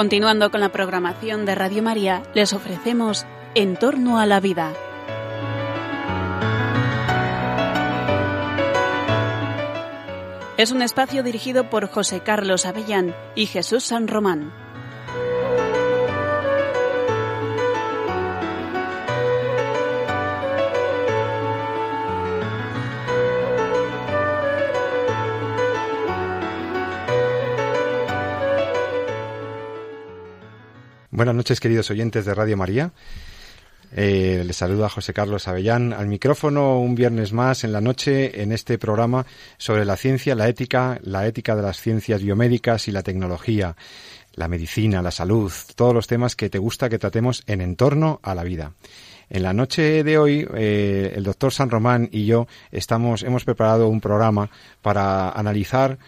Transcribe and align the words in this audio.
Continuando 0.00 0.50
con 0.50 0.62
la 0.62 0.72
programación 0.72 1.44
de 1.44 1.54
Radio 1.54 1.82
María, 1.82 2.22
les 2.32 2.54
ofrecemos 2.54 3.26
En 3.54 3.76
torno 3.76 4.18
a 4.18 4.24
la 4.24 4.40
vida. 4.40 4.72
Es 10.56 10.70
un 10.70 10.80
espacio 10.80 11.22
dirigido 11.22 11.68
por 11.68 11.86
José 11.86 12.20
Carlos 12.20 12.64
Avellán 12.64 13.14
y 13.34 13.44
Jesús 13.44 13.84
San 13.84 14.08
Román. 14.08 14.54
Buenas 31.20 31.34
noches, 31.34 31.60
queridos 31.60 31.90
oyentes 31.90 32.24
de 32.24 32.32
Radio 32.32 32.56
María. 32.56 32.92
Eh, 33.94 34.42
les 34.46 34.56
saluda 34.56 34.88
José 34.88 35.12
Carlos 35.12 35.48
Avellán 35.48 35.92
al 35.92 36.06
micrófono 36.06 36.80
un 36.80 36.94
viernes 36.94 37.34
más 37.34 37.62
en 37.62 37.72
la 37.72 37.82
noche 37.82 38.40
en 38.40 38.52
este 38.52 38.78
programa 38.78 39.26
sobre 39.58 39.84
la 39.84 39.98
ciencia, 39.98 40.34
la 40.34 40.48
ética, 40.48 40.98
la 41.02 41.26
ética 41.26 41.54
de 41.54 41.60
las 41.60 41.78
ciencias 41.78 42.22
biomédicas 42.22 42.88
y 42.88 42.92
la 42.92 43.02
tecnología, 43.02 43.76
la 44.32 44.48
medicina, 44.48 45.02
la 45.02 45.10
salud, 45.10 45.52
todos 45.76 45.92
los 45.92 46.06
temas 46.06 46.36
que 46.36 46.48
te 46.48 46.56
gusta 46.56 46.88
que 46.88 46.98
tratemos 46.98 47.42
en 47.46 47.60
entorno 47.60 48.18
a 48.22 48.34
la 48.34 48.42
vida. 48.42 48.72
En 49.28 49.42
la 49.42 49.52
noche 49.52 50.02
de 50.02 50.16
hoy, 50.16 50.48
eh, 50.54 51.12
el 51.14 51.22
doctor 51.22 51.52
San 51.52 51.68
Román 51.68 52.08
y 52.10 52.24
yo 52.24 52.48
estamos, 52.72 53.22
hemos 53.24 53.44
preparado 53.44 53.88
un 53.88 54.00
programa 54.00 54.48
para 54.80 55.30
analizar 55.30 55.98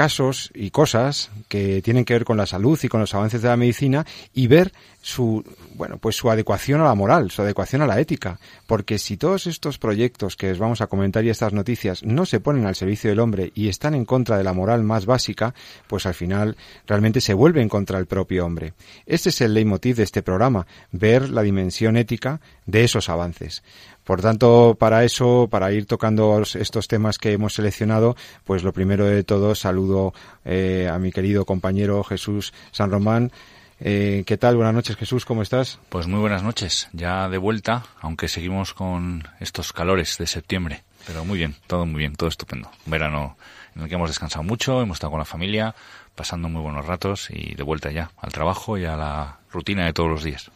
casos 0.00 0.50
y 0.54 0.70
cosas 0.70 1.30
que 1.48 1.82
tienen 1.82 2.06
que 2.06 2.14
ver 2.14 2.24
con 2.24 2.38
la 2.38 2.46
salud 2.46 2.78
y 2.82 2.88
con 2.88 3.00
los 3.00 3.14
avances 3.14 3.42
de 3.42 3.48
la 3.48 3.58
medicina 3.58 4.06
y 4.32 4.46
ver 4.46 4.72
su 5.02 5.44
bueno 5.74 5.98
pues 5.98 6.16
su 6.16 6.30
adecuación 6.30 6.80
a 6.80 6.84
la 6.84 6.94
moral, 6.94 7.30
su 7.30 7.42
adecuación 7.42 7.82
a 7.82 7.86
la 7.86 8.00
ética, 8.00 8.38
porque 8.66 8.98
si 8.98 9.18
todos 9.18 9.46
estos 9.46 9.76
proyectos 9.76 10.36
que 10.36 10.52
os 10.52 10.58
vamos 10.58 10.80
a 10.80 10.86
comentar 10.86 11.22
y 11.22 11.28
estas 11.28 11.52
noticias 11.52 12.02
no 12.02 12.24
se 12.24 12.40
ponen 12.40 12.64
al 12.64 12.76
servicio 12.76 13.10
del 13.10 13.20
hombre 13.20 13.52
y 13.54 13.68
están 13.68 13.94
en 13.94 14.06
contra 14.06 14.38
de 14.38 14.44
la 14.44 14.54
moral 14.54 14.84
más 14.84 15.04
básica, 15.04 15.54
pues 15.86 16.06
al 16.06 16.14
final 16.14 16.56
realmente 16.86 17.20
se 17.20 17.34
vuelven 17.34 17.68
contra 17.68 17.98
el 17.98 18.06
propio 18.06 18.46
hombre. 18.46 18.72
Este 19.04 19.28
es 19.28 19.40
el 19.42 19.52
leitmotiv 19.52 19.96
de 19.96 20.04
este 20.04 20.22
programa, 20.22 20.66
ver 20.92 21.28
la 21.28 21.42
dimensión 21.42 21.98
ética 21.98 22.40
de 22.64 22.84
esos 22.84 23.10
avances. 23.10 23.62
Por 24.10 24.22
tanto, 24.22 24.76
para 24.76 25.04
eso, 25.04 25.46
para 25.48 25.70
ir 25.70 25.86
tocando 25.86 26.42
estos 26.42 26.88
temas 26.88 27.16
que 27.16 27.30
hemos 27.30 27.54
seleccionado, 27.54 28.16
pues 28.42 28.64
lo 28.64 28.72
primero 28.72 29.06
de 29.06 29.22
todo 29.22 29.54
saludo 29.54 30.12
eh, 30.44 30.90
a 30.92 30.98
mi 30.98 31.12
querido 31.12 31.44
compañero 31.44 32.02
Jesús 32.02 32.52
San 32.72 32.90
Román. 32.90 33.30
Eh, 33.78 34.24
¿Qué 34.26 34.36
tal? 34.36 34.56
Buenas 34.56 34.74
noches, 34.74 34.96
Jesús, 34.96 35.24
¿cómo 35.24 35.42
estás? 35.42 35.78
Pues 35.90 36.08
muy 36.08 36.18
buenas 36.18 36.42
noches, 36.42 36.88
ya 36.92 37.28
de 37.28 37.38
vuelta, 37.38 37.84
aunque 38.00 38.26
seguimos 38.26 38.74
con 38.74 39.28
estos 39.38 39.72
calores 39.72 40.18
de 40.18 40.26
septiembre. 40.26 40.82
Pero 41.06 41.24
muy 41.24 41.38
bien, 41.38 41.54
todo 41.68 41.86
muy 41.86 42.00
bien, 42.00 42.16
todo 42.16 42.30
estupendo. 42.30 42.68
Un 42.86 42.90
verano 42.90 43.36
en 43.76 43.82
el 43.82 43.88
que 43.88 43.94
hemos 43.94 44.10
descansado 44.10 44.42
mucho, 44.42 44.82
hemos 44.82 44.96
estado 44.96 45.12
con 45.12 45.20
la 45.20 45.24
familia, 45.24 45.76
pasando 46.16 46.48
muy 46.48 46.62
buenos 46.62 46.84
ratos 46.84 47.28
y 47.30 47.54
de 47.54 47.62
vuelta 47.62 47.92
ya 47.92 48.10
al 48.20 48.32
trabajo 48.32 48.76
y 48.76 48.86
a 48.86 48.96
la 48.96 49.38
rutina 49.52 49.86
de 49.86 49.92
todos 49.92 50.10
los 50.10 50.24
días. 50.24 50.50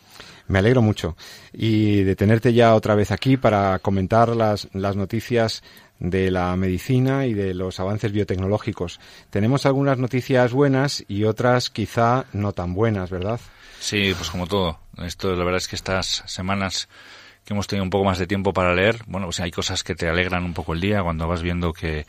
Me 0.47 0.59
alegro 0.59 0.83
mucho 0.83 1.17
y 1.53 2.03
de 2.03 2.17
tenerte 2.17 2.53
ya 2.53 2.75
otra 2.75 2.95
vez 2.95 3.11
aquí 3.11 3.37
para 3.37 3.78
comentar 3.78 4.37
las, 4.37 4.69
las 4.73 4.95
noticias 4.97 5.62
de 5.99 6.31
la 6.31 6.55
medicina 6.56 7.27
y 7.27 7.34
de 7.34 7.55
los 7.55 7.81
avances 7.81 8.12
biotecnológicos. 8.12 9.00
Tenemos 9.31 9.65
algunas 9.65 9.99
noticias 9.99 10.53
buenas 10.53 11.04
y 11.09 11.25
otras 11.25 11.71
quizá 11.71 12.27
no 12.33 12.53
tan 12.53 12.75
buenas, 12.75 13.10
¿verdad? 13.10 13.41
Sí, 13.81 14.12
pues 14.16 14.31
como 14.31 14.47
todo. 14.47 14.78
Esto 14.99 15.34
la 15.34 15.44
verdad 15.44 15.59
es 15.59 15.69
que 15.69 15.77
estas 15.77 16.22
semanas 16.27 16.88
que 17.44 17.53
hemos 17.53 17.66
tenido 17.66 17.84
un 17.84 17.91
poco 17.91 18.04
más 18.04 18.19
de 18.19 18.27
tiempo 18.27 18.53
para 18.53 18.75
leer, 18.75 19.03
bueno, 19.06 19.27
pues 19.27 19.41
hay 19.41 19.50
cosas 19.50 19.84
que 19.84 19.94
te 19.94 20.09
alegran 20.09 20.44
un 20.44 20.54
poco 20.54 20.72
el 20.72 20.81
día 20.81 21.03
cuando 21.03 21.28
vas 21.28 21.43
viendo 21.43 21.72
que 21.72 22.06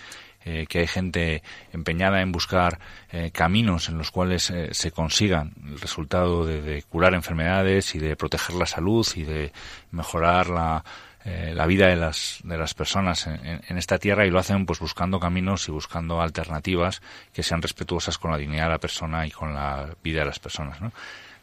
eh, 0.47 0.67
que 0.69 0.79
hay 0.79 0.87
gente 0.87 1.41
empeñada 1.73 2.21
en 2.21 2.31
buscar 2.31 2.77
eh, 3.11 3.31
caminos 3.33 3.89
en 3.89 3.97
los 3.97 4.11
cuales 4.11 4.51
eh, 4.51 4.75
se 4.75 4.91
consigan 4.91 5.53
el 5.65 5.79
resultado 5.79 6.45
de, 6.45 6.83
curar 6.83 7.15
enfermedades 7.15 7.95
y 7.95 7.99
de 7.99 8.15
proteger 8.15 8.55
la 8.55 8.67
salud 8.67 9.07
y 9.15 9.23
de 9.23 9.51
mejorar 9.89 10.49
la, 10.49 10.85
la 11.25 11.65
vida 11.65 11.87
de 11.87 11.95
las, 11.95 12.41
de 12.43 12.59
las 12.59 12.75
personas 12.75 13.25
en, 13.25 13.61
en, 13.67 13.77
esta 13.79 13.97
tierra 13.97 14.27
y 14.27 14.29
lo 14.29 14.37
hacen 14.37 14.67
pues 14.67 14.79
buscando 14.79 15.19
caminos 15.19 15.67
y 15.67 15.71
buscando 15.71 16.21
alternativas 16.21 17.01
que 17.33 17.41
sean 17.41 17.63
respetuosas 17.63 18.19
con 18.19 18.29
la 18.29 18.37
dignidad 18.37 18.65
de 18.65 18.69
la 18.69 18.79
persona 18.79 19.25
y 19.25 19.31
con 19.31 19.55
la 19.55 19.95
vida 20.03 20.19
de 20.19 20.27
las 20.27 20.37
personas, 20.37 20.79
¿no? 20.79 20.91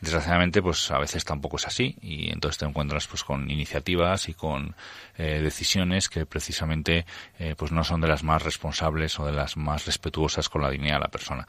Desgraciadamente, 0.02 0.60
pues 0.60 0.90
a 0.90 0.98
veces 0.98 1.24
tampoco 1.24 1.58
es 1.58 1.66
así 1.68 1.96
y 2.02 2.32
entonces 2.32 2.58
te 2.58 2.64
encuentras 2.64 3.06
pues 3.06 3.22
con 3.22 3.48
iniciativas 3.48 4.28
y 4.28 4.34
con 4.34 4.74
eh, 5.16 5.40
decisiones 5.40 6.08
que 6.08 6.26
precisamente 6.26 7.06
eh, 7.38 7.54
pues 7.56 7.70
no 7.70 7.84
son 7.84 8.00
de 8.00 8.08
las 8.08 8.24
más 8.24 8.42
responsables 8.42 9.20
o 9.20 9.26
de 9.26 9.30
las 9.30 9.56
más 9.56 9.86
respetuosas 9.86 10.48
con 10.48 10.60
la 10.60 10.70
dignidad 10.70 10.96
de 10.96 11.02
la 11.02 11.08
persona. 11.08 11.46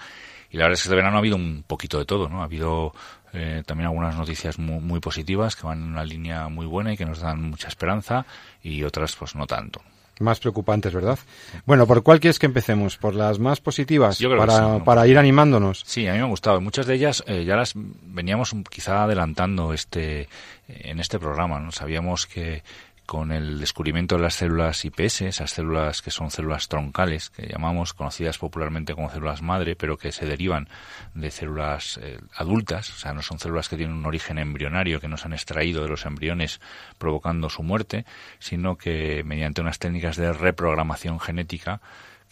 Y 0.51 0.57
la 0.57 0.65
verdad 0.65 0.73
es 0.73 0.83
que 0.83 0.89
este 0.89 0.95
verano 0.95 1.15
ha 1.15 1.19
habido 1.19 1.35
un 1.35 1.63
poquito 1.65 1.97
de 1.97 2.05
todo, 2.05 2.29
¿no? 2.29 2.41
Ha 2.41 2.45
habido 2.45 2.93
eh, 3.33 3.63
también 3.65 3.87
algunas 3.87 4.15
noticias 4.15 4.59
muy, 4.59 4.79
muy 4.81 4.99
positivas 4.99 5.55
que 5.55 5.65
van 5.65 5.79
en 5.79 5.89
una 5.89 6.05
línea 6.05 6.47
muy 6.47 6.67
buena 6.67 6.93
y 6.93 6.97
que 6.97 7.05
nos 7.05 7.21
dan 7.21 7.41
mucha 7.41 7.69
esperanza 7.69 8.27
y 8.61 8.83
otras 8.83 9.15
pues 9.15 9.33
no 9.33 9.47
tanto 9.47 9.81
más 10.19 10.39
preocupantes, 10.39 10.93
¿verdad? 10.93 11.19
Bueno, 11.65 11.87
¿por 11.87 12.03
cuál 12.03 12.19
quieres 12.19 12.39
que 12.39 12.45
empecemos? 12.45 12.97
¿Por 12.97 13.15
las 13.15 13.39
más 13.39 13.59
positivas? 13.59 14.19
para, 14.37 14.83
para 14.83 15.07
ir 15.07 15.17
animándonos. 15.17 15.83
Sí, 15.85 16.07
a 16.07 16.13
mí 16.13 16.17
me 16.19 16.25
ha 16.25 16.27
gustado. 16.27 16.61
Muchas 16.61 16.85
de 16.85 16.95
ellas 16.95 17.23
eh, 17.27 17.43
ya 17.45 17.55
las 17.55 17.73
veníamos 17.75 18.55
quizá 18.69 19.03
adelantando 19.03 19.73
este 19.73 20.27
en 20.67 20.99
este 20.99 21.19
programa. 21.19 21.59
¿no? 21.59 21.71
Sabíamos 21.71 22.27
que 22.27 22.63
con 23.05 23.31
el 23.31 23.59
descubrimiento 23.59 24.15
de 24.15 24.21
las 24.21 24.35
células 24.35 24.83
IPS, 24.85 25.21
esas 25.21 25.51
células 25.51 26.01
que 26.01 26.11
son 26.11 26.31
células 26.31 26.67
troncales, 26.67 27.29
que 27.29 27.47
llamamos 27.47 27.93
conocidas 27.93 28.37
popularmente 28.37 28.93
como 28.93 29.09
células 29.09 29.41
madre, 29.41 29.75
pero 29.75 29.97
que 29.97 30.11
se 30.11 30.25
derivan 30.25 30.69
de 31.13 31.29
células 31.29 31.99
eh, 32.01 32.19
adultas, 32.35 32.89
o 32.91 32.93
sea, 32.93 33.13
no 33.13 33.21
son 33.21 33.39
células 33.39 33.67
que 33.67 33.77
tienen 33.77 33.95
un 33.95 34.05
origen 34.05 34.37
embrionario, 34.37 35.01
que 35.01 35.07
nos 35.07 35.25
han 35.25 35.33
extraído 35.33 35.83
de 35.83 35.89
los 35.89 36.05
embriones 36.05 36.61
provocando 36.97 37.49
su 37.49 37.63
muerte, 37.63 38.05
sino 38.39 38.77
que 38.77 39.23
mediante 39.25 39.61
unas 39.61 39.79
técnicas 39.79 40.15
de 40.15 40.31
reprogramación 40.31 41.19
genética 41.19 41.81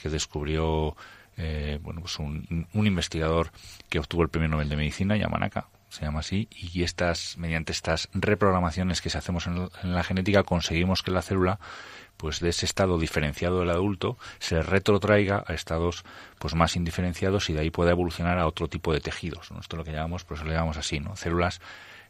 que 0.01 0.09
descubrió 0.09 0.95
eh, 1.37 1.79
bueno, 1.81 2.01
pues 2.01 2.19
un, 2.19 2.67
un 2.73 2.87
investigador 2.87 3.51
que 3.89 3.99
obtuvo 3.99 4.23
el 4.23 4.29
premio 4.29 4.49
Nobel 4.49 4.69
de 4.69 4.75
Medicina, 4.75 5.17
Yamanaka, 5.17 5.67
se 5.91 6.05
llama 6.05 6.21
así, 6.21 6.47
y 6.51 6.83
estas, 6.83 7.37
mediante 7.37 7.73
estas 7.73 8.07
reprogramaciones 8.13 9.01
que 9.01 9.09
se 9.09 9.17
hacemos 9.17 9.45
en, 9.45 9.69
la 9.83 10.03
genética, 10.03 10.43
conseguimos 10.43 11.03
que 11.03 11.11
la 11.11 11.21
célula, 11.21 11.59
pues 12.15 12.39
de 12.39 12.49
ese 12.49 12.65
estado 12.65 12.97
diferenciado 12.97 13.59
del 13.59 13.71
adulto, 13.71 14.17
se 14.39 14.61
retrotraiga 14.61 15.43
a 15.45 15.53
estados 15.53 16.05
pues 16.39 16.55
más 16.55 16.77
indiferenciados 16.77 17.49
y 17.49 17.53
de 17.53 17.59
ahí 17.59 17.71
pueda 17.71 17.91
evolucionar 17.91 18.39
a 18.39 18.47
otro 18.47 18.69
tipo 18.69 18.93
de 18.93 19.01
tejidos. 19.01 19.51
Esto 19.51 19.75
es 19.75 19.77
lo 19.77 19.83
que 19.83 19.91
llamamos, 19.91 20.23
pues 20.23 20.41
lo 20.41 20.49
llamamos 20.49 20.77
así, 20.77 21.01
¿no? 21.01 21.17
Células 21.17 21.59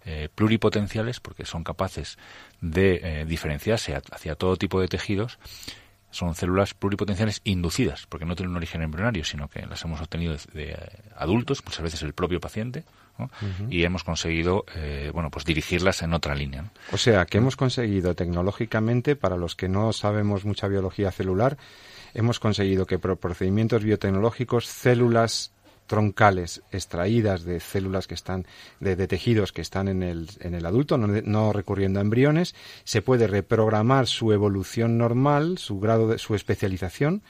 eh, 0.05 0.29
pluripotenciales, 0.33 1.19
porque 1.19 1.45
son 1.45 1.63
capaces 1.63 2.19
de 2.59 2.99
eh, 3.03 3.25
diferenciarse 3.25 3.95
hacia 3.95 4.35
todo 4.35 4.57
tipo 4.57 4.79
de 4.79 4.87
tejidos, 4.89 5.39
son 6.11 6.35
células 6.35 6.73
pluripotenciales 6.73 7.41
inducidas, 7.45 8.05
porque 8.07 8.25
no 8.25 8.35
tienen 8.35 8.51
un 8.51 8.57
origen 8.57 8.81
embrionario, 8.81 9.23
sino 9.23 9.47
que 9.47 9.65
las 9.65 9.83
hemos 9.83 10.01
obtenido 10.01 10.35
de, 10.53 10.77
adultos, 11.15 11.63
muchas 11.65 11.81
veces 11.81 12.03
el 12.03 12.13
propio 12.13 12.39
paciente, 12.39 12.83
y 13.69 13.84
hemos 13.84 14.03
conseguido, 14.03 14.66
eh, 14.75 15.11
bueno, 15.13 15.29
pues 15.29 15.46
dirigirlas 15.46 16.01
en 16.01 16.13
otra 16.13 16.35
línea. 16.35 16.72
O 16.91 16.97
sea, 16.97 17.25
que 17.25 17.37
hemos 17.37 17.55
conseguido 17.55 18.16
tecnológicamente, 18.16 19.16
para 19.16 19.37
los 19.37 19.55
que 19.55 19.69
no 19.69 19.93
sabemos 19.93 20.46
mucha 20.46 20.67
biología 20.67 21.11
celular, 21.11 21.57
hemos 22.13 22.40
conseguido 22.40 22.85
que 22.85 22.99
por 22.99 23.17
procedimientos 23.17 23.84
biotecnológicos 23.84 24.67
células 24.67 25.51
troncales 25.91 26.61
extraídas 26.72 27.43
de 27.43 27.59
células 27.59 28.08
que 28.08 28.14
están, 28.14 28.47
de, 28.79 28.96
tejidos 29.08 29.52
que 29.52 29.59
están 29.59 29.90
en 29.90 30.03
el, 30.03 30.29
en 30.40 30.55
el 30.55 30.66
adulto, 30.66 30.97
no, 30.97 31.52
recurriendo 31.52 31.99
a 31.99 32.02
embriones, 32.02 32.55
se 32.85 33.02
puede 33.02 33.28
reprogramar 33.28 34.08
su 34.08 34.32
evolución 34.32 34.97
normal, 34.97 35.58
su 35.58 35.82
grado 35.82 36.08
de 36.08 36.17
su 36.17 36.34
especialización, 36.34 37.23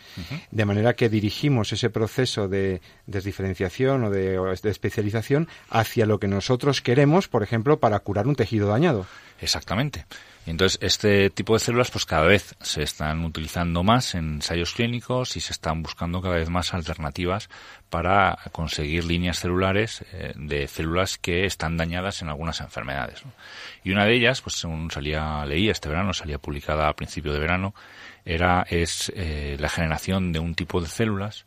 de 0.51 0.65
manera 0.65 0.93
que 0.93 1.09
dirigimos 1.09 1.73
ese 1.73 1.89
proceso 1.89 2.47
de 2.47 2.81
desdiferenciación 3.07 4.03
o 4.03 4.11
de, 4.11 4.37
de 4.61 4.69
especialización 4.69 5.47
hacia 5.71 6.05
lo 6.05 6.19
que 6.19 6.27
nosotros 6.27 6.83
queremos, 6.83 7.27
por 7.27 7.41
ejemplo, 7.41 7.79
para 7.79 7.99
curar 8.01 8.27
un 8.27 8.35
tejido 8.35 8.67
dañado. 8.67 9.07
Exactamente. 9.39 10.05
Entonces, 10.47 10.79
este 10.81 11.29
tipo 11.29 11.53
de 11.53 11.59
células, 11.59 11.91
pues 11.91 12.05
cada 12.05 12.25
vez 12.25 12.55
se 12.61 12.81
están 12.81 13.23
utilizando 13.23 13.83
más 13.83 14.15
en 14.15 14.35
ensayos 14.35 14.73
clínicos 14.73 15.37
y 15.37 15.39
se 15.39 15.53
están 15.53 15.83
buscando 15.83 16.19
cada 16.19 16.35
vez 16.35 16.49
más 16.49 16.73
alternativas 16.73 17.47
para 17.91 18.39
conseguir 18.51 19.05
líneas 19.05 19.39
celulares 19.39 20.03
eh, 20.13 20.33
de 20.35 20.67
células 20.67 21.19
que 21.19 21.45
están 21.45 21.77
dañadas 21.77 22.23
en 22.23 22.29
algunas 22.29 22.59
enfermedades. 22.59 23.21
Y 23.83 23.91
una 23.91 24.05
de 24.05 24.15
ellas, 24.15 24.41
pues 24.41 24.55
según 24.55 24.89
salía, 24.89 25.45
leía 25.45 25.71
este 25.71 25.89
verano, 25.89 26.11
salía 26.13 26.39
publicada 26.39 26.89
a 26.89 26.95
principio 26.95 27.33
de 27.33 27.39
verano, 27.39 27.75
era, 28.25 28.65
es 28.67 29.11
eh, 29.15 29.57
la 29.59 29.69
generación 29.69 30.31
de 30.31 30.39
un 30.39 30.55
tipo 30.55 30.81
de 30.81 30.87
células 30.87 31.45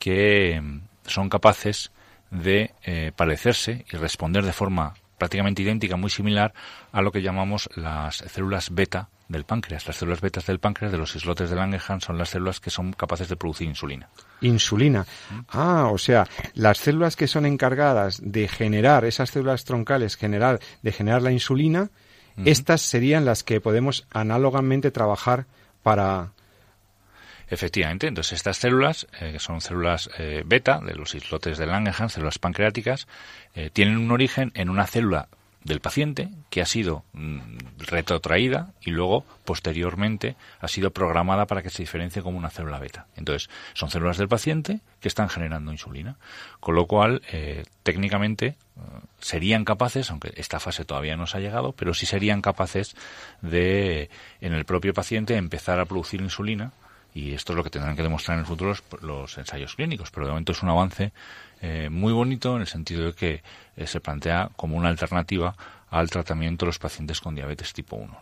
que 0.00 0.60
mm, 0.60 0.80
son 1.06 1.28
capaces 1.28 1.92
de 2.32 2.72
eh, 2.82 3.12
parecerse 3.14 3.84
y 3.92 3.96
responder 3.96 4.44
de 4.44 4.52
forma 4.52 4.94
prácticamente 5.22 5.62
idéntica, 5.62 5.94
muy 5.96 6.10
similar 6.10 6.52
a 6.90 7.00
lo 7.00 7.12
que 7.12 7.22
llamamos 7.22 7.70
las 7.76 8.16
células 8.16 8.74
beta 8.74 9.08
del 9.28 9.44
páncreas. 9.44 9.86
Las 9.86 9.94
células 9.94 10.20
betas 10.20 10.46
del 10.46 10.58
páncreas, 10.58 10.90
de 10.90 10.98
los 10.98 11.14
islotes 11.14 11.48
de 11.48 11.54
Langerhans, 11.54 12.02
son 12.02 12.18
las 12.18 12.30
células 12.30 12.58
que 12.58 12.70
son 12.70 12.92
capaces 12.92 13.28
de 13.28 13.36
producir 13.36 13.68
insulina. 13.68 14.08
Insulina. 14.40 15.06
Ah, 15.46 15.90
o 15.92 15.96
sea, 15.96 16.26
las 16.54 16.78
células 16.78 17.14
que 17.14 17.28
son 17.28 17.46
encargadas 17.46 18.20
de 18.20 18.48
generar, 18.48 19.04
esas 19.04 19.30
células 19.30 19.62
troncales, 19.62 20.16
generar, 20.16 20.58
de 20.82 20.90
generar 20.90 21.22
la 21.22 21.30
insulina, 21.30 21.90
estas 22.44 22.80
serían 22.80 23.24
las 23.24 23.44
que 23.44 23.60
podemos 23.60 24.08
análogamente 24.10 24.90
trabajar 24.90 25.46
para, 25.84 26.32
Efectivamente, 27.52 28.06
entonces 28.06 28.32
estas 28.32 28.56
células, 28.56 29.06
eh, 29.20 29.32
que 29.32 29.38
son 29.38 29.60
células 29.60 30.08
eh, 30.16 30.42
beta 30.46 30.80
de 30.80 30.94
los 30.94 31.14
islotes 31.14 31.58
de 31.58 31.66
Langerhans, 31.66 32.14
células 32.14 32.38
pancreáticas, 32.38 33.06
eh, 33.54 33.68
tienen 33.70 33.98
un 33.98 34.10
origen 34.10 34.52
en 34.54 34.70
una 34.70 34.86
célula 34.86 35.28
del 35.62 35.80
paciente 35.80 36.30
que 36.48 36.62
ha 36.62 36.66
sido 36.66 37.04
mm, 37.12 37.40
retrotraída 37.76 38.70
y 38.80 38.90
luego 38.90 39.26
posteriormente 39.44 40.34
ha 40.60 40.66
sido 40.66 40.92
programada 40.92 41.44
para 41.44 41.62
que 41.62 41.68
se 41.68 41.82
diferencie 41.82 42.22
como 42.22 42.38
una 42.38 42.48
célula 42.48 42.78
beta. 42.78 43.06
Entonces, 43.16 43.50
son 43.74 43.90
células 43.90 44.16
del 44.16 44.28
paciente 44.28 44.80
que 45.00 45.08
están 45.08 45.28
generando 45.28 45.72
insulina, 45.72 46.16
con 46.58 46.74
lo 46.74 46.86
cual 46.86 47.20
técnicamente 47.82 48.56
serían 49.20 49.66
capaces, 49.66 50.10
aunque 50.10 50.32
esta 50.36 50.58
fase 50.58 50.86
todavía 50.86 51.18
no 51.18 51.26
se 51.26 51.36
ha 51.36 51.40
llegado, 51.40 51.72
pero 51.72 51.92
sí 51.92 52.06
serían 52.06 52.40
capaces 52.40 52.96
de 53.42 54.08
en 54.40 54.54
el 54.54 54.64
propio 54.64 54.94
paciente 54.94 55.36
empezar 55.36 55.80
a 55.80 55.84
producir 55.84 56.22
insulina 56.22 56.72
y 57.14 57.34
esto 57.34 57.52
es 57.52 57.56
lo 57.56 57.64
que 57.64 57.70
tendrán 57.70 57.96
que 57.96 58.02
demostrar 58.02 58.36
en 58.36 58.40
el 58.40 58.46
futuro 58.46 58.74
los, 59.02 59.38
ensayos 59.38 59.74
clínicos, 59.74 60.10
pero 60.10 60.26
de 60.26 60.32
momento 60.32 60.52
es 60.52 60.62
un 60.62 60.70
avance 60.70 61.12
eh, 61.60 61.88
muy 61.90 62.12
bonito 62.12 62.54
en 62.56 62.62
el 62.62 62.66
sentido 62.66 63.06
de 63.06 63.12
que 63.12 63.42
eh, 63.76 63.86
se 63.86 64.00
plantea 64.00 64.50
como 64.56 64.76
una 64.76 64.88
alternativa 64.88 65.54
al 65.90 66.08
tratamiento 66.08 66.64
de 66.64 66.70
los 66.70 66.78
pacientes 66.78 67.20
con 67.20 67.34
diabetes 67.34 67.74
tipo 67.74 67.96
1, 67.96 68.18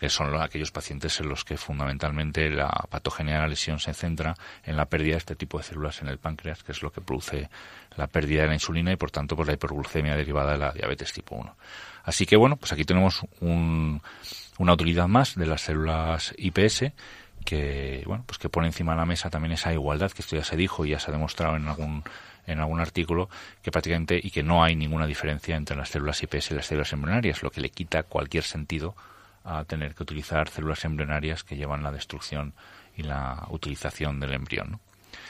que 0.00 0.08
son 0.08 0.40
aquellos 0.40 0.70
pacientes 0.70 1.20
en 1.20 1.28
los 1.28 1.44
que 1.44 1.58
fundamentalmente 1.58 2.48
la 2.48 2.70
patogenia 2.88 3.34
de 3.34 3.40
la 3.40 3.48
lesión 3.48 3.78
se 3.78 3.92
centra 3.92 4.34
en 4.64 4.76
la 4.76 4.86
pérdida 4.86 5.12
de 5.12 5.18
este 5.18 5.36
tipo 5.36 5.58
de 5.58 5.64
células 5.64 6.00
en 6.00 6.08
el 6.08 6.18
páncreas, 6.18 6.62
que 6.62 6.72
es 6.72 6.82
lo 6.82 6.90
que 6.90 7.02
produce 7.02 7.50
la 7.96 8.06
pérdida 8.06 8.42
de 8.42 8.48
la 8.48 8.54
insulina 8.54 8.90
y 8.90 8.96
por 8.96 9.10
tanto 9.10 9.36
pues 9.36 9.46
la 9.46 9.54
hiperglucemia 9.54 10.16
derivada 10.16 10.52
de 10.52 10.58
la 10.58 10.72
diabetes 10.72 11.12
tipo 11.12 11.36
1. 11.36 11.56
Así 12.04 12.24
que 12.24 12.36
bueno, 12.36 12.56
pues 12.56 12.72
aquí 12.72 12.84
tenemos 12.84 13.20
una 13.40 14.72
utilidad 14.72 15.06
más 15.06 15.34
de 15.34 15.46
las 15.46 15.60
células 15.60 16.34
IPS 16.38 16.84
que 17.44 18.02
bueno 18.06 18.24
pues 18.26 18.38
que 18.38 18.48
pone 18.48 18.66
encima 18.66 18.92
de 18.92 18.98
la 18.98 19.06
mesa 19.06 19.30
también 19.30 19.52
esa 19.52 19.72
igualdad 19.72 20.10
que 20.12 20.22
esto 20.22 20.36
ya 20.36 20.44
se 20.44 20.56
dijo 20.56 20.84
y 20.84 20.90
ya 20.90 20.98
se 20.98 21.10
ha 21.10 21.12
demostrado 21.12 21.56
en 21.56 21.68
algún 21.68 22.02
en 22.46 22.58
algún 22.58 22.80
artículo 22.80 23.28
que 23.62 23.70
prácticamente 23.70 24.20
y 24.22 24.30
que 24.30 24.42
no 24.42 24.62
hay 24.62 24.76
ninguna 24.76 25.06
diferencia 25.06 25.56
entre 25.56 25.76
las 25.76 25.88
células 25.88 26.22
IPS 26.22 26.50
y 26.50 26.54
las 26.54 26.66
células 26.66 26.92
embrionarias, 26.92 27.42
lo 27.42 27.50
que 27.50 27.60
le 27.60 27.70
quita 27.70 28.02
cualquier 28.02 28.44
sentido 28.44 28.94
a 29.44 29.64
tener 29.64 29.94
que 29.94 30.02
utilizar 30.02 30.48
células 30.48 30.84
embrionarias 30.84 31.44
que 31.44 31.56
llevan 31.56 31.82
la 31.82 31.92
destrucción 31.92 32.54
y 32.96 33.02
la 33.02 33.46
utilización 33.50 34.20
del 34.20 34.34
embrión. 34.34 34.80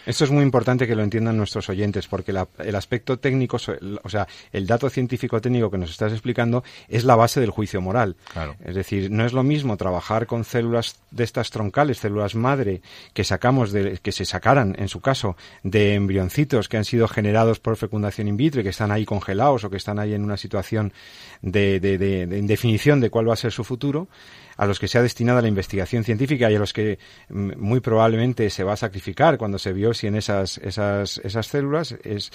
Esto 0.06 0.24
es 0.24 0.30
muy 0.30 0.42
importante 0.42 0.86
que 0.86 0.94
lo 0.94 1.02
entiendan 1.02 1.36
nuestros 1.36 1.68
oyentes, 1.68 2.06
porque 2.06 2.32
el 2.32 2.74
aspecto 2.74 3.18
técnico, 3.18 3.56
o 4.02 4.08
sea, 4.08 4.26
el 4.52 4.66
dato 4.66 4.90
científico 4.90 5.40
técnico 5.40 5.70
que 5.70 5.78
nos 5.78 5.90
estás 5.90 6.12
explicando 6.12 6.62
es 6.88 7.04
la 7.04 7.16
base 7.16 7.40
del 7.40 7.50
juicio 7.50 7.80
moral. 7.80 8.16
Es 8.64 8.74
decir, 8.74 9.10
no 9.10 9.24
es 9.24 9.32
lo 9.32 9.42
mismo 9.42 9.76
trabajar 9.76 10.26
con 10.26 10.44
células 10.44 10.96
de 11.10 11.24
estas 11.24 11.50
troncales, 11.50 11.98
células 11.98 12.34
madre, 12.34 12.82
que 13.12 13.24
sacamos 13.24 13.72
de, 13.72 13.98
que 14.02 14.12
se 14.12 14.24
sacaran, 14.24 14.76
en 14.78 14.88
su 14.88 15.00
caso, 15.00 15.36
de 15.62 15.94
embrioncitos 15.94 16.68
que 16.68 16.76
han 16.76 16.84
sido 16.84 17.08
generados 17.08 17.60
por 17.60 17.76
fecundación 17.76 18.28
in 18.28 18.36
vitro 18.36 18.60
y 18.60 18.64
que 18.64 18.70
están 18.70 18.92
ahí 18.92 19.04
congelados 19.04 19.64
o 19.64 19.70
que 19.70 19.76
están 19.76 19.98
ahí 19.98 20.14
en 20.14 20.24
una 20.24 20.36
situación 20.36 20.92
de, 21.40 21.80
de, 21.80 21.98
de, 21.98 22.26
de 22.26 22.38
indefinición 22.38 23.00
de 23.00 23.10
cuál 23.10 23.28
va 23.28 23.34
a 23.34 23.36
ser 23.36 23.52
su 23.52 23.64
futuro, 23.64 24.08
a 24.56 24.66
los 24.66 24.78
que 24.78 24.88
se 24.88 24.98
ha 24.98 25.02
destinado 25.02 25.40
la 25.40 25.48
investigación 25.48 26.04
científica 26.04 26.50
y 26.50 26.54
a 26.54 26.58
los 26.58 26.72
que 26.72 26.98
mm, 27.28 27.52
muy 27.58 27.80
probablemente 27.80 28.50
se 28.50 28.64
va 28.64 28.74
a 28.74 28.76
sacrificar 28.76 29.38
cuando 29.38 29.58
se 29.58 29.72
vio 29.72 29.93
si 29.94 30.06
en 30.06 30.16
esas, 30.16 30.58
esas, 30.58 31.18
esas 31.18 31.46
células, 31.46 31.92
es 32.04 32.32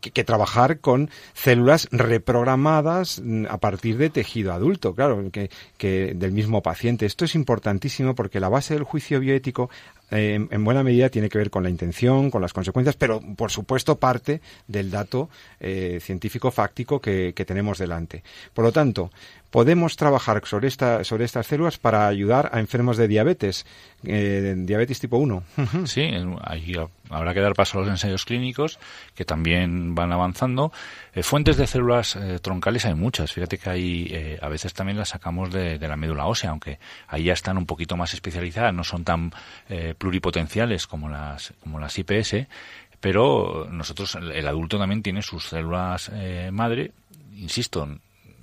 que, 0.00 0.24
trabajar 0.24 0.80
con 0.80 1.10
células 1.34 1.88
reprogramadas 1.90 3.20
mm, 3.22 3.46
a 3.48 3.58
partir 3.58 3.96
de 3.98 4.10
tejido 4.10 4.52
adulto, 4.52 4.94
claro, 4.94 5.30
que, 5.30 5.50
que 5.76 6.14
del 6.14 6.32
mismo 6.32 6.62
paciente. 6.62 7.06
Esto 7.06 7.24
es 7.24 7.34
importantísimo 7.34 8.14
porque 8.14 8.40
la 8.40 8.48
base 8.48 8.74
del 8.74 8.84
juicio 8.84 9.20
bioético 9.20 9.70
eh, 10.12 10.34
en, 10.34 10.64
buena 10.64 10.82
medida 10.82 11.08
tiene 11.08 11.28
que 11.28 11.38
ver 11.38 11.50
con 11.50 11.62
la 11.62 11.70
intención, 11.70 12.30
con 12.30 12.42
las 12.42 12.52
consecuencias, 12.52 12.96
pero 12.96 13.20
por 13.36 13.50
supuesto 13.50 13.98
parte 13.98 14.40
del 14.68 14.90
dato 14.90 15.30
eh, 15.58 15.98
científico 16.02 16.50
fáctico 16.50 17.00
que, 17.00 17.32
que, 17.34 17.44
tenemos 17.44 17.78
delante. 17.78 18.22
Por 18.52 18.64
lo 18.64 18.72
tanto, 18.72 19.10
podemos 19.50 19.96
trabajar 19.96 20.42
sobre, 20.46 20.68
esta, 20.68 21.04
sobre 21.04 21.24
estas 21.24 21.46
células 21.46 21.78
para 21.78 22.08
ayudar 22.08 22.50
a 22.52 22.60
enfermos 22.60 22.96
de 22.96 23.06
diabetes, 23.08 23.66
eh, 24.04 24.54
diabetes 24.56 25.00
tipo 25.00 25.16
1. 25.18 25.42
Sí, 25.86 26.10
ahí 26.42 26.74
habrá 27.12 27.34
que 27.34 27.40
dar 27.40 27.54
paso 27.54 27.78
a 27.78 27.82
los 27.82 27.90
ensayos 27.90 28.24
clínicos 28.24 28.78
que 29.14 29.24
también 29.24 29.94
van 29.94 30.12
avanzando. 30.12 30.72
Eh, 31.14 31.22
fuentes 31.22 31.56
de 31.56 31.66
células 31.66 32.16
eh, 32.16 32.38
troncales 32.40 32.84
hay 32.84 32.94
muchas. 32.94 33.32
Fíjate 33.32 33.58
que 33.58 33.70
hay, 33.70 34.06
eh, 34.10 34.38
a 34.40 34.48
veces 34.48 34.74
también 34.74 34.98
las 34.98 35.10
sacamos 35.10 35.52
de, 35.52 35.78
la 35.78 35.96
médula 35.96 36.26
ósea, 36.26 36.50
aunque 36.50 36.78
ahí 37.08 37.24
ya 37.24 37.32
están 37.32 37.58
un 37.58 37.66
poquito 37.66 37.96
más 37.96 38.14
especializadas, 38.14 38.72
no 38.72 38.84
son 38.84 39.04
tan 39.04 39.32
pluripotenciales 39.98 40.86
como 40.86 41.08
las, 41.08 41.52
como 41.60 41.78
las 41.78 41.98
IPS, 41.98 42.46
pero 43.00 43.66
nosotros, 43.70 44.14
el 44.14 44.46
adulto 44.46 44.78
también 44.78 45.02
tiene 45.02 45.22
sus 45.22 45.48
células 45.48 46.10
madre, 46.50 46.92
insisto, 47.34 47.88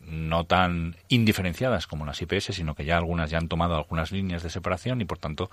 no 0.10 0.46
tan 0.46 0.96
indiferenciadas 1.08 1.88
como 1.88 2.06
las 2.06 2.22
IPS, 2.22 2.56
sino 2.56 2.76
que 2.76 2.86
ya 2.86 2.98
algunas 2.98 3.30
ya 3.30 3.38
han 3.38 3.48
tomado 3.48 3.76
algunas 3.76 4.12
líneas 4.12 4.44
de 4.44 4.50
separación 4.50 5.02
y 5.02 5.06
por 5.06 5.18
tanto, 5.18 5.50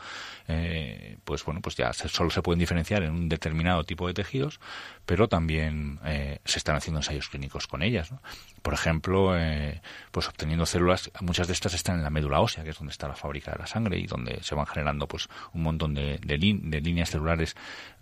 eh, 0.49 1.17
pues 1.25 1.45
bueno, 1.45 1.61
pues 1.61 1.77
ya 1.77 1.93
solo 1.93 2.31
se 2.31 2.43
pueden 2.43 2.59
diferenciar 2.59 3.03
en 3.03 3.13
un 3.13 3.29
determinado 3.29 3.85
tipo 3.85 4.07
de 4.07 4.15
tejidos, 4.15 4.61
pero 5.07 5.29
también 5.29 6.01
eh, 6.05 6.41
se 6.45 6.59
están 6.59 6.77
haciendo 6.77 6.99
ensayos 6.99 7.29
clínicos 7.29 7.67
con 7.69 7.83
ellas. 7.83 8.13
Por 8.61 8.75
ejemplo, 8.75 9.39
eh, 9.39 9.81
pues 10.11 10.29
obteniendo 10.29 10.67
células, 10.67 11.11
muchas 11.21 11.47
de 11.47 11.53
estas 11.53 11.75
están 11.75 11.97
en 11.97 12.03
la 12.03 12.11
médula 12.11 12.41
ósea, 12.41 12.65
que 12.65 12.71
es 12.71 12.79
donde 12.79 12.91
está 12.91 13.07
la 13.07 13.15
fábrica 13.15 13.53
de 13.53 13.59
la 13.59 13.67
sangre 13.67 13.99
y 13.99 14.07
donde 14.07 14.43
se 14.43 14.57
van 14.57 14.67
generando 14.67 15.07
pues 15.07 15.29
un 15.53 15.63
montón 15.63 15.95
de, 15.95 16.19
de, 16.19 16.37
de 16.37 16.81
líneas 16.81 17.11
celulares 17.11 17.55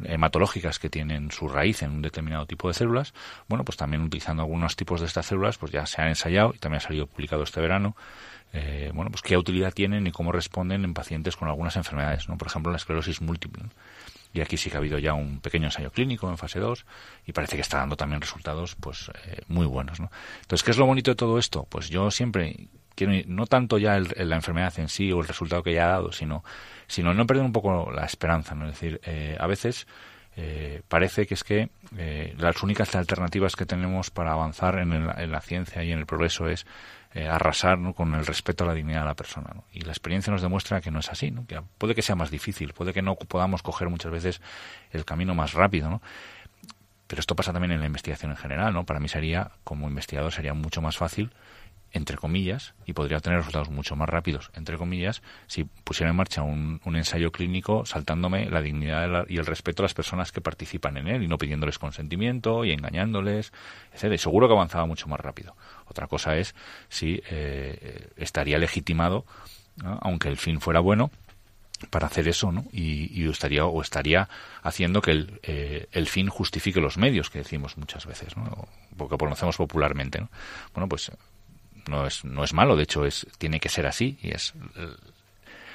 hematológicas 0.02 0.78
que 0.78 0.88
tienen 0.88 1.30
su 1.30 1.46
raíz 1.48 1.82
en 1.82 1.90
un 1.90 2.02
determinado 2.02 2.46
tipo 2.46 2.68
de 2.68 2.74
células. 2.74 3.12
Bueno, 3.48 3.64
pues 3.64 3.76
también 3.76 4.02
utilizando 4.02 4.42
algunos 4.42 4.74
tipos 4.74 5.00
de 5.00 5.06
estas 5.06 5.26
células, 5.26 5.58
pues 5.58 5.72
ya 5.72 5.84
se 5.84 6.00
han 6.00 6.08
ensayado 6.08 6.54
y 6.54 6.58
también 6.58 6.78
ha 6.78 6.86
salido 6.86 7.06
publicado 7.06 7.42
este 7.42 7.60
verano. 7.60 7.94
Eh, 8.54 8.92
bueno, 8.94 9.10
pues 9.10 9.20
qué 9.20 9.36
utilidad 9.36 9.72
tienen 9.72 10.06
y 10.06 10.12
cómo 10.12 10.30
responden 10.30 10.84
en 10.84 10.94
pacientes 10.94 11.36
con 11.36 11.48
algunas 11.48 11.76
enfermedades, 11.76 12.28
¿no? 12.28 12.38
Por 12.38 12.46
ejemplo, 12.46 12.70
la 12.70 12.76
esclerosis 12.76 13.20
múltiple. 13.20 13.64
Y 14.34 14.40
aquí 14.40 14.58
sí 14.58 14.68
que 14.68 14.76
ha 14.76 14.80
habido 14.80 14.98
ya 14.98 15.14
un 15.14 15.40
pequeño 15.40 15.66
ensayo 15.66 15.90
clínico 15.90 16.28
en 16.28 16.36
fase 16.36 16.58
2 16.58 16.84
y 17.24 17.32
parece 17.32 17.56
que 17.56 17.62
está 17.62 17.78
dando 17.78 17.96
también 17.96 18.20
resultados 18.20 18.74
pues 18.74 19.10
eh, 19.26 19.40
muy 19.48 19.64
buenos, 19.64 20.00
¿no? 20.00 20.10
Entonces, 20.42 20.62
¿qué 20.62 20.72
es 20.72 20.76
lo 20.76 20.86
bonito 20.86 21.12
de 21.12 21.14
todo 21.14 21.38
esto? 21.38 21.66
Pues 21.70 21.88
yo 21.88 22.10
siempre 22.10 22.68
quiero 22.94 23.12
no 23.26 23.46
tanto 23.46 23.78
ya 23.78 23.96
el, 23.96 24.12
la 24.16 24.36
enfermedad 24.36 24.72
en 24.78 24.88
sí 24.88 25.12
o 25.12 25.20
el 25.20 25.28
resultado 25.28 25.62
que 25.62 25.72
ya 25.72 25.86
ha 25.86 25.90
dado, 25.90 26.12
sino 26.12 26.44
sino 26.86 27.14
no 27.14 27.26
perder 27.26 27.44
un 27.44 27.52
poco 27.52 27.90
la 27.90 28.04
esperanza, 28.04 28.54
¿no? 28.54 28.66
Es 28.66 28.72
decir, 28.72 29.00
eh, 29.04 29.36
a 29.38 29.46
veces 29.46 29.86
eh, 30.36 30.82
parece 30.88 31.26
que 31.26 31.34
es 31.34 31.44
que 31.44 31.70
eh, 31.96 32.34
las 32.38 32.62
únicas 32.62 32.94
alternativas 32.94 33.54
que 33.56 33.66
tenemos 33.66 34.10
para 34.10 34.32
avanzar 34.32 34.78
en, 34.78 34.92
el, 34.92 35.10
en 35.16 35.30
la 35.30 35.40
ciencia 35.40 35.84
y 35.84 35.92
en 35.92 36.00
el 36.00 36.06
progreso 36.06 36.48
es 36.48 36.66
eh, 37.14 37.28
arrasar 37.28 37.78
con 37.94 38.14
el 38.14 38.26
respeto 38.26 38.64
a 38.64 38.66
la 38.66 38.74
dignidad 38.74 39.00
de 39.00 39.06
la 39.06 39.14
persona. 39.14 39.50
¿no? 39.54 39.64
Y 39.72 39.82
la 39.82 39.92
experiencia 39.92 40.32
nos 40.32 40.42
demuestra 40.42 40.80
que 40.80 40.90
no 40.90 40.98
es 40.98 41.08
así. 41.10 41.32
Que 41.46 41.62
puede 41.78 41.94
que 41.94 42.02
sea 42.02 42.16
más 42.16 42.30
difícil, 42.30 42.72
puede 42.72 42.92
que 42.92 43.02
no 43.02 43.14
podamos 43.14 43.62
coger 43.62 43.88
muchas 43.88 44.10
veces 44.10 44.40
el 44.90 45.04
camino 45.04 45.34
más 45.34 45.52
rápido. 45.52 45.88
¿no? 45.88 46.02
Pero 47.06 47.20
esto 47.20 47.36
pasa 47.36 47.52
también 47.52 47.72
en 47.72 47.80
la 47.80 47.86
investigación 47.86 48.32
en 48.32 48.36
general. 48.36 48.74
¿no? 48.74 48.84
Para 48.84 48.98
mí 48.98 49.08
sería, 49.08 49.52
como 49.62 49.88
investigador, 49.88 50.32
sería 50.32 50.54
mucho 50.54 50.82
más 50.82 50.96
fácil 50.96 51.30
entre 51.94 52.16
comillas, 52.16 52.74
y 52.86 52.92
podría 52.92 53.20
tener 53.20 53.38
resultados 53.38 53.70
mucho 53.70 53.94
más 53.94 54.08
rápidos, 54.08 54.50
entre 54.54 54.76
comillas, 54.76 55.22
si 55.46 55.62
pusiera 55.62 56.10
en 56.10 56.16
marcha 56.16 56.42
un, 56.42 56.80
ensayo 56.84 57.30
clínico 57.30 57.86
saltándome 57.86 58.50
la 58.50 58.60
dignidad 58.60 59.08
la, 59.08 59.24
y 59.28 59.38
el 59.38 59.46
respeto 59.46 59.82
a 59.82 59.84
las 59.84 59.94
personas 59.94 60.32
que 60.32 60.40
participan 60.40 60.96
en 60.96 61.06
él 61.06 61.22
y 61.22 61.28
no 61.28 61.38
pidiéndoles 61.38 61.78
consentimiento 61.78 62.64
y 62.64 62.72
engañándoles, 62.72 63.52
etc. 63.92 64.12
Y 64.12 64.18
seguro 64.18 64.48
que 64.48 64.54
avanzaba 64.54 64.86
mucho 64.86 65.08
más 65.08 65.20
rápido. 65.20 65.56
Otra 65.86 66.08
cosa 66.08 66.36
es 66.36 66.56
si 66.88 67.22
eh, 67.30 68.08
estaría 68.16 68.58
legitimado, 68.58 69.24
aunque 70.00 70.28
el 70.28 70.36
fin 70.36 70.60
fuera 70.60 70.80
bueno, 70.80 71.12
para 71.90 72.06
hacer 72.06 72.26
eso, 72.28 72.50
¿no? 72.50 72.64
Y, 72.72 73.10
y, 73.12 73.28
estaría 73.28 73.66
o 73.66 73.82
estaría 73.82 74.28
haciendo 74.62 75.00
que 75.00 75.10
el, 75.12 75.40
eh, 75.42 75.86
el, 75.92 76.06
fin 76.06 76.28
justifique 76.28 76.80
los 76.80 76.96
medios, 76.96 77.30
que 77.30 77.38
decimos 77.38 77.76
muchas 77.76 78.06
veces, 78.06 78.36
¿no? 78.36 78.68
Porque 78.96 79.16
conocemos 79.16 79.56
popularmente, 79.56 80.20
¿no? 80.20 80.28
Bueno, 80.72 80.88
pues 80.88 81.12
no 81.88 82.06
es, 82.06 82.24
no 82.24 82.44
es 82.44 82.52
malo, 82.52 82.76
de 82.76 82.84
hecho 82.84 83.04
es, 83.04 83.26
tiene 83.38 83.60
que 83.60 83.68
ser 83.68 83.86
así 83.86 84.18
y 84.22 84.30
es 84.30 84.54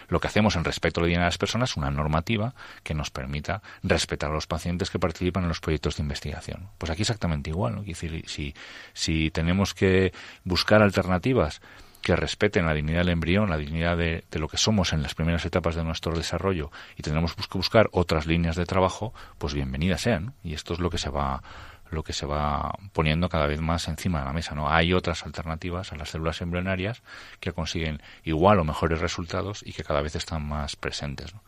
lo 0.09 0.19
que 0.19 0.27
hacemos 0.27 0.55
en 0.55 0.63
respecto 0.63 0.99
a 0.99 1.03
la 1.03 1.07
dignidad 1.07 1.25
de 1.25 1.27
las 1.27 1.37
personas, 1.37 1.77
una 1.77 1.91
normativa 1.91 2.53
que 2.83 2.93
nos 2.93 3.11
permita 3.11 3.61
respetar 3.83 4.31
a 4.31 4.33
los 4.33 4.47
pacientes 4.47 4.89
que 4.89 4.99
participan 4.99 5.43
en 5.43 5.49
los 5.49 5.61
proyectos 5.61 5.95
de 5.95 6.03
investigación. 6.03 6.69
Pues 6.77 6.91
aquí 6.91 7.03
exactamente 7.03 7.51
igual, 7.51 7.75
¿no? 7.75 7.83
decir, 7.83 8.23
si, 8.27 8.53
si 8.93 9.31
tenemos 9.31 9.73
que 9.73 10.11
buscar 10.43 10.81
alternativas 10.81 11.61
que 12.01 12.15
respeten 12.15 12.65
la 12.65 12.73
dignidad 12.73 12.99
del 12.99 13.09
embrión, 13.09 13.49
la 13.49 13.57
dignidad 13.57 13.97
de, 13.97 14.23
lo 14.31 14.47
que 14.47 14.57
somos 14.57 14.93
en 14.93 15.03
las 15.03 15.15
primeras 15.15 15.45
etapas 15.45 15.75
de 15.75 15.83
nuestro 15.83 16.15
desarrollo 16.15 16.71
y 16.97 17.03
tenemos 17.03 17.35
que 17.35 17.57
buscar 17.57 17.89
otras 17.91 18.25
líneas 18.25 18.55
de 18.55 18.65
trabajo, 18.65 19.13
pues 19.37 19.53
bienvenidas 19.53 20.01
sean. 20.01 20.33
Y 20.43 20.53
esto 20.53 20.73
es 20.73 20.79
lo 20.79 20.89
que 20.89 20.97
se 20.97 21.09
va 21.09 21.43
lo 21.91 22.03
que 22.03 22.13
se 22.13 22.25
va 22.25 22.71
poniendo 22.93 23.29
cada 23.29 23.47
vez 23.47 23.61
más 23.61 23.87
encima 23.87 24.19
de 24.19 24.25
la 24.25 24.33
mesa. 24.33 24.55
¿no? 24.55 24.69
Hay 24.69 24.93
otras 24.93 25.25
alternativas 25.25 25.91
a 25.91 25.95
las 25.95 26.09
células 26.09 26.41
embrionarias 26.41 27.01
que 27.39 27.51
consiguen 27.51 28.01
igual 28.23 28.59
o 28.59 28.63
mejores 28.63 28.99
resultados 28.99 29.61
y 29.65 29.73
que 29.73 29.83
cada 29.83 30.01
vez 30.01 30.15
están 30.15 30.47
más 30.47 30.75
presentes. 30.75 31.33
¿no? 31.33 31.41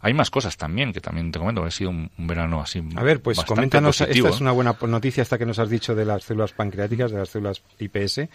Hay 0.00 0.14
más 0.14 0.30
cosas 0.30 0.56
también, 0.56 0.92
que 0.92 1.00
también 1.00 1.32
te 1.32 1.38
comento, 1.38 1.64
ha 1.64 1.70
sido 1.70 1.90
un, 1.90 2.10
verano 2.16 2.60
así. 2.60 2.82
A 2.96 3.02
ver, 3.02 3.20
pues 3.20 3.42
coméntanos, 3.42 4.00
esta 4.00 4.28
es 4.28 4.40
una 4.40 4.52
buena 4.52 4.76
noticia 4.86 5.22
esta 5.22 5.38
que 5.38 5.46
nos 5.46 5.58
has 5.58 5.70
dicho 5.70 5.94
de 5.94 6.04
las 6.04 6.22
células 6.22 6.52
pancreáticas, 6.52 7.10
de 7.10 7.18
las 7.18 7.30
células 7.30 7.62
IPS. 7.78 8.28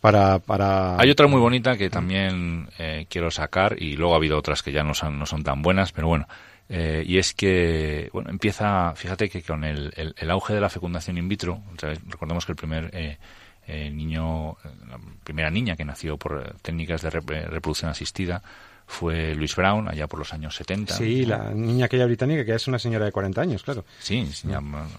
Para, 0.00 0.38
para... 0.38 0.98
Hay 0.98 1.10
otra 1.10 1.26
muy 1.26 1.40
bonita 1.40 1.76
que 1.76 1.90
también 1.90 2.70
eh, 2.78 3.06
quiero 3.08 3.30
sacar 3.30 3.80
y 3.80 3.96
luego 3.96 4.14
ha 4.14 4.16
habido 4.16 4.38
otras 4.38 4.62
que 4.62 4.72
ya 4.72 4.82
no 4.82 4.94
son, 4.94 5.18
no 5.18 5.26
son 5.26 5.44
tan 5.44 5.62
buenas, 5.62 5.92
pero 5.92 6.08
bueno, 6.08 6.26
eh, 6.68 7.04
y 7.06 7.18
es 7.18 7.32
que, 7.34 8.10
bueno, 8.12 8.30
empieza, 8.30 8.92
fíjate 8.96 9.28
que 9.28 9.42
con 9.42 9.64
el, 9.64 9.92
el, 10.16 10.30
auge 10.30 10.54
de 10.54 10.60
la 10.60 10.68
fecundación 10.68 11.18
in 11.18 11.28
vitro, 11.28 11.62
recordemos 12.08 12.44
que 12.44 12.52
el 12.52 12.56
primer 12.56 12.90
eh, 12.92 13.18
eh, 13.66 13.90
niño, 13.90 14.56
la 14.88 14.98
primera 15.22 15.50
niña 15.50 15.76
que 15.76 15.84
nació 15.84 16.16
por 16.16 16.56
técnicas 16.62 17.02
de 17.02 17.10
reproducción 17.10 17.90
asistida 17.90 18.42
fue 18.86 19.34
Louise 19.34 19.54
Brown, 19.56 19.88
allá 19.88 20.06
por 20.06 20.18
los 20.18 20.32
años 20.32 20.54
70. 20.56 20.94
Sí, 20.94 21.24
la 21.24 21.50
niña 21.52 21.86
aquella 21.86 22.06
británica, 22.06 22.44
que 22.44 22.54
es 22.54 22.68
una 22.68 22.78
señora 22.78 23.04
de 23.04 23.12
40 23.12 23.40
años, 23.40 23.62
claro. 23.62 23.84
Sí, 23.98 24.28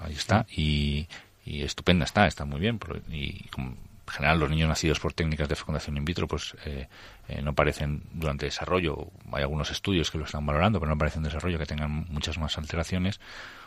ahí 0.01 0.13
está. 0.13 0.45
Y, 0.51 1.07
y 1.45 1.63
estupenda 1.63 2.05
está, 2.05 2.27
está 2.27 2.43
muy 2.43 2.59
bien. 2.59 2.79
Y 3.09 3.45
en 4.07 4.13
general 4.13 4.39
los 4.39 4.49
niños 4.49 4.69
nacidos 4.69 4.99
por 4.99 5.13
técnicas 5.13 5.49
de 5.49 5.55
fecundación 5.55 5.97
in 5.97 6.05
vitro 6.05 6.27
pues 6.27 6.55
eh, 6.65 6.87
eh, 7.27 7.41
no 7.41 7.53
parecen 7.53 8.03
durante 8.13 8.45
desarrollo, 8.45 9.11
hay 9.33 9.43
algunos 9.43 9.69
estudios 9.69 10.09
que 10.09 10.17
lo 10.17 10.23
están 10.23 10.45
valorando, 10.45 10.79
pero 10.79 10.89
no 10.89 10.97
parecen 10.97 11.23
desarrollo 11.23 11.59
que 11.59 11.65
tengan 11.65 12.05
muchas 12.09 12.37
más 12.37 12.57
alteraciones 12.57 13.19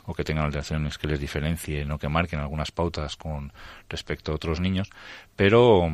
o 0.07 0.15
que 0.15 0.25
tengan 0.25 0.47
alteraciones 0.47 0.97
que 0.97 1.09
les 1.09 1.21
diferencien 1.21 1.91
o 1.93 1.99
que 1.99 2.09
marquen 2.09 2.41
algunas 2.41 2.73
pautas 2.73 3.17
con 3.17 3.53
respecto 3.89 4.33
a 4.33 4.37
otros 4.37 4.61
niños, 4.61 4.89
pero 5.37 5.91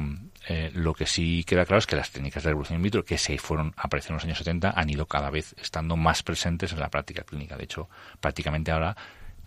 eh, 0.49 0.71
lo 0.75 0.95
que 0.95 1.07
sí 1.07 1.43
queda 1.45 1.67
claro 1.67 1.79
es 1.79 1.87
que 1.87 1.97
las 1.97 2.13
técnicas 2.13 2.45
de 2.45 2.51
reproducción 2.51 2.79
in 2.79 2.85
vitro 2.85 3.05
que 3.05 3.19
se 3.19 3.39
fueron 3.39 3.75
aparecieron 3.77 4.15
en 4.15 4.19
los 4.19 4.25
años 4.25 4.39
70 4.39 4.71
han 4.77 4.91
ido 4.91 5.07
cada 5.07 5.31
vez 5.31 5.57
estando 5.59 5.97
más 5.97 6.23
presentes 6.23 6.73
en 6.73 6.79
la 6.79 6.89
práctica 6.89 7.25
clínica. 7.25 7.57
De 7.57 7.65
hecho, 7.65 7.89
prácticamente 8.21 8.71
ahora 8.71 8.97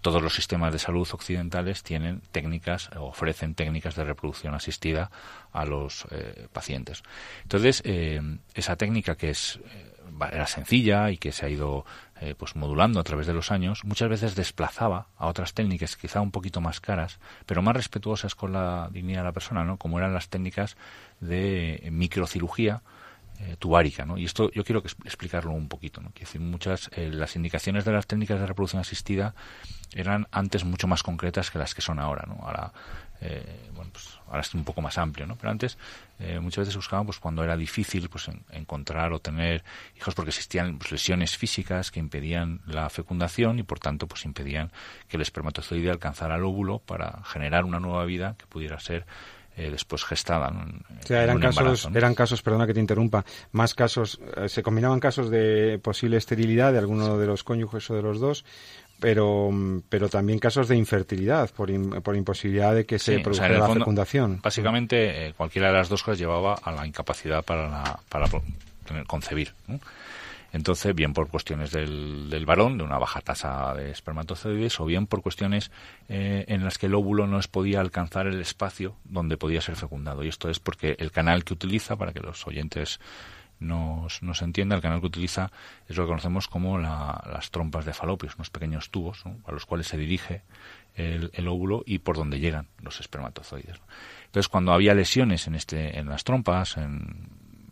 todos 0.02 0.22
los 0.22 0.34
sistemas 0.34 0.72
de 0.72 0.80
salud 0.80 1.08
occidentales 1.12 1.84
tienen 1.84 2.22
técnicas, 2.32 2.90
ofrecen 2.96 3.56
técnicas 3.56 3.96
de 3.96 4.06
reproducción 4.06 4.54
asistida 4.54 5.12
a 5.52 5.66
los 5.66 6.06
eh, 6.12 6.48
pacientes. 6.54 7.04
Entonces, 7.44 7.82
eh, 7.86 8.22
esa 8.54 8.76
técnica 8.76 9.16
que 9.16 9.32
es 9.32 9.60
eh, 9.72 9.94
era 10.32 10.48
sencilla 10.48 11.12
y 11.12 11.18
que 11.18 11.32
se 11.32 11.46
ha 11.46 11.50
ido 11.50 11.86
pues 12.38 12.58
modulando 12.58 13.00
a 13.00 13.04
través 13.04 13.28
de 13.28 13.34
los 13.34 13.50
años, 13.50 13.86
muchas 13.86 14.10
veces 14.10 14.36
desplazaba 14.36 15.08
a 15.16 15.28
otras 15.28 15.54
técnicas 15.54 15.96
quizá 15.96 16.20
un 16.20 16.32
poquito 16.32 16.60
más 16.60 16.82
caras, 16.82 17.18
pero 17.46 17.62
más 17.62 17.74
respetuosas 17.74 18.36
con 18.36 18.52
la 18.52 18.90
dignidad 18.92 19.20
de 19.22 19.24
la 19.24 19.32
persona, 19.32 19.64
¿no? 19.64 19.78
Como 19.78 20.00
eran 20.00 20.14
las 20.14 20.28
técnicas 20.28 20.76
de 21.22 21.88
microcirugía, 21.90 22.82
eh, 23.42 23.56
tubárica, 23.58 24.06
¿no? 24.06 24.18
Y 24.18 24.26
esto 24.26 24.52
yo 24.52 24.66
quiero 24.66 24.84
explicarlo 25.06 25.52
un 25.52 25.70
poquito, 25.70 26.02
¿no? 26.02 26.12
Quiero 26.14 26.44
muchas, 26.44 26.90
eh, 26.92 27.10
las 27.10 27.38
indicaciones 27.38 27.86
de 27.86 27.94
las 27.94 28.06
técnicas 28.06 28.38
de 28.38 28.46
reproducción 28.46 28.82
asistida 28.82 29.34
eran 29.94 30.28
antes 30.32 30.64
mucho 30.64 30.88
más 30.88 31.04
concretas 31.04 31.52
que 31.52 31.60
las 31.60 31.74
que 31.74 31.82
son 31.82 32.00
ahora, 32.00 32.26
¿no? 32.28 32.36
Ahora, 32.46 32.72
eh, 33.22 33.70
bueno, 33.74 33.92
pues 33.92 34.18
ahora 34.28 34.42
es 34.42 34.54
un 34.54 34.64
poco 34.64 34.82
más 34.82 34.98
amplio, 34.98 35.26
¿no? 35.28 35.36
Pero 35.36 35.52
antes 35.52 35.78
muchas 36.42 36.64
veces 36.64 36.76
buscaban, 36.76 37.06
pues 37.06 37.18
cuando 37.18 37.46
era 37.46 37.56
difícil, 37.56 38.10
pues 38.10 38.30
encontrar 38.52 39.14
o 39.14 39.20
tener 39.20 39.64
hijos 39.96 40.14
porque 40.14 40.32
existían 40.32 40.78
pues, 40.78 40.92
lesiones 40.92 41.38
físicas 41.38 41.92
que 41.92 42.02
impedían 42.02 42.60
la 42.68 42.90
fecundación 42.90 43.58
y 43.58 43.64
por 43.64 43.80
tanto, 43.80 44.06
pues 44.06 44.26
impedían 44.26 44.70
que 45.08 45.16
el 45.16 45.22
espermatozoide 45.22 45.90
alcanzara 45.90 46.36
el 46.36 46.44
óvulo 46.44 46.80
para 46.80 47.24
generar 47.24 47.64
una 47.64 47.80
nueva 47.80 48.04
vida 48.04 48.36
que 48.38 48.48
pudiera 48.48 48.82
ser 48.82 49.06
eh, 49.60 49.70
después 49.72 50.06
gestada. 50.06 50.48
o 50.48 51.06
sea, 51.06 51.22
eran 51.22 51.38
casos, 51.38 51.90
eran 51.94 52.16
casos, 52.16 52.42
perdona 52.42 52.66
que 52.66 52.74
te 52.74 52.80
interrumpa, 52.80 53.26
más 53.52 53.74
casos, 53.74 54.22
eh, 54.38 54.48
se 54.48 54.64
combinaban 54.64 55.02
casos 55.02 55.30
de 55.30 55.80
posible 55.84 56.16
esterilidad 56.16 56.72
de 56.72 56.78
alguno 56.78 57.18
de 57.18 57.28
los 57.28 57.44
cónyuges 57.44 57.90
o 57.90 57.96
de 57.96 58.02
los 58.02 58.22
dos, 58.22 58.46
pero, 59.00 59.50
pero 59.90 60.10
también 60.10 60.40
casos 60.40 60.68
de 60.68 60.76
infertilidad 60.76 61.50
por, 61.52 61.70
por 62.02 62.16
imposibilidad 62.16 62.76
de 62.76 62.86
que 62.86 63.00
se 63.00 63.20
produjera 63.20 63.60
la 63.60 63.74
fecundación. 63.74 64.40
Básicamente, 64.42 65.28
eh, 65.28 65.34
cualquiera 65.34 65.68
de 65.68 65.74
las 65.74 65.90
dos 65.90 66.04
cosas 66.04 66.20
llevaba 66.20 66.56
a 66.56 66.72
la 66.72 66.86
incapacidad 66.86 67.44
para, 67.44 67.70
la, 67.70 68.00
para 68.10 68.28
concebir. 69.08 69.54
Entonces, 70.52 70.96
bien 70.96 71.14
por 71.14 71.28
cuestiones 71.30 71.72
del, 71.72 72.30
del 72.30 72.46
varón, 72.46 72.78
de 72.78 72.84
una 72.84 72.98
baja 72.98 73.22
tasa 73.22 73.74
de 73.76 73.92
espermatozoides, 73.92 74.80
o 74.80 74.86
bien 74.86 75.06
por 75.06 75.22
cuestiones 75.22 75.72
eh, 76.08 76.46
en 76.48 76.64
las 76.64 76.78
que 76.78 76.88
el 76.88 76.96
óvulo 76.96 77.28
no 77.28 77.40
podía 77.52 77.82
alcanzar 77.82 78.28
el 78.28 78.42
espacio 78.42 78.96
donde 79.04 79.38
podía 79.38 79.62
ser 79.62 79.76
fecundado. 79.76 80.24
Y 80.24 80.28
esto 80.28 80.50
es 80.50 80.60
porque 80.60 80.96
el 81.00 81.12
canal 81.12 81.44
que 81.44 81.54
utiliza, 81.54 81.96
para 81.98 82.14
que 82.14 82.20
los 82.20 82.46
oyentes 82.48 83.00
nos, 83.60 84.24
nos 84.24 84.42
entiendan, 84.42 84.78
el 84.78 84.82
canal 84.82 85.00
que 85.00 85.08
utiliza 85.08 85.52
es 85.88 85.98
lo 85.98 86.04
que 86.04 86.10
conocemos 86.10 86.48
como 86.48 86.78
las 86.78 87.52
trompas 87.52 87.86
de 87.86 87.94
falopio, 87.94 88.30
unos 88.36 88.50
pequeños 88.50 88.90
tubos 88.90 89.24
a 89.46 89.52
los 89.52 89.66
cuales 89.66 89.88
se 89.88 89.98
dirige 89.98 90.44
el, 90.96 91.48
óvulo 91.48 91.84
y 91.86 92.00
por 92.00 92.18
donde 92.18 92.40
llegan 92.40 92.68
los 92.82 93.00
espermatozoides. 93.00 93.80
Entonces, 94.26 94.48
cuando 94.50 94.74
había 94.74 94.94
lesiones 94.94 95.48
en, 95.48 95.56
este, 95.56 95.98
en 95.98 96.10
las 96.10 96.24
trompas, 96.24 96.78
en, 96.78 97.30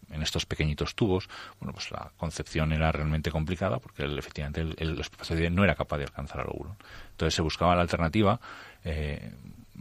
en 0.10 0.22
estos 0.22 0.46
pequeñitos 0.46 0.96
tubos, 0.96 1.30
bueno, 1.60 1.74
pues 1.74 1.92
la 1.92 2.12
concepción 2.18 2.72
era 2.72 2.92
realmente 2.92 3.32
complicada 3.32 3.80
porque 3.80 4.04
efectivamente 4.04 4.62
el, 4.62 4.76
el, 4.78 5.00
espermatozoide 5.00 5.50
no 5.50 5.64
era 5.64 5.76
capaz 5.76 5.98
de 5.98 6.06
alcanzar 6.06 6.42
al 6.42 6.48
óvulo. 6.50 6.78
Entonces 7.12 7.34
se 7.34 7.42
buscaba 7.42 7.76
la 7.76 7.82
alternativa 7.82 8.40
eh, 8.84 9.34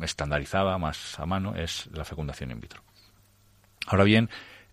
estandarizada, 0.02 0.78
más 0.78 1.18
a 1.18 1.26
mano, 1.26 1.54
es 1.54 1.88
la 1.92 2.04
fecundación 2.04 2.50
in 2.50 2.60
vitro. 2.60 2.82
Ahora 3.86 4.04
bien, 4.04 4.28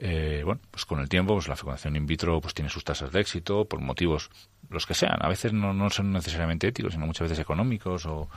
eh, 0.05 0.41
bueno, 0.43 0.60
pues 0.69 0.83
con 0.83 1.00
el 1.00 1.07
tiempo, 1.07 1.33
pues 1.33 1.48
la 1.48 1.55
fecundación 1.55 1.95
in 1.95 2.05
vitro 2.05 2.41
pues 2.41 2.53
tiene 2.53 2.69
sus 2.69 2.83
tasas 2.83 3.13
de 3.13 3.22
éxito 3.22 3.63
por 3.63 3.79
motivos 3.79 4.29
los 4.69 4.86
que 4.86 4.93
sean. 4.93 5.17
A 5.22 5.29
veces 5.29 5.53
no, 5.53 5.74
no 5.74 5.89
son 5.89 6.12
necesariamente 6.12 6.67
éticos, 6.67 6.91
sino 6.91 7.05
muchas 7.05 7.29
veces 7.29 7.39
económicos 7.39 8.05
o, 8.05 8.27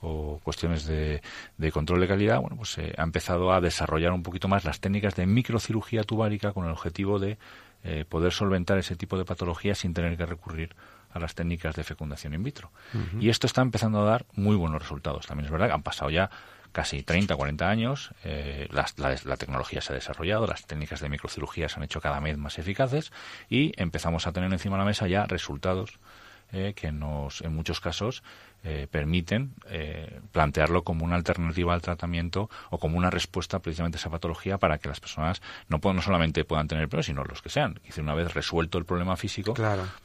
o 0.00 0.40
cuestiones 0.42 0.86
de, 0.86 1.20
de, 1.58 1.72
control 1.72 2.00
de 2.00 2.08
calidad, 2.08 2.40
bueno, 2.40 2.56
pues 2.56 2.70
se 2.70 2.94
ha 2.96 3.02
empezado 3.02 3.52
a 3.52 3.60
desarrollar 3.60 4.12
un 4.12 4.22
poquito 4.22 4.48
más 4.48 4.64
las 4.64 4.80
técnicas 4.80 5.14
de 5.14 5.26
microcirugía 5.26 6.04
tubárica 6.04 6.54
con 6.54 6.64
el 6.64 6.70
objetivo 6.70 7.18
de 7.18 7.36
eh, 7.84 8.06
poder 8.08 8.32
solventar 8.32 8.78
ese 8.78 8.96
tipo 8.96 9.18
de 9.18 9.26
patologías 9.26 9.76
sin 9.76 9.92
tener 9.92 10.16
que 10.16 10.24
recurrir 10.24 10.74
a 11.12 11.18
las 11.18 11.34
técnicas 11.34 11.76
de 11.76 11.84
fecundación 11.84 12.32
in 12.32 12.42
vitro. 12.42 12.70
Y 13.18 13.28
esto 13.28 13.46
está 13.46 13.60
empezando 13.60 14.00
a 14.00 14.04
dar 14.04 14.24
muy 14.36 14.56
buenos 14.56 14.80
resultados. 14.80 15.26
También 15.26 15.46
es 15.46 15.50
verdad 15.50 15.66
que 15.66 15.74
han 15.74 15.82
pasado 15.82 16.08
ya 16.08 16.30
casi 16.72 17.02
30, 17.02 17.36
40 17.36 17.68
años, 17.68 18.10
eh, 18.24 18.68
la, 18.70 18.86
la, 18.96 19.36
tecnología 19.36 19.80
se 19.80 19.92
ha 19.92 19.94
desarrollado, 19.94 20.46
las 20.46 20.66
técnicas 20.66 21.00
de 21.00 21.08
microcirugía 21.08 21.68
se 21.68 21.76
han 21.76 21.84
hecho 21.84 22.00
cada 22.00 22.20
vez 22.20 22.36
más 22.36 22.58
eficaces 22.58 23.12
y 23.48 23.72
empezamos 23.80 24.26
a 24.26 24.32
tener 24.32 24.52
encima 24.52 24.76
de 24.76 24.80
la 24.80 24.86
mesa 24.86 25.06
ya 25.06 25.26
resultados 25.26 25.98
eh, 26.52 26.74
que 26.74 26.90
nos, 26.90 27.42
en 27.42 27.54
muchos 27.54 27.80
casos, 27.80 28.24
eh, 28.64 28.88
permiten 28.90 29.54
eh, 29.68 30.20
plantearlo 30.32 30.82
como 30.82 31.04
una 31.04 31.14
alternativa 31.14 31.72
al 31.72 31.80
tratamiento 31.80 32.50
o 32.70 32.78
como 32.78 32.98
una 32.98 33.08
respuesta 33.08 33.60
precisamente 33.60 33.98
a 33.98 34.00
esa 34.00 34.10
patología 34.10 34.58
para 34.58 34.78
que 34.78 34.88
las 34.88 34.98
personas 34.98 35.40
no, 35.68 35.78
no 35.80 36.02
solamente 36.02 36.44
puedan 36.44 36.66
tener 36.66 36.88
el 36.92 37.04
sino 37.04 37.22
los 37.22 37.40
que 37.40 37.50
sean. 37.50 37.78
Y 37.84 38.00
una 38.00 38.14
vez 38.14 38.34
resuelto 38.34 38.78
el 38.78 38.84
problema 38.84 39.16
físico, 39.16 39.54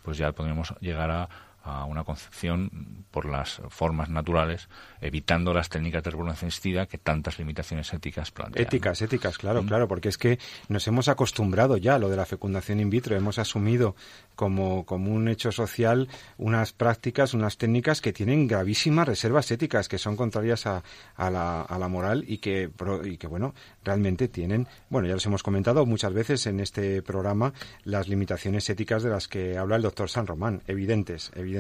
pues 0.04 0.20
ya 0.20 0.34
podemos 0.34 0.76
llegar 0.82 1.10
a, 1.10 1.30
a 1.66 1.86
una 1.86 2.04
concepción 2.04 2.70
por 3.10 3.26
las 3.26 3.60
formas 3.70 4.08
naturales, 4.10 4.70
evitando 5.02 5.52
las 5.52 5.68
técnicas 5.68 6.04
de 6.04 6.12
reproducción 6.12 6.48
asistida 6.48 6.86
que 6.86 7.00
tantas 7.00 7.40
limitaciones 7.40 7.92
éticas 7.92 8.30
plantean. 8.30 8.66
Éticas, 8.66 9.02
éticas, 9.02 9.38
claro, 9.40 9.64
mm. 9.64 9.68
claro, 9.68 9.88
porque 9.88 10.10
es 10.10 10.18
que 10.18 10.38
nos 10.70 10.88
hemos 10.88 11.08
acostumbrado 11.08 11.78
ya 11.78 11.96
a 11.96 12.00
lo 12.00 12.08
de 12.08 12.18
la 12.18 12.26
fecundación 12.26 12.80
in 12.80 12.92
vitro, 12.92 13.16
hemos 13.16 13.40
asumido 13.40 13.96
como, 14.36 14.86
como 14.86 15.12
un 15.12 15.28
hecho 15.28 15.52
social 15.52 16.08
unas 16.38 16.72
prácticas, 16.72 17.34
unas 17.34 17.58
técnicas 17.58 18.00
que 18.00 18.14
tienen 18.14 18.48
gravísimas 18.48 19.08
reservas 19.08 19.50
éticas, 19.50 19.88
que 19.88 19.98
son 19.98 20.16
contrarias 20.16 20.68
a, 20.68 20.84
a, 21.16 21.32
la, 21.32 21.62
a 21.64 21.80
la 21.80 21.88
moral 21.88 22.24
y 22.28 22.38
que, 22.38 22.70
y 23.06 23.18
que, 23.18 23.28
bueno, 23.28 23.56
realmente 23.84 24.28
tienen, 24.28 24.68
bueno, 24.90 25.08
ya 25.08 25.16
los 25.16 25.26
hemos 25.26 25.42
comentado 25.42 25.86
muchas 25.88 26.14
veces 26.14 26.46
en 26.46 26.60
este 26.60 27.02
programa, 27.02 27.54
las 27.84 28.08
limitaciones 28.08 28.70
éticas 28.70 29.02
de 29.02 29.10
las 29.10 29.28
que 29.28 29.58
habla 29.58 29.78
el 29.78 29.82
doctor 29.82 30.10
San 30.10 30.28
Román, 30.28 30.62
evidentes, 30.68 31.32
evidentes 31.34 31.55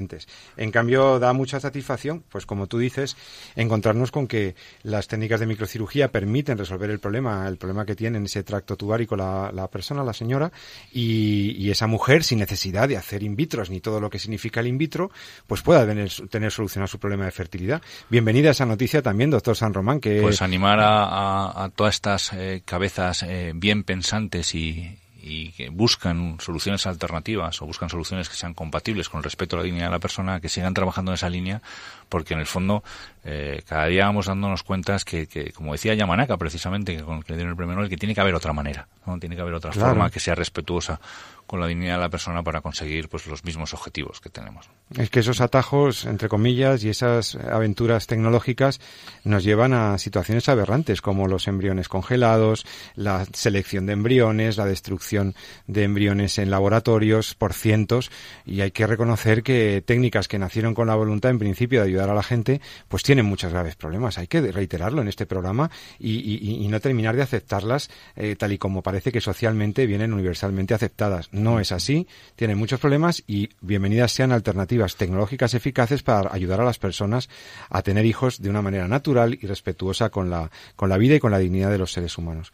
En 0.57 0.71
cambio, 0.71 1.19
da 1.19 1.33
mucha 1.33 1.59
satisfacción, 1.59 2.23
pues 2.29 2.45
como 2.45 2.67
tú 2.67 2.77
dices, 2.79 3.15
encontrarnos 3.55 4.11
con 4.11 4.27
que 4.27 4.55
las 4.83 5.07
técnicas 5.07 5.39
de 5.39 5.45
microcirugía 5.45 6.11
permiten 6.11 6.57
resolver 6.57 6.89
el 6.89 6.99
problema, 6.99 7.47
el 7.47 7.57
problema 7.57 7.85
que 7.85 7.95
tiene 7.95 8.17
en 8.17 8.25
ese 8.25 8.43
tracto 8.43 8.75
tubárico 8.75 9.15
la, 9.15 9.69
persona, 9.71 10.03
la 10.03 10.13
señora, 10.13 10.51
y, 10.91 11.69
esa 11.69 11.87
mujer, 11.87 12.23
sin 12.23 12.39
necesidad 12.39 12.87
de 12.87 12.95
hacer 12.95 13.23
in 13.23 13.35
vitro 13.35 13.63
ni 13.69 13.81
todo 13.81 13.99
lo 13.99 14.09
que 14.09 14.19
significa 14.19 14.59
el 14.59 14.67
in 14.67 14.77
vitro, 14.77 15.11
pues 15.47 15.61
pueda 15.61 15.85
tener, 15.85 16.09
tener 16.29 16.51
solucionado 16.51 16.87
su 16.87 16.99
problema 16.99 17.25
de 17.25 17.31
fertilidad. 17.31 17.81
Bienvenida 18.09 18.49
a 18.49 18.51
esa 18.51 18.65
noticia 18.65 19.01
también, 19.01 19.29
doctor 19.29 19.55
San 19.55 19.73
Román. 19.73 19.99
Que... 19.99 20.21
Pues 20.21 20.41
animar 20.41 20.79
a, 20.79 21.03
a, 21.03 21.63
a 21.65 21.69
todas 21.69 21.95
estas 21.95 22.33
eh, 22.33 22.61
cabezas 22.63 23.23
eh, 23.23 23.51
bien 23.55 23.83
pensantes 23.83 24.55
y, 24.55 24.97
y 25.27 25.51
que 25.53 25.69
buscan 25.69 26.37
soluciones 26.39 26.85
alternativas 26.85 27.59
o 27.59 27.65
buscan 27.65 27.89
soluciones 27.89 28.29
que 28.29 28.35
sean 28.35 28.53
compatibles 28.53 29.09
con 29.09 29.17
el 29.17 29.23
respeto 29.23 29.55
a 29.55 29.59
la 29.59 29.63
dignidad 29.63 29.87
de 29.87 29.91
la 29.91 29.99
persona, 29.99 30.39
que 30.39 30.49
sigan 30.49 30.75
trabajando 30.75 31.11
en 31.11 31.15
esa 31.15 31.29
línea, 31.29 31.63
porque 32.09 32.35
en 32.35 32.41
el 32.41 32.45
fondo 32.45 32.83
eh, 33.23 33.63
cada 33.67 33.87
día 33.87 34.05
vamos 34.05 34.27
dándonos 34.27 34.61
cuentas 34.61 35.03
que, 35.03 35.25
que, 35.25 35.51
como 35.51 35.71
decía 35.71 35.95
Yamanaka 35.95 36.37
precisamente, 36.37 36.95
que 36.95 37.01
con 37.01 37.17
el 37.17 37.23
que 37.23 37.33
le 37.33 37.37
dieron 37.37 37.53
el 37.53 37.57
premio 37.57 37.73
Nobel, 37.73 37.89
que 37.89 37.97
tiene 37.97 38.13
que 38.13 38.21
haber 38.21 38.35
otra 38.35 38.53
manera, 38.53 38.87
¿no? 39.07 39.17
tiene 39.17 39.35
que 39.35 39.41
haber 39.41 39.55
otra 39.55 39.71
claro. 39.71 39.89
forma 39.89 40.11
que 40.11 40.19
sea 40.19 40.35
respetuosa 40.35 41.01
con 41.47 41.59
la 41.59 41.67
dignidad 41.67 41.95
de 41.95 42.01
la 42.01 42.09
persona 42.09 42.43
para 42.43 42.61
conseguir 42.61 43.09
pues 43.09 43.27
los 43.27 43.43
mismos 43.43 43.73
objetivos 43.73 44.19
que 44.21 44.29
tenemos. 44.29 44.69
Es 44.97 45.09
que 45.09 45.19
esos 45.19 45.41
atajos, 45.41 46.05
entre 46.05 46.29
comillas, 46.29 46.83
y 46.83 46.89
esas 46.89 47.35
aventuras 47.35 48.07
tecnológicas 48.07 48.79
nos 49.23 49.43
llevan 49.43 49.73
a 49.73 49.97
situaciones 49.97 50.47
aberrantes 50.49 51.01
como 51.01 51.27
los 51.27 51.47
embriones 51.47 51.89
congelados, 51.89 52.65
la 52.95 53.25
selección 53.33 53.85
de 53.85 53.93
embriones, 53.93 54.57
la 54.57 54.65
destrucción 54.65 55.35
de 55.67 55.83
embriones 55.83 56.37
en 56.37 56.49
laboratorios 56.49 57.35
por 57.35 57.53
cientos 57.53 58.11
y 58.45 58.61
hay 58.61 58.71
que 58.71 58.87
reconocer 58.87 59.43
que 59.43 59.83
técnicas 59.85 60.27
que 60.27 60.39
nacieron 60.39 60.73
con 60.73 60.87
la 60.87 60.95
voluntad 60.95 61.31
en 61.31 61.39
principio 61.39 61.81
de 61.81 61.87
ayudar 61.87 62.09
a 62.09 62.15
la 62.15 62.23
gente, 62.23 62.61
pues 62.87 63.03
tienen 63.03 63.25
muchos 63.25 63.51
graves 63.51 63.75
problemas. 63.75 64.17
Hay 64.17 64.27
que 64.27 64.41
reiterarlo 64.41 65.01
en 65.01 65.07
este 65.07 65.25
programa 65.25 65.69
y, 65.99 66.65
no 66.65 66.79
terminar 66.79 67.15
de 67.15 67.21
aceptarlas 67.21 67.89
eh, 68.15 68.35
tal 68.35 68.51
y 68.51 68.57
como 68.57 68.81
parece 68.81 69.11
que 69.11 69.21
socialmente 69.21 69.85
vienen 69.85 70.13
universalmente 70.13 70.73
aceptadas 70.73 71.29
no 71.35 71.59
es 71.59 71.71
así, 71.71 72.07
tiene 72.35 72.55
muchos 72.55 72.79
problemas 72.79 73.23
y 73.27 73.49
bienvenidas 73.61 74.11
sean 74.11 74.31
alternativas 74.31 74.95
tecnológicas 74.95 75.53
eficaces 75.53 76.01
para 76.01 76.33
ayudar 76.33 76.61
a 76.61 76.65
las 76.65 76.79
personas 76.79 77.29
a 77.69 77.81
tener 77.81 78.05
hijos 78.05 78.41
de 78.41 78.49
una 78.49 78.61
manera 78.61 78.87
natural 78.87 79.37
y 79.39 79.45
respetuosa 79.45 80.09
con 80.09 80.29
la, 80.29 80.49
con 80.75 80.89
la 80.89 80.97
vida 80.97 81.15
y 81.15 81.19
con 81.19 81.31
la 81.31 81.39
dignidad 81.39 81.69
de 81.69 81.77
los 81.77 81.91
seres 81.91 82.17
humanos. 82.17 82.53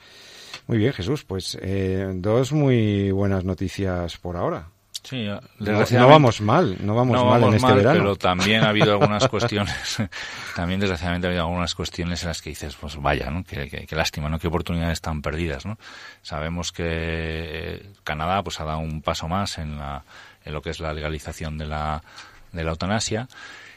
Muy 0.68 0.78
bien, 0.78 0.94
Jesús, 0.94 1.24
pues 1.24 1.58
eh, 1.62 2.12
dos 2.16 2.52
muy 2.52 3.12
buenas 3.12 3.46
noticias 3.46 4.18
por 4.18 4.36
ahora. 4.36 4.70
Sí, 5.04 5.26
no, 5.26 5.42
no, 5.60 6.08
vamos 6.08 6.42
mal, 6.42 6.78
no 6.80 6.94
vamos 6.94 7.16
no 7.16 7.26
mal 7.26 7.42
vamos 7.42 7.50
en 7.50 7.56
este 7.56 7.68
mal, 7.68 7.76
verano. 7.78 8.00
Pero 8.00 8.16
también 8.18 8.64
ha 8.64 8.70
habido 8.70 8.92
algunas 8.92 9.28
cuestiones, 9.30 9.98
también 10.56 10.80
desgraciadamente 10.80 11.28
ha 11.28 11.30
habido 11.32 11.44
algunas 11.44 11.74
cuestiones 11.74 12.22
en 12.22 12.28
las 12.28 12.42
que 12.42 12.52
dices, 12.52 12.76
pues 12.80 12.98
vaya, 12.98 13.32
¿no? 13.32 13.44
Qué, 13.44 13.68
qué, 13.68 13.88
qué 13.88 13.96
lástima, 13.96 14.30
¿no? 14.30 14.38
Qué 14.38 14.48
oportunidades 14.48 15.02
tan 15.02 15.24
perdidas, 15.24 15.66
¿no? 15.66 15.80
Sabemos 16.22 16.72
que 16.72 17.84
Canadá 18.04 18.44
pues 18.44 18.60
ha 18.60 18.66
dado 18.66 18.80
un 18.80 19.02
paso 19.02 19.28
más 19.28 19.58
en, 19.58 19.78
la, 19.78 20.04
en 20.46 20.54
lo 20.54 20.62
que 20.62 20.70
es 20.70 20.80
la 20.80 20.94
legalización 20.94 21.58
de 21.58 21.66
la, 21.66 22.04
de 22.52 22.64
la 22.64 22.72
eutanasia 22.72 23.28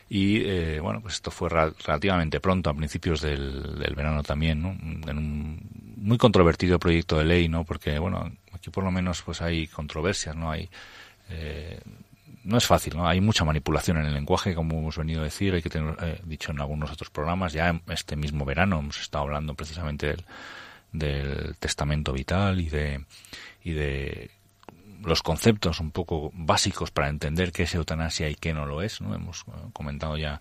y 0.09 0.43
eh, 0.45 0.81
bueno 0.81 1.01
pues 1.01 1.15
esto 1.15 1.31
fue 1.31 1.49
relativamente 1.49 2.41
pronto 2.41 2.71
a 2.71 2.75
principios 2.75 3.21
del, 3.23 3.79
del 3.79 3.95
verano 3.95 4.23
también 4.23 4.63
¿no? 4.63 4.69
en 5.11 5.19
un 5.19 5.61
muy 5.97 6.19
controvertido 6.19 6.79
proyecto 6.79 7.19
de 7.19 7.25
ley 7.25 7.49
no 7.49 7.65
porque 7.65 7.99
bueno 7.99 8.31
aquí 8.53 8.71
por 8.71 8.85
lo 8.85 8.91
menos 8.91 9.23
pues 9.23 9.41
hay 9.41 9.67
controversias 9.67 10.37
no 10.37 10.51
hay 10.51 10.69
eh, 11.31 11.81
no 12.45 12.59
es 12.59 12.67
fácil, 12.67 12.97
¿no? 12.97 13.09
Hay 13.09 13.21
mucha 13.21 13.45
manipulación 13.45 13.97
en 13.97 14.07
el 14.07 14.15
lenguaje, 14.15 14.55
como 14.55 14.79
hemos 14.79 14.99
venido 14.99 15.23
a 15.23 15.25
decir, 15.25 15.55
hay 15.55 15.63
que 15.63 15.71
tener 15.71 15.97
eh, 16.03 16.21
dicho 16.25 16.53
en 16.53 16.61
algunos 16.61 16.91
otros 16.91 17.11
programas. 17.11 17.53
Ya 17.53 17.81
este 17.89 18.17
mismo 18.17 18.45
verano 18.45 18.79
hemos 18.79 19.01
estado 19.01 19.25
hablando 19.25 19.55
precisamente 19.55 20.17
del, 20.93 21.57
testamento 21.59 22.13
vital 22.13 22.61
y 22.61 22.69
de 22.69 23.05
y 23.65 23.73
de 23.73 24.31
los 25.03 25.23
conceptos 25.23 25.81
un 25.81 25.91
poco 25.91 26.31
básicos 26.35 26.91
para 26.91 27.09
entender 27.09 27.51
qué 27.51 27.65
es 27.65 27.75
eutanasia 27.75 28.29
y 28.29 28.37
qué 28.37 28.53
no 28.53 28.67
lo 28.67 28.83
es, 28.83 29.01
¿no? 29.01 29.15
Hemos 29.15 29.45
comentado 29.73 30.17
ya 30.17 30.41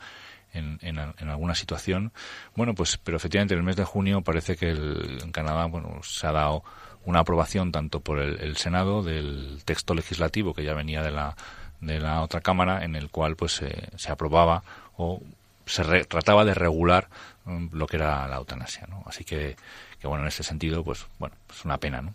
en, 0.54 0.78
en, 0.82 1.00
en, 1.00 1.30
alguna 1.30 1.56
situación. 1.56 2.14
Bueno, 2.56 2.76
pues, 2.76 2.98
pero 2.98 3.18
efectivamente 3.18 3.56
en 3.56 3.60
el 3.60 3.66
mes 3.66 3.76
de 3.76 3.84
junio 3.84 4.22
parece 4.22 4.56
que 4.56 4.70
el, 4.70 5.20
en 5.24 5.32
Canadá, 5.32 5.66
bueno, 5.66 6.02
se 6.04 6.28
ha 6.28 6.32
dado 6.32 6.64
una 7.06 7.20
aprobación 7.20 7.72
tanto 7.72 8.00
por 8.00 8.20
el, 8.20 8.58
Senado 8.58 9.04
del 9.04 9.62
texto 9.66 9.94
legislativo 9.94 10.54
que 10.54 10.64
ya 10.64 10.74
venía 10.74 11.02
de 11.02 11.12
la 11.12 11.36
de 11.82 12.00
la 12.00 12.22
otra 12.22 12.40
cámara 12.40 12.86
en 12.86 12.96
el 12.96 13.10
cual 13.10 13.36
pues 13.36 13.62
eh, 13.62 13.90
se 13.98 14.12
aprobaba 14.12 14.64
o 14.96 15.22
se 15.66 15.84
re, 15.84 16.06
trataba 16.06 16.46
de 16.46 16.54
regular 16.54 17.10
um, 17.46 17.70
lo 17.74 17.88
que 17.88 17.98
era 17.98 18.26
la 18.28 18.38
eutanasia, 18.38 18.88
¿no? 18.88 19.04
Así 19.06 19.26
que, 19.26 19.58
que 20.00 20.08
bueno 20.08 20.24
en 20.24 20.30
ese 20.30 20.44
sentido 20.44 20.84
pues 20.84 21.06
bueno 21.20 21.36
es 21.50 21.66
una 21.66 21.78
pena, 21.78 22.02
¿no? 22.02 22.14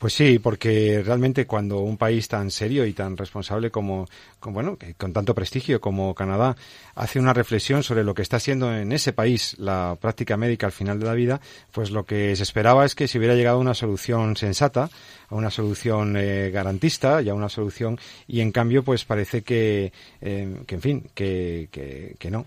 Pues 0.00 0.14
sí, 0.14 0.38
porque 0.38 1.02
realmente 1.04 1.46
cuando 1.46 1.80
un 1.80 1.98
país 1.98 2.26
tan 2.26 2.50
serio 2.50 2.86
y 2.86 2.94
tan 2.94 3.18
responsable 3.18 3.70
como, 3.70 4.08
bueno, 4.40 4.78
con 4.96 5.12
tanto 5.12 5.34
prestigio 5.34 5.78
como 5.78 6.14
Canadá 6.14 6.56
hace 6.94 7.18
una 7.18 7.34
reflexión 7.34 7.82
sobre 7.82 8.02
lo 8.02 8.14
que 8.14 8.22
está 8.22 8.40
siendo 8.40 8.74
en 8.74 8.92
ese 8.92 9.12
país 9.12 9.58
la 9.58 9.98
práctica 10.00 10.38
médica 10.38 10.64
al 10.64 10.72
final 10.72 10.98
de 10.98 11.04
la 11.04 11.12
vida, 11.12 11.42
pues 11.70 11.90
lo 11.90 12.06
que 12.06 12.34
se 12.34 12.44
esperaba 12.44 12.86
es 12.86 12.94
que 12.94 13.08
se 13.08 13.18
hubiera 13.18 13.34
llegado 13.34 13.58
a 13.58 13.60
una 13.60 13.74
solución 13.74 14.36
sensata, 14.36 14.88
a 15.30 15.34
una 15.34 15.50
solución 15.50 16.16
eh, 16.16 16.50
garantista 16.50 17.22
y 17.22 17.28
a 17.28 17.34
una 17.34 17.48
solución 17.48 17.98
y 18.26 18.40
en 18.40 18.52
cambio 18.52 18.82
pues 18.82 19.04
parece 19.04 19.42
que, 19.42 19.92
eh, 20.20 20.62
que 20.66 20.74
en 20.74 20.80
fin, 20.80 21.10
que, 21.14 21.68
que, 21.70 22.16
que 22.18 22.30
no, 22.30 22.46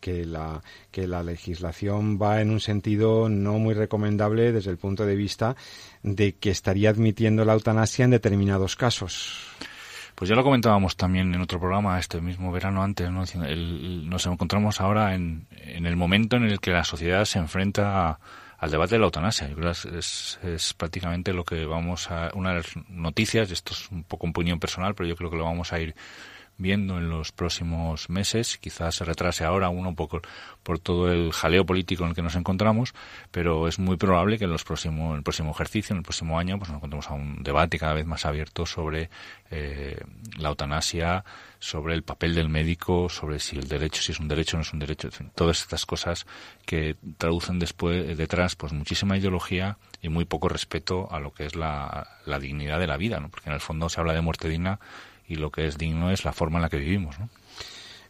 que, 0.00 0.24
la, 0.24 0.62
que 0.90 1.06
la 1.06 1.22
legislación 1.22 2.18
va 2.20 2.40
en 2.40 2.50
un 2.50 2.60
sentido 2.60 3.28
no 3.28 3.58
muy 3.58 3.74
recomendable 3.74 4.52
desde 4.52 4.70
el 4.70 4.78
punto 4.78 5.06
de 5.06 5.16
vista 5.16 5.56
de 6.02 6.34
que 6.34 6.50
estaría 6.50 6.90
admitiendo 6.90 7.44
la 7.44 7.54
eutanasia 7.54 8.04
en 8.04 8.10
determinados 8.10 8.76
casos. 8.76 9.46
Pues 10.14 10.28
ya 10.28 10.34
lo 10.34 10.42
comentábamos 10.42 10.96
también 10.96 11.32
en 11.32 11.40
otro 11.40 11.60
programa 11.60 11.98
este 11.98 12.20
mismo 12.20 12.50
verano 12.50 12.82
antes, 12.82 13.08
¿no? 13.08 13.22
El, 13.46 14.10
nos 14.10 14.26
encontramos 14.26 14.80
ahora 14.80 15.14
en, 15.14 15.46
en, 15.52 15.86
el 15.86 15.94
momento 15.94 16.36
en 16.36 16.42
el 16.42 16.58
que 16.58 16.72
la 16.72 16.82
sociedad 16.82 17.24
se 17.24 17.38
enfrenta 17.38 18.08
a, 18.08 18.18
al 18.58 18.70
debate 18.70 18.96
de 18.96 18.98
la 18.98 19.06
eutanasia. 19.06 19.48
Yo 19.48 19.54
creo 19.56 19.72
que 19.72 19.98
es, 19.98 20.38
es, 20.42 20.74
prácticamente 20.74 21.32
lo 21.32 21.44
que 21.44 21.64
vamos 21.64 22.10
a, 22.10 22.30
una 22.34 22.50
de 22.50 22.56
las 22.56 22.66
noticias, 22.88 23.50
esto 23.50 23.72
es 23.72 23.90
un 23.90 24.02
poco 24.02 24.26
un 24.26 24.32
puño 24.32 24.58
personal, 24.58 24.94
pero 24.94 25.08
yo 25.08 25.16
creo 25.16 25.30
que 25.30 25.36
lo 25.36 25.44
vamos 25.44 25.72
a 25.72 25.80
ir 25.80 25.94
viendo 26.58 26.98
en 26.98 27.08
los 27.08 27.32
próximos 27.32 28.10
meses. 28.10 28.58
Quizás 28.58 28.96
se 28.96 29.04
retrase 29.04 29.44
ahora 29.44 29.68
uno 29.68 29.94
poco 29.94 30.20
por 30.62 30.78
todo 30.78 31.10
el 31.10 31.32
jaleo 31.32 31.64
político 31.64 32.02
en 32.02 32.10
el 32.10 32.14
que 32.14 32.22
nos 32.22 32.34
encontramos, 32.34 32.92
pero 33.30 33.68
es 33.68 33.78
muy 33.78 33.96
probable 33.96 34.38
que 34.38 34.44
en 34.44 34.50
los 34.50 34.64
próximos, 34.64 35.16
el 35.16 35.22
próximo 35.22 35.52
ejercicio, 35.52 35.94
en 35.94 35.98
el 35.98 36.02
próximo 36.02 36.38
año, 36.38 36.58
pues 36.58 36.68
nos 36.68 36.78
encontremos 36.78 37.08
a 37.08 37.14
un 37.14 37.42
debate 37.42 37.78
cada 37.78 37.94
vez 37.94 38.06
más 38.06 38.26
abierto 38.26 38.66
sobre 38.66 39.08
eh, 39.50 39.98
la 40.36 40.50
eutanasia, 40.50 41.24
sobre 41.60 41.94
el 41.94 42.02
papel 42.02 42.34
del 42.34 42.48
médico, 42.48 43.08
sobre 43.08 43.38
si 43.38 43.56
el 43.56 43.68
derecho, 43.68 44.02
si 44.02 44.12
es 44.12 44.20
un 44.20 44.28
derecho 44.28 44.56
o 44.56 44.58
no 44.58 44.62
es 44.62 44.72
un 44.72 44.78
derecho, 44.80 45.08
en 45.08 45.12
fin, 45.12 45.30
todas 45.34 45.62
estas 45.62 45.86
cosas 45.86 46.26
que 46.66 46.96
traducen 47.16 47.58
después 47.58 48.16
detrás 48.16 48.56
pues 48.56 48.72
muchísima 48.72 49.16
ideología 49.16 49.78
y 50.02 50.08
muy 50.08 50.24
poco 50.24 50.48
respeto 50.48 51.08
a 51.10 51.20
lo 51.20 51.32
que 51.32 51.46
es 51.46 51.56
la, 51.56 52.06
la 52.26 52.38
dignidad 52.38 52.78
de 52.78 52.86
la 52.86 52.96
vida, 52.96 53.20
¿no? 53.20 53.28
porque 53.28 53.48
en 53.48 53.54
el 53.54 53.60
fondo 53.60 53.88
se 53.88 54.00
habla 54.00 54.12
de 54.12 54.20
muerte 54.20 54.48
digna 54.48 54.80
y 55.28 55.36
lo 55.36 55.50
que 55.50 55.66
es 55.66 55.78
digno 55.78 56.10
es 56.10 56.24
la 56.24 56.32
forma 56.32 56.58
en 56.58 56.62
la 56.62 56.68
que 56.68 56.78
vivimos. 56.78 57.18
¿no? 57.18 57.28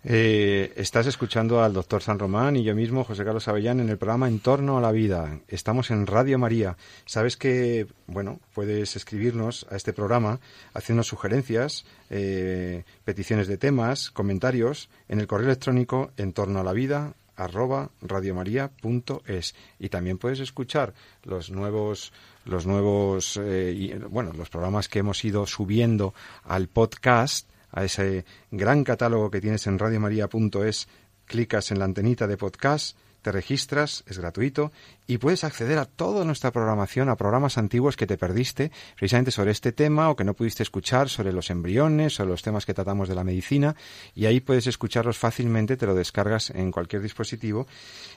Eh, 0.05 0.73
estás 0.77 1.07
escuchando 1.07 1.63
al 1.63 1.73
doctor 1.73 2.03
San 2.03 2.19
Román 2.19 2.57
y 2.57 2.63
yo 2.63 2.75
mismo, 2.75 3.05
José 3.05 3.25
Carlos 3.25 3.49
Avellán, 3.49 3.81
en 3.81 3.89
el 3.89 3.99
programa 3.99 4.29
En 4.29 4.39
torno 4.39 4.79
a 4.79 4.81
la 4.81 4.93
vida. 4.93 5.41
Estamos 5.49 5.91
en 5.91 6.07
Radio 6.07 6.39
María. 6.39 6.77
Sabes 7.05 7.37
que, 7.37 7.87
bueno, 8.07 8.41
puedes 8.55 8.95
escribirnos 8.95 9.67
a 9.71 9.77
este 9.77 9.93
programa, 9.93 10.41
haciendo 10.73 11.03
sugerencias, 11.03 11.85
eh, 12.11 12.85
peticiones 13.05 13.49
de 13.49 13.59
temas, 13.59 14.11
comentarios 14.11 14.89
en 15.09 15.21
el 15.21 15.27
correo 15.27 15.47
electrónico 15.47 16.13
en 16.17 16.33
torno 16.33 16.61
a 16.61 16.65
la 16.65 16.73
vida 16.73 17.15
arroba 17.39 17.91
radiomaria.es 18.03 19.55
y 19.79 19.89
también 19.89 20.19
puedes 20.19 20.41
escuchar 20.41 20.93
los 21.23 21.51
nuevos 21.51 22.13
los 22.49 22.67
nuevos 22.67 23.39
eh, 23.43 23.73
y, 23.77 23.95
bueno 23.95 24.33
los 24.33 24.51
programas 24.51 24.89
que 24.89 25.01
hemos 25.01 25.25
ido 25.25 25.47
subiendo 25.47 26.15
al 26.45 26.69
podcast 26.69 27.49
a 27.71 27.85
ese 27.85 28.25
gran 28.51 28.85
catálogo 28.85 29.31
que 29.31 29.41
tienes 29.41 29.67
en 29.67 29.79
radiomaria.es 29.79 30.89
clicas 31.27 31.71
en 31.71 31.79
la 31.79 31.85
antenita 31.85 32.27
de 32.27 32.37
podcast 32.37 32.97
te 33.23 33.33
registras, 33.33 34.05
es 34.07 34.19
gratuito 34.19 34.73
y 35.07 35.19
puedes 35.19 35.45
acceder 35.45 35.79
a 35.79 35.87
toda 35.87 36.25
nuestra 36.25 36.53
programación, 36.53 37.09
a 37.09 37.17
programas 37.17 37.59
antiguos 37.59 37.97
que 37.97 38.07
te 38.07 38.17
perdiste 38.17 38.71
precisamente 38.97 39.31
sobre 39.31 39.51
este 39.51 39.73
tema 39.73 40.11
o 40.11 40.17
que 40.17 40.25
no 40.25 40.35
pudiste 40.35 40.63
escuchar 40.63 41.09
sobre 41.09 41.33
los 41.33 41.51
embriones 41.51 42.21
o 42.21 42.27
los 42.27 42.43
temas 42.43 42.65
que 42.65 42.75
tratamos 42.75 43.09
de 43.09 43.15
la 43.15 43.25
medicina 43.25 43.75
y 44.15 44.27
ahí 44.27 44.41
puedes 44.41 44.67
escucharlos 44.67 45.19
fácilmente, 45.19 45.77
te 45.77 45.87
lo 45.87 45.95
descargas 45.95 46.51
en 46.51 46.71
cualquier 46.71 47.03
dispositivo, 47.03 47.67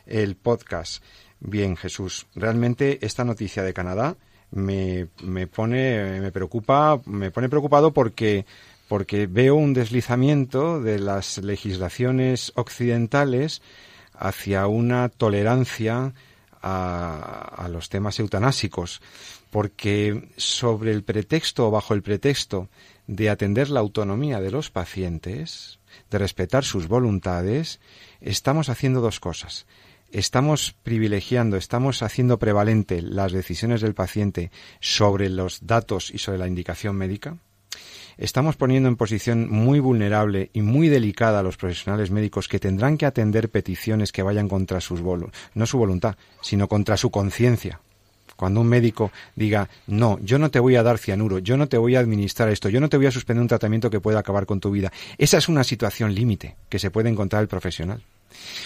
el 0.06 0.36
podcast. 0.36 1.04
Bien, 1.42 1.76
Jesús, 1.76 2.28
realmente 2.36 3.04
esta 3.04 3.24
noticia 3.24 3.64
de 3.64 3.74
Canadá 3.74 4.16
me, 4.52 5.08
me 5.24 5.48
pone, 5.48 6.22
me 6.22 6.32
preocupa, 6.32 7.02
me 7.06 7.32
pone 7.32 7.50
preocupado 7.50 7.92
porque 7.92 8.46
porque 8.88 9.26
veo 9.26 9.56
un 9.56 9.74
deslizamiento 9.74 10.82
de 10.82 11.00
las 11.00 11.38
legislaciones 11.38 12.52
occidentales 12.56 13.62
hacia 14.14 14.68
una 14.68 15.08
tolerancia 15.08 16.14
a, 16.62 17.56
a 17.56 17.70
los 17.70 17.88
temas 17.88 18.20
eutanásicos, 18.20 19.02
porque 19.50 20.30
sobre 20.36 20.92
el 20.92 21.04
pretexto 21.04 21.70
o 21.70 21.72
bajo 21.72 21.94
el 21.94 22.04
pretexto 22.04 22.68
de 23.08 23.30
atender 23.30 23.70
la 23.70 23.80
autonomía 23.80 24.42
de 24.42 24.52
los 24.52 24.70
pacientes, 24.70 25.80
de 26.10 26.18
respetar 26.18 26.66
sus 26.66 26.90
voluntades, 26.90 27.80
estamos 28.20 28.68
haciendo 28.68 29.00
dos 29.00 29.22
cosas. 29.22 29.68
Estamos 30.12 30.76
privilegiando, 30.84 31.56
estamos 31.56 32.04
haciendo 32.04 32.38
prevalente 32.38 33.02
las 33.02 33.32
decisiones 33.32 33.80
del 33.80 33.94
paciente 33.94 34.52
sobre 34.82 35.30
los 35.30 35.66
datos 35.66 36.12
y 36.14 36.18
sobre 36.18 36.38
la 36.38 36.48
indicación 36.48 36.98
médica. 36.98 37.38
Estamos 38.18 38.58
poniendo 38.58 38.90
en 38.90 38.98
posición 38.98 39.50
muy 39.50 39.80
vulnerable 39.80 40.50
y 40.52 40.64
muy 40.64 40.90
delicada 40.90 41.40
a 41.40 41.44
los 41.44 41.56
profesionales 41.56 42.12
médicos 42.12 42.50
que 42.50 42.60
tendrán 42.60 42.98
que 42.98 43.06
atender 43.06 43.50
peticiones 43.50 44.12
que 44.12 44.22
vayan 44.22 44.50
contra 44.50 44.82
sus 44.82 45.02
no 45.02 45.66
su 45.66 45.78
voluntad, 45.78 46.18
sino 46.42 46.68
contra 46.68 46.98
su 46.98 47.10
conciencia, 47.10 47.80
cuando 48.36 48.60
un 48.60 48.68
médico 48.68 49.14
diga, 49.36 49.70
no, 49.88 50.20
yo 50.24 50.40
no 50.40 50.52
te 50.52 50.60
voy 50.60 50.76
a 50.76 50.84
dar 50.84 50.98
cianuro, 50.98 51.40
yo 51.40 51.56
no 51.56 51.68
te 51.68 51.78
voy 51.78 51.96
a 51.96 52.00
administrar 52.00 52.50
esto, 52.50 52.68
yo 52.68 52.82
no 52.82 52.90
te 52.90 52.98
voy 52.98 53.06
a 53.06 53.12
suspender 53.12 53.42
un 53.42 53.48
tratamiento 53.48 53.90
que 53.90 54.02
pueda 54.02 54.20
acabar 54.20 54.46
con 54.46 54.60
tu 54.60 54.72
vida. 54.72 54.92
Esa 55.18 55.38
es 55.38 55.48
una 55.48 55.64
situación 55.64 56.14
límite 56.14 56.58
que 56.68 56.80
se 56.80 56.92
puede 56.92 57.10
encontrar 57.10 57.44
el 57.44 57.48
profesional. 57.48 58.04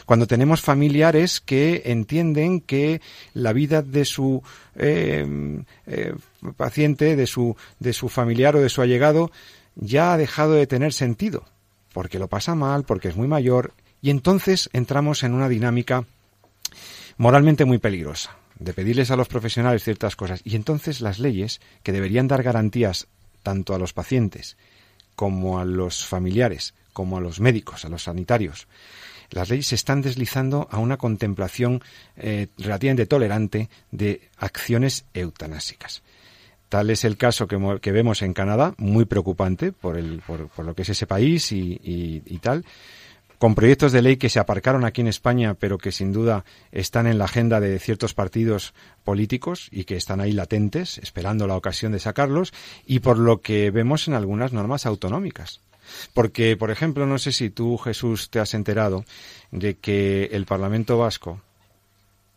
Cuando 0.05 0.27
tenemos 0.27 0.61
familiares 0.61 1.41
que 1.41 1.83
entienden 1.85 2.61
que 2.61 3.01
la 3.33 3.53
vida 3.53 3.81
de 3.81 4.05
su 4.05 4.43
eh, 4.75 5.63
eh, 5.87 6.13
paciente, 6.57 7.15
de 7.15 7.27
su, 7.27 7.55
de 7.79 7.93
su 7.93 8.09
familiar 8.09 8.55
o 8.55 8.61
de 8.61 8.69
su 8.69 8.81
allegado, 8.81 9.31
ya 9.75 10.13
ha 10.13 10.17
dejado 10.17 10.53
de 10.53 10.67
tener 10.67 10.93
sentido, 10.93 11.45
porque 11.93 12.19
lo 12.19 12.27
pasa 12.27 12.55
mal, 12.55 12.83
porque 12.83 13.09
es 13.09 13.15
muy 13.15 13.27
mayor, 13.27 13.73
y 14.01 14.09
entonces 14.09 14.69
entramos 14.73 15.23
en 15.23 15.33
una 15.33 15.49
dinámica 15.49 16.05
moralmente 17.17 17.65
muy 17.65 17.77
peligrosa 17.77 18.37
de 18.59 18.73
pedirles 18.73 19.11
a 19.11 19.15
los 19.15 19.27
profesionales 19.27 19.83
ciertas 19.83 20.15
cosas. 20.15 20.41
Y 20.43 20.55
entonces 20.55 21.01
las 21.01 21.19
leyes, 21.19 21.61
que 21.83 21.91
deberían 21.91 22.27
dar 22.27 22.43
garantías 22.43 23.07
tanto 23.43 23.75
a 23.75 23.79
los 23.79 23.93
pacientes 23.93 24.57
como 25.15 25.59
a 25.59 25.65
los 25.65 26.05
familiares, 26.05 26.73
como 26.93 27.17
a 27.17 27.21
los 27.21 27.39
médicos, 27.39 27.85
a 27.85 27.89
los 27.89 28.03
sanitarios, 28.03 28.67
las 29.29 29.49
leyes 29.49 29.67
se 29.67 29.75
están 29.75 30.01
deslizando 30.01 30.67
a 30.71 30.79
una 30.79 30.97
contemplación 30.97 31.81
eh, 32.15 32.47
relativamente 32.57 33.05
tolerante 33.05 33.69
de 33.91 34.29
acciones 34.37 35.05
eutanásicas. 35.13 36.03
Tal 36.69 36.89
es 36.89 37.05
el 37.05 37.15
caso 37.17 37.47
que, 37.47 37.91
vemos 37.91 38.21
en 38.21 38.33
Canadá, 38.33 38.73
muy 38.77 39.05
preocupante 39.05 39.71
por, 39.71 39.97
el, 39.97 40.21
por, 40.25 40.47
por, 40.49 40.65
lo 40.65 40.73
que 40.73 40.81
es 40.81 40.89
ese 40.89 41.05
país 41.05 41.51
y, 41.51 41.79
y 41.83 42.37
tal, 42.39 42.65
con 43.37 43.55
proyectos 43.55 43.91
de 43.91 44.01
ley 44.01 44.17
que 44.17 44.29
se 44.29 44.39
aparcaron 44.39 44.85
aquí 44.85 45.01
en 45.01 45.07
España, 45.07 45.55
pero 45.55 45.77
que 45.77 45.91
sin 45.91 46.11
duda 46.11 46.45
están 46.71 47.07
en 47.07 47.17
la 47.17 47.25
agenda 47.25 47.59
de 47.59 47.77
ciertos 47.79 48.13
partidos 48.13 48.73
políticos 49.03 49.67
y 49.71 49.83
que 49.83 49.97
están 49.97 50.21
ahí 50.21 50.31
latentes, 50.31 50.97
esperando 50.99 51.47
la 51.47 51.55
ocasión 51.55 51.91
de 51.91 51.99
sacarlos, 51.99 52.53
y 52.85 52.99
por 52.99 53.17
lo 53.17 53.41
que 53.41 53.71
vemos 53.71 54.07
en 54.07 54.13
algunas 54.13 54.53
normas 54.53 54.85
autonómicas. 54.85 55.61
Porque, 56.13 56.57
por 56.57 56.71
ejemplo, 56.71 57.05
no 57.05 57.17
sé 57.17 57.31
si 57.31 57.49
tú, 57.49 57.77
Jesús, 57.77 58.29
te 58.29 58.39
has 58.39 58.53
enterado 58.53 59.05
de 59.51 59.75
que 59.75 60.25
el 60.31 60.45
Parlamento 60.45 60.97
Vasco, 60.97 61.41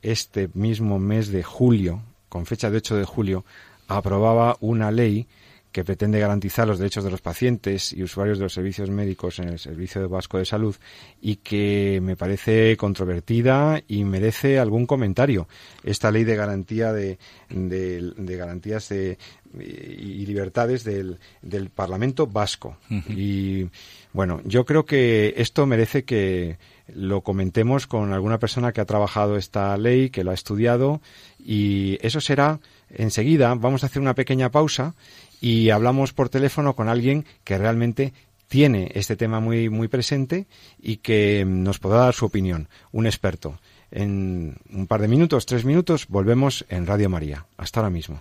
este 0.03 0.49
mismo 0.55 0.99
mes 0.99 1.29
de 1.29 1.43
julio, 1.43 2.03
con 2.29 2.47
fecha 2.47 2.71
de 2.71 2.79
8 2.79 2.97
de 2.97 3.05
julio, 3.05 3.45
aprobaba 3.89 4.57
una 4.61 4.91
ley 4.91 5.27
que 5.73 5.85
pretende 5.85 6.19
garantizar 6.19 6.67
los 6.67 6.79
derechos 6.79 7.05
de 7.05 7.11
los 7.11 7.21
pacientes 7.21 7.93
y 7.93 8.03
usuarios 8.03 8.39
de 8.39 8.45
los 8.45 8.55
servicios 8.55 8.91
médicos 8.91 9.39
en 9.39 9.49
el 9.49 9.59
Servicio 9.59 10.09
Vasco 10.09 10.39
de 10.39 10.45
Salud 10.45 10.75
y 11.21 11.37
que 11.37 12.01
me 12.03 12.17
parece 12.17 12.77
controvertida 12.77 13.83
y 13.87 14.05
merece 14.05 14.59
algún 14.59 14.87
comentario. 14.87 15.47
Esta 15.85 16.11
ley 16.11 16.25
de 16.25 16.37
garantía 16.37 16.93
de, 16.93 17.19
de, 17.51 18.37
garantías 18.37 18.89
de, 18.89 19.19
y 19.55 20.27
libertades 20.27 20.85
del, 20.85 21.19
del 21.43 21.71
Parlamento 21.71 22.27
Vasco. 22.27 22.77
Y 23.09 23.67
bueno, 24.13 24.41
yo 24.45 24.65
creo 24.65 24.85
que 24.85 25.35
esto 25.37 25.67
merece 25.67 26.05
que 26.05 26.59
lo 26.95 27.23
comentemos 27.23 27.87
con 27.87 28.13
alguna 28.13 28.39
persona 28.39 28.73
que 28.73 28.81
ha 28.81 28.87
trabajado 28.87 29.37
esta 29.37 29.77
ley, 29.77 30.11
que 30.11 30.25
lo 30.25 30.31
ha 30.31 30.35
estudiado 30.35 31.01
y 31.39 31.99
eso 32.03 32.21
será 32.21 32.61
enseguida. 32.91 33.55
Vamos 33.55 33.83
a 33.83 33.87
hacer 33.87 34.01
una 34.03 34.15
pequeña 34.15 34.51
pausa 34.51 34.95
y 35.41 35.71
hablamos 35.71 36.13
por 36.13 36.29
teléfono 36.29 36.75
con 36.75 36.89
alguien 36.89 37.25
que 37.45 37.59
realmente 37.59 38.13
tiene 38.49 38.91
este 38.95 39.17
tema 39.17 39.41
muy, 39.41 39.69
muy 39.69 39.89
presente 39.89 40.47
y 40.81 40.97
que 40.97 41.45
nos 41.47 41.79
podrá 41.79 41.99
dar 42.01 42.15
su 42.15 42.25
opinión, 42.25 42.69
un 42.93 43.07
experto. 43.07 43.59
En 43.91 44.57
un 44.71 44.87
par 44.87 45.01
de 45.01 45.09
minutos, 45.09 45.47
tres 45.47 45.65
minutos, 45.65 46.09
volvemos 46.09 46.67
en 46.69 46.87
Radio 46.87 47.09
María. 47.09 47.47
Hasta 47.57 47.81
ahora 47.81 47.91
mismo. 47.91 48.21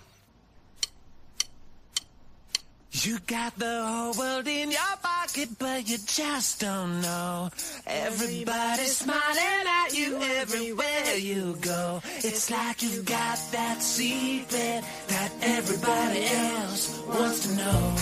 You 3.04 3.18
got 3.28 3.56
the 3.56 3.84
whole 3.86 4.12
world 4.14 4.48
in 4.48 4.72
your 4.72 4.96
pocket, 5.00 5.50
but 5.58 5.88
you 5.88 5.98
just 5.98 6.60
don't 6.60 7.00
know. 7.00 7.48
Everybody's 7.86 8.96
smiling 8.96 9.66
at 9.84 9.96
you 9.96 10.18
everywhere 10.20 11.16
you 11.16 11.56
go. 11.60 12.00
It's 12.24 12.50
like 12.50 12.82
you've 12.82 13.04
got 13.04 13.38
that 13.52 13.80
secret 13.82 14.82
that 15.08 15.32
everybody 15.42 16.26
else 16.26 17.00
wants 17.06 17.46
to 17.46 17.56
know. 17.56 17.94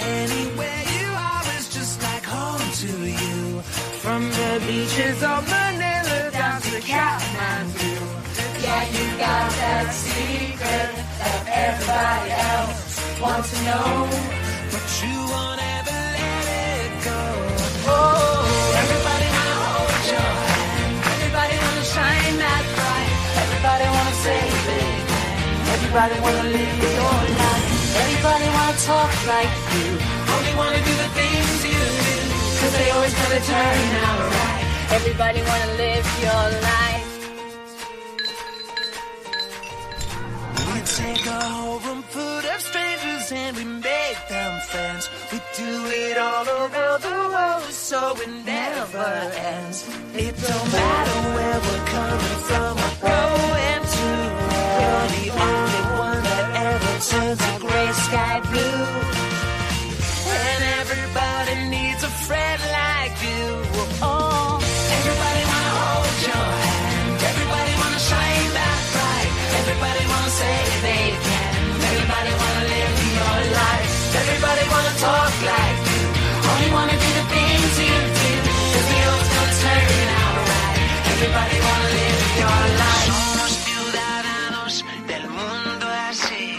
Anywhere 0.00 0.82
you 0.98 1.08
are 1.14 1.58
is 1.58 1.68
just 1.72 2.02
like 2.02 2.24
home 2.24 2.72
to 2.82 3.06
you. 3.06 3.60
From 4.02 4.22
the 4.24 4.62
beaches 4.66 5.22
of 5.22 5.48
Manila 5.48 6.30
down 6.32 6.60
to 6.60 6.80
Kathmandu. 6.80 8.15
Yeah, 8.66 8.82
you 8.98 9.06
got 9.18 9.46
that 9.62 9.86
secret 9.94 10.90
that 11.22 11.42
everybody 11.46 12.30
else 12.50 12.98
wants 13.22 13.48
to 13.54 13.58
know, 13.62 14.10
but 14.74 14.86
you 15.06 15.16
won't 15.30 15.62
ever 15.62 15.98
let 16.18 16.46
it 16.82 16.90
go. 17.06 17.20
Oh, 17.94 18.82
everybody 18.82 19.28
wanna 19.38 19.56
hold 19.70 20.02
your 20.10 20.30
hand, 20.50 20.94
everybody 21.14 21.54
wanna 21.62 21.86
shine 21.94 22.36
that 22.42 22.64
bright, 22.74 23.12
everybody 23.38 23.86
wanna 23.94 24.16
say 24.26 24.42
can, 24.66 24.98
everybody 25.78 26.16
wanna 26.26 26.46
live 26.58 26.76
your 26.98 27.18
life, 27.38 27.70
everybody 28.02 28.48
wanna 28.50 28.76
talk 28.82 29.12
like 29.30 29.52
you, 29.78 29.88
only 30.34 30.54
wanna 30.58 30.82
do 30.82 30.94
the 31.06 31.10
things 31.14 31.56
you 31.70 31.82
do, 32.02 32.16
cause 32.58 32.72
they 32.74 32.88
always 32.98 33.14
gonna 33.14 33.42
turn 33.46 33.78
out 34.10 34.20
right. 34.34 34.64
Everybody 34.98 35.40
wanna 35.46 35.70
live 35.78 36.06
your 36.26 36.44
life. 36.66 36.85
A 41.26 41.40
whole 41.40 41.78
room 41.80 42.02
full 42.02 42.44
of 42.54 42.60
strangers 42.60 43.32
and 43.32 43.56
we 43.56 43.64
make 43.64 44.20
them 44.28 44.60
friends. 44.70 45.08
We 45.32 45.38
do 45.56 45.72
it 45.86 46.16
all 46.18 46.46
around 46.46 47.02
the 47.02 47.18
world 47.34 47.72
so 47.72 48.14
it 48.16 48.30
never 48.44 49.08
ends. 49.54 49.88
It 50.14 50.34
don't 50.46 50.72
matter 50.72 51.18
where 51.36 51.58
we're 51.66 51.86
coming 51.96 52.38
from 52.48 52.72
or 52.86 52.94
going 53.10 53.82
to. 53.96 54.08
You're 54.80 55.08
the 55.16 55.26
only 55.48 55.84
one 56.08 56.22
that 56.30 56.46
ever 56.70 56.94
turns 57.10 57.40
a 57.40 57.58
gray 57.64 57.92
sky 58.06 58.40
blue. 58.50 58.84
And 60.28 60.62
everybody 60.80 61.54
needs 61.70 62.02
a 62.04 62.12
friend 62.26 62.62
like 62.62 62.75
Everybody 74.56 74.74
wanna 74.74 74.96
talk 74.98 75.34
like 75.52 75.80
you. 75.92 76.04
Only 76.50 76.70
wanna 76.72 76.96
do 77.04 77.10
the 77.20 77.24
things 77.34 77.72
you 77.84 77.96
do. 78.20 78.32
Cause 78.72 78.86
the 78.92 79.00
old's 79.10 79.30
gonna 79.36 79.56
turn 79.64 80.08
out 80.22 80.36
right. 80.50 80.76
Everybody 81.12 81.56
wanna 81.66 81.90
live 82.00 82.22
your 82.40 82.60
life. 82.82 83.12
Somos 83.12 83.52
ciudadanos 83.66 84.74
del 85.08 85.24
mundo 85.28 85.86
así. 86.08 86.56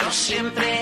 Yo 0.00 0.08
siempre 0.12 0.77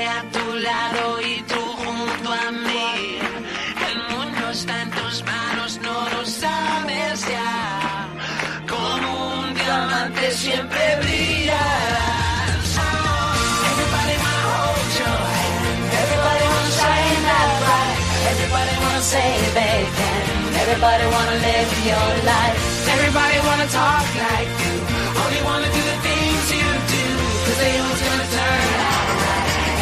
Everybody 20.67 21.07
wanna 21.07 21.39
live 21.47 21.71
your 21.87 22.09
life. 22.27 22.59
Everybody 22.91 23.39
wanna 23.47 23.69
talk 23.71 24.03
like 24.19 24.51
you. 24.67 24.75
Only 25.23 25.41
wanna 25.47 25.71
do 25.71 25.79
the 25.79 25.99
things 26.03 26.43
you 26.59 26.67
do. 26.91 27.05
Cause 27.47 27.59
they 27.63 27.73
always 27.79 28.03
gonna 28.03 28.27
turn 28.35 28.67
out 28.83 29.07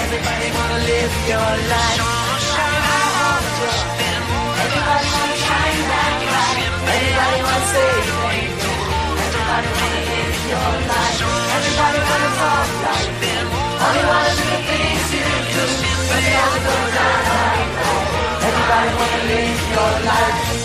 Everybody 0.04 0.48
wanna 0.52 0.80
live 0.84 1.14
your 1.32 1.50
life. 1.72 2.00
Everybody 4.60 5.08
wanna 5.16 5.38
shine 5.48 5.80
that 5.88 6.16
light. 6.36 6.68
Everybody 6.92 7.40
wanna 7.48 7.68
you. 8.36 8.72
Everybody 9.24 9.68
wanna 9.80 10.00
live 10.12 10.36
your 10.52 10.72
life. 10.92 11.20
Everybody 11.56 12.00
wanna 12.12 12.30
talk 12.44 12.68
like 12.84 13.12
them. 13.24 13.44
Only 13.88 14.04
wanna 14.04 14.32
do 14.36 14.46
the 14.52 14.60
things 14.68 15.06
you 15.16 15.28
do. 15.48 15.64
But 16.12 16.22
never 16.28 16.60
go 16.68 16.76
down 16.92 17.20
like 17.32 17.72
that. 17.80 18.00
Everybody 18.52 18.90
wanna 19.00 19.20
live 19.32 19.60
your 19.72 19.92
life. 20.12 20.63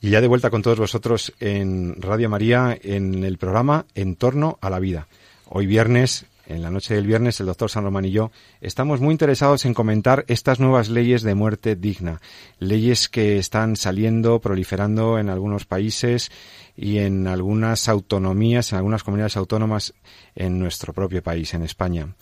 Y 0.00 0.10
ya 0.10 0.20
de 0.20 0.26
vuelta 0.26 0.50
con 0.50 0.62
todos 0.62 0.78
vosotros 0.78 1.32
en 1.40 2.00
Radio 2.00 2.28
María 2.28 2.78
en 2.82 3.24
el 3.24 3.38
programa 3.38 3.86
En 3.94 4.16
torno 4.16 4.58
a 4.60 4.68
la 4.68 4.78
vida. 4.78 5.08
Hoy 5.48 5.66
viernes, 5.66 6.26
en 6.46 6.60
la 6.60 6.70
noche 6.70 6.94
del 6.94 7.06
viernes, 7.06 7.40
el 7.40 7.46
doctor 7.46 7.70
San 7.70 7.84
Román 7.84 8.04
y 8.04 8.10
yo 8.10 8.30
estamos 8.60 9.00
muy 9.00 9.12
interesados 9.12 9.64
en 9.64 9.72
comentar 9.72 10.26
estas 10.28 10.60
nuevas 10.60 10.90
leyes 10.90 11.22
de 11.22 11.34
muerte 11.34 11.76
digna, 11.76 12.20
leyes 12.58 13.08
que 13.08 13.38
están 13.38 13.74
saliendo, 13.76 14.38
proliferando 14.40 15.18
en 15.18 15.30
algunos 15.30 15.64
países 15.64 16.30
y 16.76 16.98
en 16.98 17.26
algunas 17.26 17.88
autonomías, 17.88 18.72
en 18.72 18.78
algunas 18.78 19.02
comunidades 19.02 19.38
autónomas 19.38 19.94
en 20.34 20.58
nuestro 20.58 20.92
propio 20.92 21.22
país, 21.22 21.54
en 21.54 21.62
España 21.62 22.14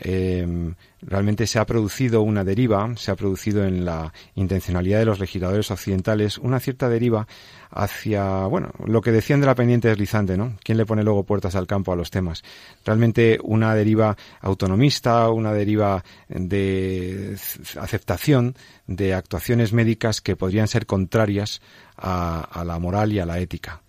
eh, 0.00 0.74
realmente 1.02 1.46
se 1.46 1.58
ha 1.58 1.66
producido 1.66 2.22
una 2.22 2.44
deriva, 2.44 2.88
se 2.96 3.10
ha 3.10 3.16
producido 3.16 3.64
en 3.64 3.84
la 3.84 4.12
intencionalidad 4.34 5.00
de 5.00 5.04
los 5.04 5.18
legisladores 5.18 5.70
occidentales 5.70 6.38
una 6.38 6.60
cierta 6.60 6.88
deriva 6.88 7.26
hacia, 7.70 8.46
bueno, 8.46 8.72
lo 8.84 9.00
que 9.00 9.12
decían 9.12 9.40
de 9.40 9.46
la 9.46 9.54
pendiente 9.54 9.88
deslizante, 9.88 10.36
¿no? 10.36 10.56
¿Quién 10.62 10.78
le 10.78 10.86
pone 10.86 11.02
luego 11.02 11.24
puertas 11.24 11.54
al 11.54 11.66
campo 11.66 11.92
a 11.92 11.96
los 11.96 12.10
temas? 12.10 12.42
Realmente 12.84 13.38
una 13.42 13.74
deriva 13.74 14.16
autonomista, 14.40 15.28
una 15.30 15.52
deriva 15.52 16.04
de 16.28 17.36
aceptación 17.78 18.54
de 18.86 19.14
actuaciones 19.14 19.72
médicas 19.72 20.20
que 20.20 20.36
podrían 20.36 20.68
ser 20.68 20.86
contrarias 20.86 21.60
a 21.96 22.62
la 22.64 22.78
moral 22.78 23.12
y 23.12 23.18
a 23.18 23.26
la 23.26 23.40
ética 23.40 23.82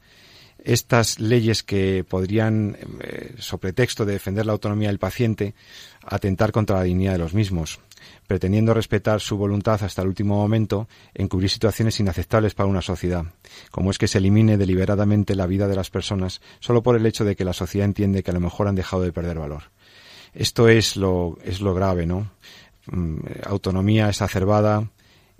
estas 0.63 1.19
leyes 1.19 1.63
que 1.63 2.03
podrían, 2.03 2.77
eh, 3.01 3.35
sobre 3.37 3.73
texto 3.73 4.05
de 4.05 4.13
defender 4.13 4.45
la 4.45 4.53
autonomía 4.53 4.89
del 4.89 4.99
paciente, 4.99 5.53
atentar 6.03 6.51
contra 6.51 6.77
la 6.77 6.83
dignidad 6.83 7.13
de 7.13 7.19
los 7.19 7.33
mismos, 7.33 7.79
pretendiendo 8.27 8.73
respetar 8.73 9.21
su 9.21 9.37
voluntad 9.37 9.83
hasta 9.83 10.01
el 10.01 10.07
último 10.07 10.35
momento, 10.35 10.87
encubrir 11.13 11.49
situaciones 11.49 11.99
inaceptables 11.99 12.53
para 12.53 12.69
una 12.69 12.81
sociedad, 12.81 13.25
como 13.71 13.91
es 13.91 13.97
que 13.97 14.07
se 14.07 14.17
elimine 14.17 14.57
deliberadamente 14.57 15.35
la 15.35 15.47
vida 15.47 15.67
de 15.67 15.75
las 15.75 15.89
personas 15.89 16.41
solo 16.59 16.83
por 16.83 16.95
el 16.95 17.05
hecho 17.05 17.25
de 17.25 17.35
que 17.35 17.45
la 17.45 17.53
sociedad 17.53 17.85
entiende 17.85 18.23
que 18.23 18.31
a 18.31 18.33
lo 18.33 18.39
mejor 18.39 18.67
han 18.67 18.75
dejado 18.75 19.03
de 19.03 19.13
perder 19.13 19.39
valor. 19.39 19.63
Esto 20.33 20.69
es 20.69 20.95
lo, 20.95 21.37
es 21.43 21.59
lo 21.59 21.73
grave, 21.73 22.05
¿no? 22.05 22.31
Mm, 22.91 23.17
autonomía 23.45 24.09
exacerbada, 24.09 24.87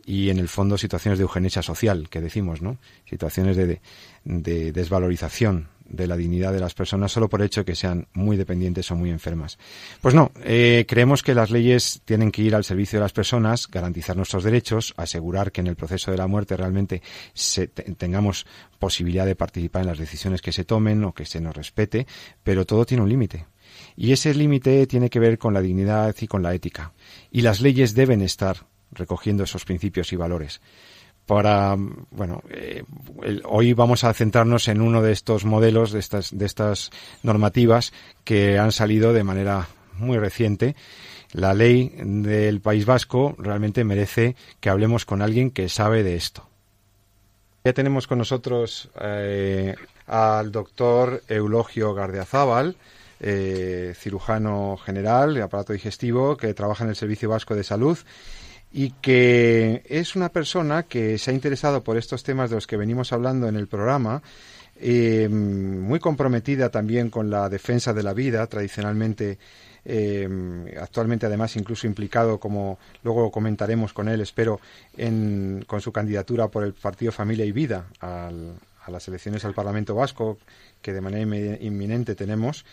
y 0.10 0.32
en 0.32 0.40
el 0.40 0.48
fondo 0.48 0.76
situaciones 0.76 1.20
de 1.20 1.24
eugenesia 1.24 1.62
social, 1.62 2.10
que 2.10 2.20
decimos, 2.20 2.64
¿no? 2.64 2.80
Situaciones 3.08 3.56
de, 3.56 3.80
de, 4.24 4.72
desvalorización 4.72 5.70
de 5.90 6.08
la 6.08 6.16
dignidad 6.16 6.54
de 6.54 6.60
las 6.60 6.76
personas 6.76 7.12
solo 7.12 7.30
por 7.30 7.42
hecho 7.42 7.66
que 7.66 7.76
sean 7.76 8.08
muy 8.14 8.38
dependientes 8.38 8.90
o 8.92 8.96
muy 8.96 9.10
enfermas. 9.10 9.58
Pues 10.02 10.14
no, 10.14 10.32
eh, 10.44 10.86
creemos 10.88 11.24
que 11.24 11.34
las 11.34 11.50
leyes 11.50 12.02
tienen 12.06 12.32
que 12.32 12.44
ir 12.44 12.56
al 12.56 12.64
servicio 12.64 13.00
de 13.00 13.04
las 13.04 13.14
personas, 13.14 13.68
garantizar 13.68 14.16
nuestros 14.16 14.44
derechos, 14.44 14.94
asegurar 14.98 15.52
que 15.52 15.62
en 15.62 15.68
el 15.68 15.76
proceso 15.76 16.12
de 16.12 16.18
la 16.18 16.28
muerte 16.28 16.56
realmente 16.56 17.02
se, 17.34 17.68
tengamos 17.68 18.46
posibilidad 18.78 19.26
de 19.26 19.36
participar 19.36 19.82
en 19.82 19.88
las 19.88 19.98
decisiones 19.98 20.42
que 20.42 20.52
se 20.52 20.64
tomen 20.64 21.04
o 21.04 21.14
que 21.14 21.26
se 21.26 21.42
nos 21.42 21.56
respete, 21.56 22.06
pero 22.44 22.66
todo 22.66 22.86
tiene 22.86 23.04
un 23.04 23.10
límite. 23.10 23.48
Y 23.96 24.12
ese 24.12 24.34
límite 24.34 24.86
tiene 24.88 25.10
que 25.10 25.20
ver 25.20 25.38
con 25.38 25.54
la 25.54 25.62
dignidad 25.62 26.16
y 26.20 26.28
con 26.28 26.44
la 26.44 26.54
ética. 26.54 26.94
Y 27.32 27.42
las 27.42 27.62
leyes 27.62 27.96
deben 27.96 28.22
estar 28.22 28.66
recogiendo 28.92 29.44
esos 29.44 29.66
principios 29.66 30.12
y 30.14 30.16
valores. 30.16 30.62
Para, 31.30 31.76
bueno, 32.10 32.42
eh, 32.50 32.84
hoy 33.46 33.74
vamos 33.74 34.04
a 34.04 34.16
centrarnos 34.16 34.68
en 34.68 34.82
uno 34.82 35.04
de 35.04 35.12
estos 35.12 35.46
modelos, 35.46 35.92
de 35.92 36.00
estas, 36.00 36.36
de 36.36 36.44
estas 36.48 36.90
normativas 37.22 37.94
que 38.24 38.58
han 38.58 38.72
salido 38.72 39.14
de 39.14 39.24
manera 39.24 39.68
muy 39.94 40.18
reciente. 40.18 40.76
La 41.32 41.54
ley 41.54 41.94
del 42.02 42.62
País 42.62 42.88
Vasco 42.88 43.36
realmente 43.38 43.84
merece 43.84 44.36
que 44.60 44.72
hablemos 44.72 45.06
con 45.06 45.22
alguien 45.22 45.52
que 45.52 45.70
sabe 45.70 46.02
de 46.02 46.16
esto. 46.16 46.50
Ya 47.64 47.74
tenemos 47.74 48.08
con 48.08 48.18
nosotros 48.18 48.90
eh, 49.00 49.76
al 50.08 50.52
doctor 50.52 51.22
Eulogio 51.28 51.94
Gardeazábal, 51.94 52.76
eh, 53.20 53.94
cirujano 53.96 54.78
general 54.84 55.36
de 55.36 55.44
aparato 55.44 55.74
digestivo, 55.74 56.38
que 56.38 56.56
trabaja 56.56 56.86
en 56.86 56.90
el 56.90 56.96
Servicio 56.96 57.30
Vasco 57.30 57.54
de 57.54 57.64
Salud 57.64 58.00
y 58.72 58.92
que 59.02 59.84
es 59.88 60.16
una 60.16 60.30
persona 60.30 60.84
que 60.84 61.18
se 61.18 61.32
ha 61.32 61.34
interesado 61.34 61.84
por 61.84 61.98
estos 61.98 62.24
temas 62.24 62.50
de 62.50 62.58
los 62.58 62.68
que 62.68 62.78
venimos 62.78 63.12
hablando 63.12 63.48
en 63.48 63.56
el 63.56 63.68
programa, 63.68 64.22
eh, 64.82 65.28
muy 65.28 66.00
comprometida 66.00 66.70
también 66.70 67.10
con 67.10 67.30
la 67.30 67.50
defensa 67.50 67.94
de 67.94 68.04
la 68.04 68.14
vida, 68.14 68.46
tradicionalmente, 68.48 69.38
eh, 69.84 70.78
actualmente 70.80 71.26
además 71.26 71.56
incluso 71.56 71.88
implicado, 71.88 72.40
como 72.40 72.80
luego 73.04 73.32
comentaremos 73.32 73.92
con 73.92 74.08
él, 74.08 74.22
espero, 74.22 74.60
en, 74.96 75.66
con 75.68 75.82
su 75.82 75.92
candidatura 75.92 76.48
por 76.48 76.64
el 76.64 76.74
Partido 76.74 77.12
Familia 77.12 77.46
y 77.46 77.52
Vida 77.52 77.88
a 78.00 78.32
las 78.88 79.08
elecciones 79.08 79.44
al 79.46 79.54
Parlamento 79.54 79.96
Vasco, 79.96 80.38
que 80.82 80.94
de 80.94 81.02
manera 81.02 81.24
inminente 81.60 82.16
tenemos. 82.16 82.66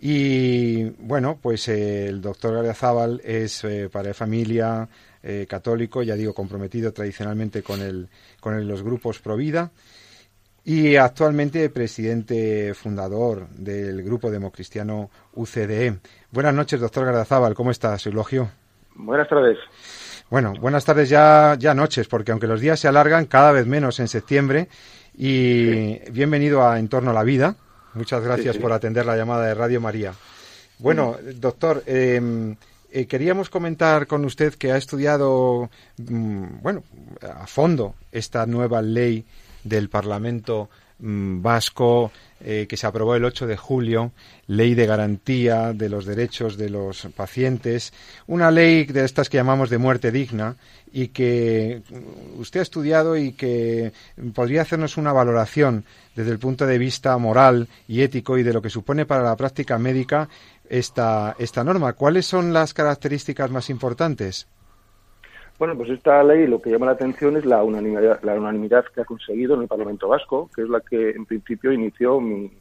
Y 0.00 0.84
bueno, 1.00 1.38
pues 1.40 1.66
el 1.68 2.20
doctor 2.20 2.54
Gardiazabal 2.54 3.20
es 3.24 3.64
eh, 3.64 3.88
padre 3.90 4.08
de 4.08 4.14
familia, 4.14 4.88
eh, 5.22 5.46
católico, 5.48 6.02
ya 6.02 6.14
digo, 6.14 6.34
comprometido 6.34 6.92
tradicionalmente 6.92 7.62
con, 7.62 7.80
el, 7.80 8.08
con 8.40 8.66
los 8.66 8.82
grupos 8.82 9.18
Provida 9.18 9.70
y 10.64 10.96
actualmente 10.96 11.70
presidente 11.70 12.74
fundador 12.74 13.48
del 13.50 14.02
grupo 14.02 14.30
democristiano 14.30 15.10
UCDE. 15.34 15.98
Buenas 16.30 16.54
noches, 16.54 16.80
doctor 16.80 17.06
Gardazábal, 17.06 17.54
¿cómo 17.54 17.70
estás, 17.70 18.04
Eulogio? 18.06 18.50
Buenas 18.94 19.28
tardes. 19.28 19.56
Bueno, 20.30 20.52
buenas 20.60 20.84
tardes 20.84 21.08
ya, 21.08 21.56
ya 21.58 21.72
noches, 21.72 22.06
porque 22.06 22.32
aunque 22.32 22.46
los 22.46 22.60
días 22.60 22.78
se 22.78 22.88
alargan 22.88 23.26
cada 23.26 23.50
vez 23.50 23.66
menos 23.66 23.98
en 23.98 24.08
septiembre, 24.08 24.68
y 25.20 25.98
bienvenido 26.10 26.66
a 26.66 26.78
Entorno 26.78 27.10
a 27.10 27.14
la 27.14 27.24
Vida. 27.24 27.56
Muchas 27.94 28.22
gracias 28.22 28.56
por 28.56 28.72
atender 28.72 29.04
la 29.04 29.16
llamada 29.16 29.46
de 29.46 29.54
Radio 29.54 29.80
María. 29.80 30.12
Bueno, 30.78 31.16
doctor, 31.34 31.82
eh, 31.86 32.54
eh, 32.90 33.06
queríamos 33.06 33.50
comentar 33.50 34.06
con 34.06 34.24
usted 34.24 34.54
que 34.54 34.72
ha 34.72 34.76
estudiado, 34.76 35.70
mm, 35.98 36.62
bueno, 36.62 36.82
a 37.20 37.46
fondo 37.46 37.94
esta 38.12 38.46
nueva 38.46 38.80
ley 38.82 39.24
del 39.62 39.88
Parlamento 39.88 40.70
mm, 40.98 41.42
vasco 41.42 42.10
eh, 42.40 42.66
que 42.68 42.76
se 42.76 42.86
aprobó 42.86 43.14
el 43.16 43.24
8 43.24 43.46
de 43.46 43.56
julio, 43.56 44.12
ley 44.46 44.74
de 44.74 44.86
garantía 44.86 45.72
de 45.72 45.88
los 45.88 46.06
derechos 46.06 46.56
de 46.56 46.70
los 46.70 47.08
pacientes, 47.16 47.92
una 48.26 48.50
ley 48.50 48.84
de 48.84 49.04
estas 49.04 49.28
que 49.28 49.38
llamamos 49.38 49.70
de 49.70 49.78
muerte 49.78 50.12
digna 50.12 50.56
y 50.92 51.08
que 51.08 51.82
usted 52.36 52.60
ha 52.60 52.62
estudiado 52.62 53.16
y 53.16 53.32
que 53.32 53.92
podría 54.34 54.62
hacernos 54.62 54.96
una 54.96 55.12
valoración 55.12 55.84
desde 56.14 56.30
el 56.30 56.38
punto 56.38 56.66
de 56.66 56.78
vista 56.78 57.16
moral 57.18 57.68
y 57.86 58.02
ético 58.02 58.38
y 58.38 58.42
de 58.42 58.52
lo 58.52 58.62
que 58.62 58.70
supone 58.70 59.04
para 59.04 59.22
la 59.22 59.36
práctica 59.36 59.78
médica 59.78 60.28
esta, 60.70 61.34
esta 61.38 61.64
norma. 61.64 61.92
¿Cuáles 61.92 62.26
son 62.26 62.52
las 62.52 62.74
características 62.74 63.50
más 63.50 63.70
importantes? 63.70 64.48
Bueno, 65.58 65.76
pues 65.76 65.90
esta 65.90 66.22
ley 66.22 66.46
lo 66.46 66.62
que 66.62 66.70
llama 66.70 66.86
la 66.86 66.92
atención 66.92 67.36
es 67.36 67.44
la 67.44 67.64
unanimidad, 67.64 68.22
la 68.22 68.34
unanimidad 68.34 68.84
que 68.94 69.00
ha 69.00 69.04
conseguido 69.04 69.56
en 69.56 69.62
el 69.62 69.68
Parlamento 69.68 70.06
Vasco, 70.08 70.48
que 70.54 70.62
es 70.62 70.68
la 70.68 70.80
que 70.80 71.10
en 71.10 71.26
principio 71.26 71.72
inició 71.72 72.20
mi, 72.20 72.52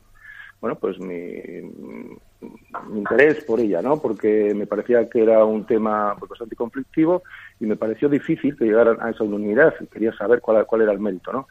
bueno, 0.59 0.75
pues 0.77 0.99
mi, 0.99 1.69
interés 2.95 3.43
por 3.43 3.59
ella, 3.59 3.83
¿no? 3.83 4.01
Porque 4.01 4.53
me 4.55 4.65
parecía 4.65 5.07
que 5.07 5.21
era 5.21 5.45
un 5.45 5.65
tema 5.65 6.15
pues, 6.17 6.29
bastante 6.29 6.55
conflictivo 6.55 7.21
y 7.59 7.67
me 7.67 7.75
pareció 7.75 8.09
difícil 8.09 8.57
que 8.57 8.65
llegaran 8.65 8.97
a 8.99 9.11
esa 9.11 9.23
unanimidad. 9.23 9.75
Quería 9.91 10.13
saber 10.13 10.41
cuál, 10.41 10.65
cuál 10.65 10.81
era 10.81 10.91
el 10.91 10.99
mérito, 10.99 11.31
¿no? 11.31 11.47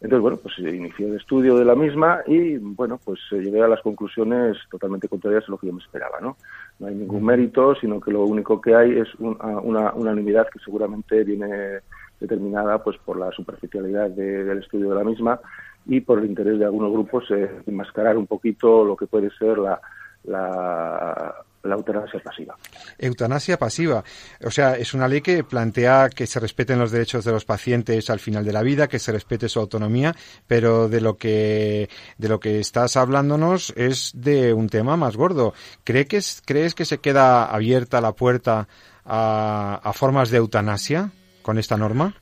Entonces, 0.00 0.22
bueno, 0.22 0.38
pues 0.38 0.58
inicié 0.58 1.08
el 1.08 1.16
estudio 1.16 1.56
de 1.56 1.64
la 1.64 1.74
misma 1.74 2.22
y, 2.26 2.56
bueno, 2.56 2.98
pues 3.04 3.20
llegué 3.30 3.62
a 3.62 3.68
las 3.68 3.82
conclusiones 3.82 4.56
totalmente 4.70 5.08
contrarias 5.08 5.44
a 5.46 5.50
lo 5.50 5.58
que 5.58 5.66
yo 5.66 5.74
me 5.74 5.82
esperaba, 5.82 6.18
¿no? 6.20 6.38
No 6.78 6.86
hay 6.86 6.94
ningún 6.94 7.22
mérito, 7.22 7.74
sino 7.74 8.00
que 8.00 8.10
lo 8.10 8.24
único 8.24 8.62
que 8.62 8.74
hay 8.74 8.98
es 8.98 9.08
una, 9.18 9.92
unanimidad 9.92 10.48
que 10.48 10.58
seguramente 10.60 11.22
viene 11.22 11.80
determinada 12.18 12.82
pues 12.82 12.96
por 12.98 13.18
la 13.18 13.30
superficialidad 13.32 14.10
del 14.10 14.58
estudio 14.58 14.90
de 14.90 14.96
la 14.96 15.04
misma 15.04 15.38
y 15.86 16.00
por 16.00 16.18
el 16.18 16.26
interés 16.26 16.58
de 16.58 16.64
algunos 16.64 16.92
grupos 16.92 17.30
en 17.30 17.62
enmascarar 17.66 18.16
un 18.16 18.26
poquito 18.26 18.84
lo 18.84 18.96
que 18.96 19.06
puede 19.06 19.30
ser 19.30 19.58
la, 19.58 19.80
la, 20.24 21.34
la 21.62 21.74
eutanasia 21.74 22.20
pasiva. 22.20 22.56
Eutanasia 22.98 23.58
pasiva. 23.58 24.02
O 24.44 24.50
sea, 24.50 24.76
es 24.76 24.94
una 24.94 25.06
ley 25.08 25.20
que 25.20 25.44
plantea 25.44 26.08
que 26.08 26.26
se 26.26 26.40
respeten 26.40 26.78
los 26.78 26.90
derechos 26.90 27.24
de 27.24 27.32
los 27.32 27.44
pacientes 27.44 28.08
al 28.10 28.18
final 28.18 28.44
de 28.44 28.52
la 28.52 28.62
vida, 28.62 28.88
que 28.88 28.98
se 28.98 29.12
respete 29.12 29.48
su 29.48 29.60
autonomía, 29.60 30.14
pero 30.46 30.88
de 30.88 31.00
lo 31.00 31.16
que, 31.16 31.88
de 32.18 32.28
lo 32.28 32.40
que 32.40 32.60
estás 32.60 32.96
hablándonos 32.96 33.72
es 33.76 34.12
de 34.14 34.54
un 34.54 34.68
tema 34.68 34.96
más 34.96 35.16
gordo. 35.16 35.52
¿Cree 35.84 36.06
que 36.06 36.16
es- 36.18 36.42
¿Crees 36.46 36.74
que 36.74 36.84
se 36.84 36.98
queda 36.98 37.44
abierta 37.44 38.00
la 38.00 38.12
puerta 38.12 38.66
a, 39.04 39.80
a 39.82 39.92
formas 39.92 40.30
de 40.30 40.38
eutanasia 40.38 41.10
con 41.42 41.58
esta 41.58 41.76
norma? 41.76 42.14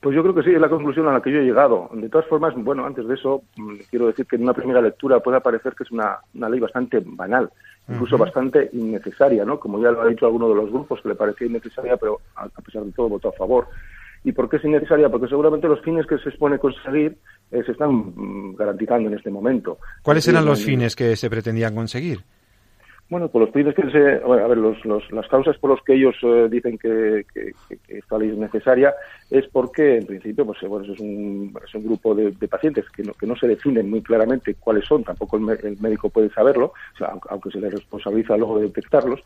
Pues 0.00 0.16
yo 0.16 0.22
creo 0.22 0.34
que 0.34 0.42
sí, 0.42 0.50
es 0.52 0.60
la 0.60 0.68
conclusión 0.68 1.06
a 1.06 1.12
la 1.12 1.20
que 1.22 1.30
yo 1.30 1.38
he 1.38 1.44
llegado. 1.44 1.88
De 1.92 2.08
todas 2.08 2.26
formas, 2.26 2.52
bueno, 2.56 2.84
antes 2.84 3.06
de 3.06 3.14
eso, 3.14 3.44
mm, 3.56 3.74
quiero 3.88 4.08
decir 4.08 4.26
que 4.26 4.34
en 4.34 4.42
una 4.42 4.52
primera 4.52 4.82
lectura 4.82 5.20
puede 5.20 5.40
parecer 5.40 5.74
que 5.76 5.84
es 5.84 5.92
una, 5.92 6.18
una 6.34 6.48
ley 6.48 6.58
bastante 6.58 7.00
banal, 7.04 7.50
incluso 7.88 8.16
bastante 8.16 8.70
innecesaria, 8.72 9.44
¿no? 9.44 9.58
Como 9.58 9.82
ya 9.82 9.90
lo 9.90 10.02
ha 10.02 10.06
dicho 10.06 10.26
alguno 10.26 10.48
de 10.48 10.54
los 10.54 10.70
grupos, 10.70 11.00
que 11.02 11.08
le 11.08 11.14
parecía 11.14 11.46
innecesaria, 11.46 11.96
pero 11.96 12.20
a, 12.36 12.44
a 12.44 12.60
pesar 12.62 12.84
de 12.84 12.92
todo 12.92 13.08
votó 13.08 13.28
a 13.28 13.32
favor. 13.32 13.68
¿Y 14.24 14.32
por 14.32 14.48
qué 14.48 14.56
es 14.56 14.64
innecesaria? 14.64 15.08
Porque 15.08 15.28
seguramente 15.28 15.66
los 15.66 15.80
fines 15.82 16.06
que 16.06 16.18
se 16.18 16.28
expone 16.28 16.58
conseguir 16.58 17.16
eh, 17.50 17.62
se 17.64 17.72
están 17.72 17.90
mm, 17.92 18.54
garantizando 18.56 19.08
en 19.08 19.16
este 19.16 19.30
momento. 19.30 19.78
¿Cuáles 20.02 20.26
eran 20.28 20.44
los 20.44 20.64
fines 20.64 20.94
que 20.94 21.16
se 21.16 21.28
pretendían 21.28 21.74
conseguir? 21.74 22.20
Bueno, 23.12 23.28
pues 23.28 23.44
los 23.44 23.52
fines 23.52 23.74
que 23.74 23.82
se, 23.90 24.20
bueno, 24.20 24.42
a 24.42 24.48
ver, 24.48 24.56
los, 24.56 24.82
los- 24.86 25.12
las 25.12 25.28
causas 25.28 25.58
por 25.58 25.68
las 25.68 25.82
que 25.82 25.92
ellos 25.92 26.14
eh, 26.22 26.48
dicen 26.50 26.78
que, 26.78 27.26
que- 27.34 27.52
que- 27.68 27.98
esta 27.98 28.16
ley 28.16 28.30
es 28.30 28.38
necesaria 28.38 28.94
es 29.28 29.46
porque, 29.52 29.98
en 29.98 30.06
principio, 30.06 30.46
pues 30.46 30.62
eh, 30.62 30.66
bueno, 30.66 30.90
es 30.90 30.98
un, 30.98 31.54
es 31.62 31.74
un 31.74 31.84
grupo 31.84 32.14
de, 32.14 32.30
de 32.30 32.48
pacientes 32.48 32.86
que 32.96 33.02
no, 33.04 33.12
que 33.12 33.26
no 33.26 33.36
se 33.36 33.48
definen 33.48 33.90
muy 33.90 34.02
claramente 34.02 34.54
cuáles 34.54 34.86
son, 34.86 35.04
tampoco 35.04 35.36
el, 35.36 35.76
médico 35.78 36.08
puede 36.08 36.30
saberlo, 36.30 36.72
o 37.00 37.20
aunque, 37.28 37.50
se 37.50 37.60
le 37.60 37.68
responsabiliza 37.68 38.34
luego 38.38 38.58
de 38.60 38.68
detectarlos. 38.68 39.20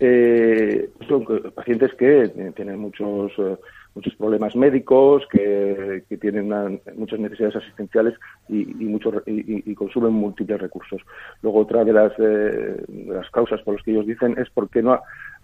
Eh, 0.00 0.90
son 1.06 1.24
que- 1.24 1.50
pacientes 1.52 1.94
que 1.94 2.24
eh, 2.24 2.52
tienen 2.56 2.80
muchos 2.80 3.30
eh, 3.38 3.56
muchos 3.94 4.14
problemas 4.14 4.54
médicos, 4.56 5.26
que, 5.30 6.02
tienen 6.20 6.80
muchas 6.96 7.18
necesidades 7.18 7.56
asistenciales 7.56 8.14
y, 8.48 8.60
y, 8.62 8.84
muchos 8.86 9.14
re- 9.14 9.22
y- 9.26 9.74
consumen 9.74 10.12
múltiples 10.12 10.60
recursos. 10.60 11.00
Luego, 11.42 11.60
otra 11.60 11.84
de 11.84 11.92
las, 11.92 12.12
eh, 12.18 12.82
de 12.88 13.14
las 13.14 13.28
causas 13.30 13.60
por 13.62 13.74
las 13.74 13.82
que 13.82 13.92
ellos 13.92 14.06
dicen 14.06 14.36
es 14.38 14.48
porque 14.50 14.82
no 14.82 14.92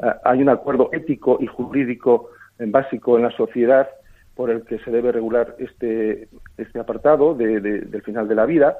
ah, 0.00 0.20
hay 0.24 0.42
un 0.42 0.48
acuerdo 0.48 0.90
ético 0.92 1.38
y 1.40 1.46
jurídico 1.46 2.30
eh, 2.58 2.64
básico 2.68 3.16
en 3.16 3.24
la 3.24 3.30
sociedad 3.32 3.88
por 4.34 4.50
el 4.50 4.62
que 4.64 4.78
se 4.80 4.90
debe 4.90 5.12
regular 5.12 5.56
este, 5.58 6.28
este 6.58 6.78
apartado 6.78 7.34
de- 7.34 7.60
del 7.60 8.02
final 8.02 8.28
de 8.28 8.34
la 8.34 8.44
vida 8.46 8.76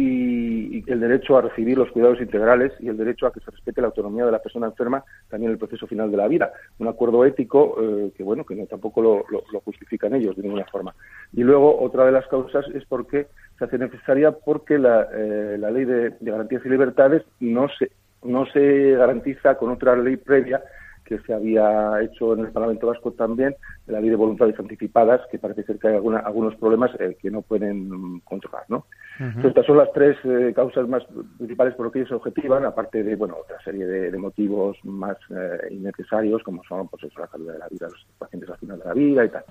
y, 0.00 0.84
el 0.86 1.00
derecho 1.00 1.36
a 1.36 1.42
recibir 1.42 1.76
los 1.76 1.90
cuidados 1.90 2.20
integrales 2.20 2.72
y 2.80 2.88
el 2.88 2.96
derecho 2.96 3.26
a 3.26 3.32
que 3.32 3.40
se 3.40 3.50
respete 3.50 3.80
la 3.80 3.88
autonomía 3.88 4.24
de 4.24 4.32
la 4.32 4.38
persona 4.38 4.66
enferma 4.66 5.04
también 5.28 5.50
en 5.50 5.54
el 5.54 5.58
proceso 5.58 5.86
final 5.86 6.10
de 6.10 6.16
la 6.16 6.28
vida. 6.28 6.52
Un 6.78 6.88
acuerdo 6.88 7.24
ético 7.24 7.76
eh, 7.82 8.12
que, 8.16 8.22
bueno, 8.22 8.44
que 8.44 8.54
tampoco 8.66 9.02
lo, 9.02 9.24
lo- 9.30 9.42
lo 9.52 9.60
justifican 9.60 10.14
ellos 10.14 10.36
de 10.36 10.42
ninguna 10.44 10.64
forma. 10.66 10.94
Y 11.32 11.42
luego, 11.42 11.80
otra 11.80 12.06
de 12.06 12.12
las 12.12 12.26
causas 12.28 12.64
es 12.74 12.84
porque 12.86 13.26
se 13.58 13.64
hace 13.64 13.76
necesaria 13.76 14.30
porque 14.32 14.78
la, 14.78 15.08
eh, 15.12 15.56
la 15.58 15.70
ley 15.70 15.84
de, 15.84 16.10
de 16.10 16.30
garantías 16.30 16.64
y 16.64 16.68
libertades 16.68 17.22
no 17.40 17.68
se, 17.68 17.90
no 18.22 18.46
se 18.46 18.92
garantiza 18.92 19.56
con 19.56 19.70
otra 19.70 19.96
ley 19.96 20.16
previa 20.16 20.62
que 21.08 21.18
se 21.20 21.32
había 21.32 22.00
hecho 22.02 22.34
en 22.34 22.40
el 22.40 22.52
Parlamento 22.52 22.86
Vasco 22.86 23.12
también, 23.12 23.56
de 23.86 23.92
la 23.94 24.00
ley 24.00 24.10
de 24.10 24.16
voluntades 24.16 24.58
anticipadas, 24.58 25.22
que 25.30 25.38
parece 25.38 25.62
ser 25.64 25.78
que 25.78 25.88
hay 25.88 25.94
alguna- 25.94 26.18
algunos 26.18 26.54
problemas 26.56 26.90
eh, 27.00 27.16
que 27.20 27.30
no 27.30 27.40
pueden 27.42 27.88
mm, 27.88 28.20
controlar, 28.24 28.64
¿no? 28.68 28.84
Entonces, 29.20 29.48
estas 29.50 29.66
son 29.66 29.78
las 29.78 29.92
tres 29.92 30.16
eh, 30.24 30.52
causas 30.54 30.86
más 30.88 31.02
principales 31.38 31.74
por 31.74 31.86
lo 31.86 31.90
que 31.90 31.98
ellos 32.00 32.08
se 32.10 32.14
objetivan, 32.14 32.64
aparte 32.64 33.02
de, 33.02 33.16
bueno, 33.16 33.36
otra 33.42 33.58
serie 33.64 33.84
de, 33.84 34.10
de 34.12 34.18
motivos 34.18 34.76
más 34.84 35.16
eh, 35.30 35.68
innecesarios, 35.72 36.42
como 36.44 36.62
son, 36.62 36.86
pues 36.88 37.02
eso, 37.02 37.18
la 37.20 37.26
calidad 37.26 37.54
de 37.54 37.58
la 37.58 37.68
vida 37.68 37.86
de 37.86 37.92
los 37.92 38.06
pacientes 38.18 38.48
al 38.50 38.58
final 38.58 38.78
de 38.78 38.84
la 38.84 38.94
vida 38.94 39.24
y 39.24 39.28
tal. 39.30 39.44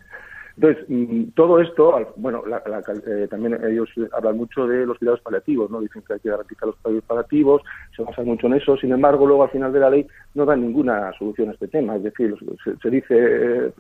Entonces, 0.60 0.86
mm, 0.88 1.24
todo 1.36 1.60
esto, 1.62 2.14
bueno, 2.16 2.44
la- 2.48 2.64
la 2.68 2.80
eh, 3.06 3.28
también 3.30 3.64
ellos 3.64 3.90
hablan 4.12 4.38
mucho 4.38 4.66
de 4.68 4.88
los 4.88 4.98
cuidados 4.98 5.22
paliativos, 5.22 5.70
¿no? 5.70 5.80
Dicen 5.82 6.02
que 6.02 6.14
hay 6.14 6.20
que 6.20 6.30
garantizar 6.30 6.68
los 6.68 6.76
cuidados 6.78 7.06
paliativos, 7.06 7.62
se 7.96 8.02
basan 8.04 8.26
mucho 8.26 8.48
en 8.48 8.54
eso, 8.56 8.76
sin 8.78 8.92
embargo, 8.92 9.28
luego 9.28 9.44
al 9.44 9.52
final 9.52 9.72
de 9.72 9.80
la 9.80 9.90
ley 9.92 10.08
no 10.34 10.46
dan 10.46 10.62
ninguna 10.62 11.14
solución 11.20 11.50
a 11.50 11.54
este 11.54 11.68
tema, 11.68 11.96
es 11.96 12.04
decir, 12.04 12.36
se, 12.64 12.76
se 12.78 12.90
dice 12.90 13.16
eh, 13.18 13.72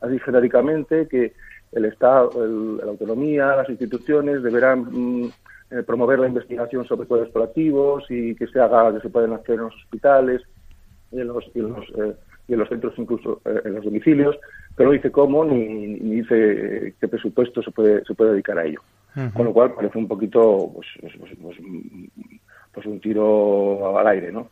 así 0.00 0.18
genéricamente 0.20 1.06
que 1.08 1.34
el 1.72 1.84
Estado, 1.84 2.42
el- 2.42 2.78
la 2.78 2.84
autonomía, 2.92 3.56
las 3.56 3.68
instituciones 3.68 4.42
deberán 4.42 4.80
mm, 4.90 5.30
eh, 5.72 5.82
promover 5.82 6.20
la 6.20 6.28
investigación 6.28 6.86
sobre 6.86 7.06
cuidados 7.06 7.32
paliativos 7.32 8.04
y 8.08 8.34
que 8.34 8.46
se 8.46 8.60
haga, 8.60 8.94
que 8.94 9.00
se 9.00 9.10
pueden 9.10 9.32
hacer 9.34 9.56
en 9.56 9.60
los 9.62 9.74
hospitales 9.74 10.40
en 11.12 11.28
los, 11.28 11.44
en 11.54 11.68
los, 11.68 11.84
eh, 11.98 12.14
y 12.48 12.52
en 12.54 12.58
los 12.58 12.68
centros, 12.68 12.94
incluso 12.98 13.40
eh, 13.44 13.60
en 13.64 13.74
los 13.76 13.84
domicilios, 13.84 14.36
pero 14.76 14.88
no 14.88 14.94
dice 14.94 15.10
cómo 15.10 15.44
ni, 15.44 15.66
ni 15.66 16.16
dice 16.22 16.94
qué 17.00 17.08
presupuesto 17.08 17.62
se 17.62 17.70
puede, 17.70 18.04
se 18.04 18.14
puede 18.14 18.32
dedicar 18.32 18.58
a 18.58 18.64
ello. 18.64 18.80
Con 19.32 19.44
lo 19.44 19.52
cual 19.52 19.72
parece 19.74 19.96
un 19.96 20.08
poquito 20.08 20.72
pues, 20.74 20.88
pues, 21.00 21.12
pues, 21.18 21.32
pues, 21.40 21.56
pues 22.72 22.86
un 22.86 23.00
tiro 23.00 23.96
al 23.96 24.06
aire, 24.08 24.32
¿no? 24.32 24.48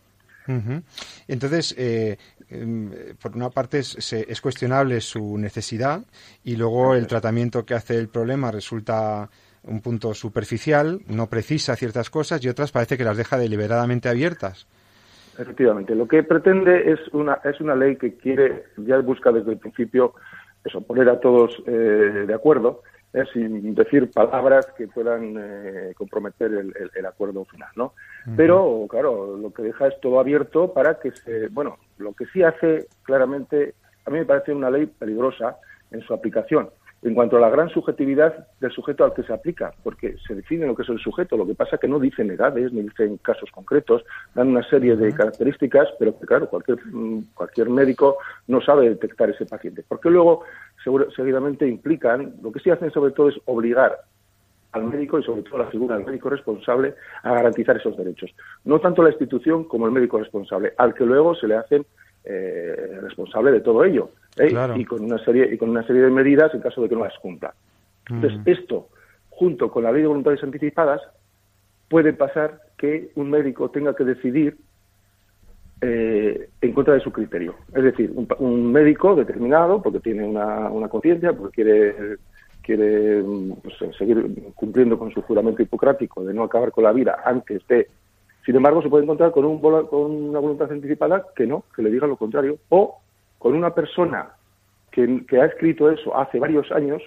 Ujú. 0.46 0.82
Entonces, 1.28 1.74
eh, 1.76 2.16
em, 2.48 2.90
por 3.20 3.34
una 3.36 3.50
parte 3.50 3.80
es, 3.80 3.88
se- 3.98 4.24
es 4.30 4.40
cuestionable 4.40 5.00
su 5.00 5.36
necesidad 5.38 6.02
y 6.44 6.54
luego 6.56 6.94
el 6.94 7.06
tratamiento 7.08 7.64
que 7.64 7.74
hace 7.74 7.96
el 7.96 8.08
problema 8.08 8.50
resulta 8.52 9.28
un 9.64 9.80
punto 9.80 10.14
superficial, 10.14 11.00
no 11.08 11.28
precisa 11.28 11.74
ciertas 11.76 12.10
cosas 12.10 12.44
y 12.44 12.48
otras 12.48 12.72
parece 12.72 12.96
que 12.96 13.04
las 13.04 13.16
deja 13.16 13.38
deliberadamente 13.38 14.08
abiertas. 14.08 14.66
Efectivamente, 15.38 15.94
lo 15.94 16.06
que 16.06 16.22
pretende 16.22 16.92
es 16.92 17.00
una 17.12 17.40
es 17.44 17.60
una 17.60 17.74
ley 17.74 17.96
que 17.96 18.16
quiere 18.16 18.64
ya 18.76 18.98
busca 18.98 19.32
desde 19.32 19.52
el 19.52 19.58
principio 19.58 20.12
eso 20.64 20.80
poner 20.82 21.08
a 21.08 21.18
todos 21.20 21.50
eh, 21.66 22.24
de 22.26 22.34
acuerdo 22.34 22.82
eh, 23.14 23.24
sin 23.32 23.74
decir 23.74 24.10
palabras 24.12 24.66
que 24.76 24.88
puedan 24.88 25.34
eh, 25.38 25.94
comprometer 25.96 26.50
el, 26.52 26.74
el- 26.78 26.90
el 26.94 27.06
acuerdo 27.06 27.44
final, 27.46 27.70
¿no? 27.76 27.94
Pero 28.36 28.86
claro, 28.88 29.36
lo 29.36 29.52
que 29.52 29.62
deja 29.62 29.88
es 29.88 29.98
todo 30.00 30.20
abierto 30.20 30.72
para 30.72 31.00
que 31.00 31.10
se 31.12 31.48
bueno 31.48 31.78
lo 31.98 32.12
que 32.12 32.26
sí 32.26 32.42
hace 32.42 32.86
claramente 33.02 33.74
a 34.04 34.10
mí 34.10 34.18
me 34.18 34.24
parece 34.26 34.52
una 34.52 34.70
ley 34.70 34.86
peligrosa 34.86 35.56
en 35.90 36.00
su 36.02 36.12
aplicación 36.12 36.68
en 37.02 37.14
cuanto 37.14 37.36
a 37.36 37.40
la 37.40 37.50
gran 37.50 37.68
subjetividad 37.68 38.46
del 38.60 38.70
sujeto 38.70 39.04
al 39.04 39.12
que 39.12 39.24
se 39.24 39.32
aplica, 39.32 39.72
porque 39.82 40.16
se 40.26 40.36
define 40.36 40.66
lo 40.66 40.76
que 40.76 40.82
es 40.82 40.88
el 40.88 41.00
sujeto, 41.00 41.36
lo 41.36 41.46
que 41.46 41.54
pasa 41.56 41.76
que 41.78 41.88
no 41.88 41.98
dicen 41.98 42.30
edades 42.30 42.72
ni 42.72 42.82
dicen 42.82 43.16
casos 43.18 43.50
concretos, 43.50 44.04
dan 44.34 44.48
una 44.48 44.62
serie 44.68 44.94
de 44.94 45.12
características, 45.12 45.88
pero 45.98 46.16
que 46.18 46.26
claro, 46.26 46.48
cualquier, 46.48 46.78
mm, 46.86 47.34
cualquier 47.34 47.70
médico 47.70 48.18
no 48.46 48.60
sabe 48.60 48.88
detectar 48.88 49.30
ese 49.30 49.46
paciente, 49.46 49.84
porque 49.86 50.10
luego 50.10 50.44
seguro- 50.84 51.10
seguidamente 51.10 51.66
implican, 51.66 52.34
lo 52.40 52.52
que 52.52 52.60
sí 52.60 52.70
hacen 52.70 52.92
sobre 52.92 53.12
todo 53.12 53.28
es 53.30 53.36
obligar 53.46 53.98
al 54.70 54.84
médico 54.84 55.18
y 55.18 55.24
sobre 55.24 55.42
todo 55.42 55.56
a 55.56 55.64
la 55.64 55.70
figura 55.70 55.96
del 55.96 56.06
médico 56.06 56.30
responsable 56.30 56.94
a 57.24 57.34
garantizar 57.34 57.76
esos 57.76 57.96
derechos. 57.96 58.30
No 58.64 58.80
tanto 58.80 59.02
la 59.02 59.10
institución 59.10 59.64
como 59.64 59.86
el 59.86 59.92
médico 59.92 60.18
responsable, 60.18 60.72
al 60.78 60.94
que 60.94 61.04
luego 61.04 61.34
se 61.34 61.46
le 61.48 61.56
hacen 61.56 61.84
eh, 62.24 62.98
responsable 63.00 63.50
de 63.52 63.60
todo 63.60 63.84
ello 63.84 64.10
¿eh? 64.36 64.48
Claro. 64.48 64.76
y 64.76 64.84
con 64.84 65.04
una 65.04 65.18
serie 65.24 65.52
y 65.52 65.58
con 65.58 65.70
una 65.70 65.86
serie 65.86 66.02
de 66.02 66.10
medidas 66.10 66.54
en 66.54 66.60
caso 66.60 66.82
de 66.82 66.88
que 66.88 66.94
no 66.94 67.04
las 67.04 67.18
cumpla. 67.18 67.54
Entonces 68.08 68.40
esto, 68.46 68.88
junto 69.30 69.70
con 69.70 69.84
la 69.84 69.92
ley 69.92 70.02
de 70.02 70.08
voluntades 70.08 70.42
anticipadas, 70.42 71.00
puede 71.88 72.12
pasar 72.12 72.60
que 72.76 73.10
un 73.16 73.30
médico 73.30 73.70
tenga 73.70 73.94
que 73.94 74.04
decidir 74.04 74.56
eh, 75.84 76.48
en 76.60 76.72
contra 76.72 76.94
de 76.94 77.00
su 77.00 77.10
criterio. 77.10 77.56
Es 77.74 77.82
decir, 77.82 78.12
un, 78.14 78.28
un 78.38 78.72
médico 78.72 79.16
determinado, 79.16 79.82
porque 79.82 79.98
tiene 79.98 80.24
una, 80.24 80.70
una 80.70 80.88
conciencia, 80.88 81.32
porque 81.32 81.62
quiere, 81.62 82.16
quiere 82.62 83.20
mm, 83.20 83.52
pues, 83.62 83.96
seguir 83.98 84.52
cumpliendo 84.54 84.96
con 84.96 85.12
su 85.12 85.22
juramento 85.22 85.60
hipocrático 85.60 86.24
de 86.24 86.34
no 86.34 86.44
acabar 86.44 86.70
con 86.70 86.84
la 86.84 86.92
vida 86.92 87.20
antes 87.24 87.66
de... 87.66 87.88
Sin 88.44 88.56
embargo, 88.56 88.82
se 88.82 88.88
puede 88.88 89.04
encontrar 89.04 89.30
con, 89.30 89.44
un, 89.44 89.60
con 89.60 90.10
una 90.10 90.38
voluntad 90.38 90.70
anticipada 90.70 91.26
que 91.36 91.46
no, 91.46 91.64
que 91.74 91.82
le 91.82 91.90
diga 91.90 92.06
lo 92.06 92.16
contrario, 92.16 92.58
o 92.68 92.98
con 93.38 93.54
una 93.54 93.74
persona 93.74 94.30
que, 94.90 95.24
que 95.26 95.40
ha 95.40 95.46
escrito 95.46 95.90
eso 95.90 96.16
hace 96.16 96.38
varios 96.38 96.70
años 96.72 97.02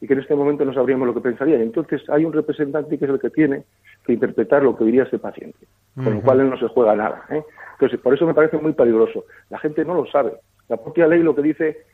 y 0.00 0.06
que 0.08 0.14
en 0.14 0.20
este 0.20 0.34
momento 0.34 0.64
no 0.64 0.74
sabríamos 0.74 1.06
lo 1.06 1.14
que 1.14 1.20
pensaría. 1.20 1.58
Y 1.58 1.62
entonces 1.62 2.02
hay 2.10 2.24
un 2.24 2.32
representante 2.32 2.98
que 2.98 3.04
es 3.04 3.10
el 3.10 3.20
que 3.20 3.30
tiene 3.30 3.62
que 4.04 4.12
interpretar 4.12 4.62
lo 4.62 4.76
que 4.76 4.84
diría 4.84 5.04
ese 5.04 5.20
paciente, 5.20 5.58
con 5.94 6.14
lo 6.14 6.20
cual 6.22 6.40
él 6.40 6.50
no 6.50 6.58
se 6.58 6.66
juega 6.66 6.96
nada. 6.96 7.24
¿eh? 7.30 7.42
Entonces, 7.74 8.00
por 8.00 8.12
eso 8.12 8.26
me 8.26 8.34
parece 8.34 8.58
muy 8.58 8.72
peligroso. 8.72 9.24
La 9.48 9.58
gente 9.60 9.84
no 9.84 9.94
lo 9.94 10.06
sabe. 10.06 10.32
La 10.68 10.76
propia 10.76 11.06
ley 11.06 11.22
lo 11.22 11.34
que 11.36 11.42
dice 11.42 11.84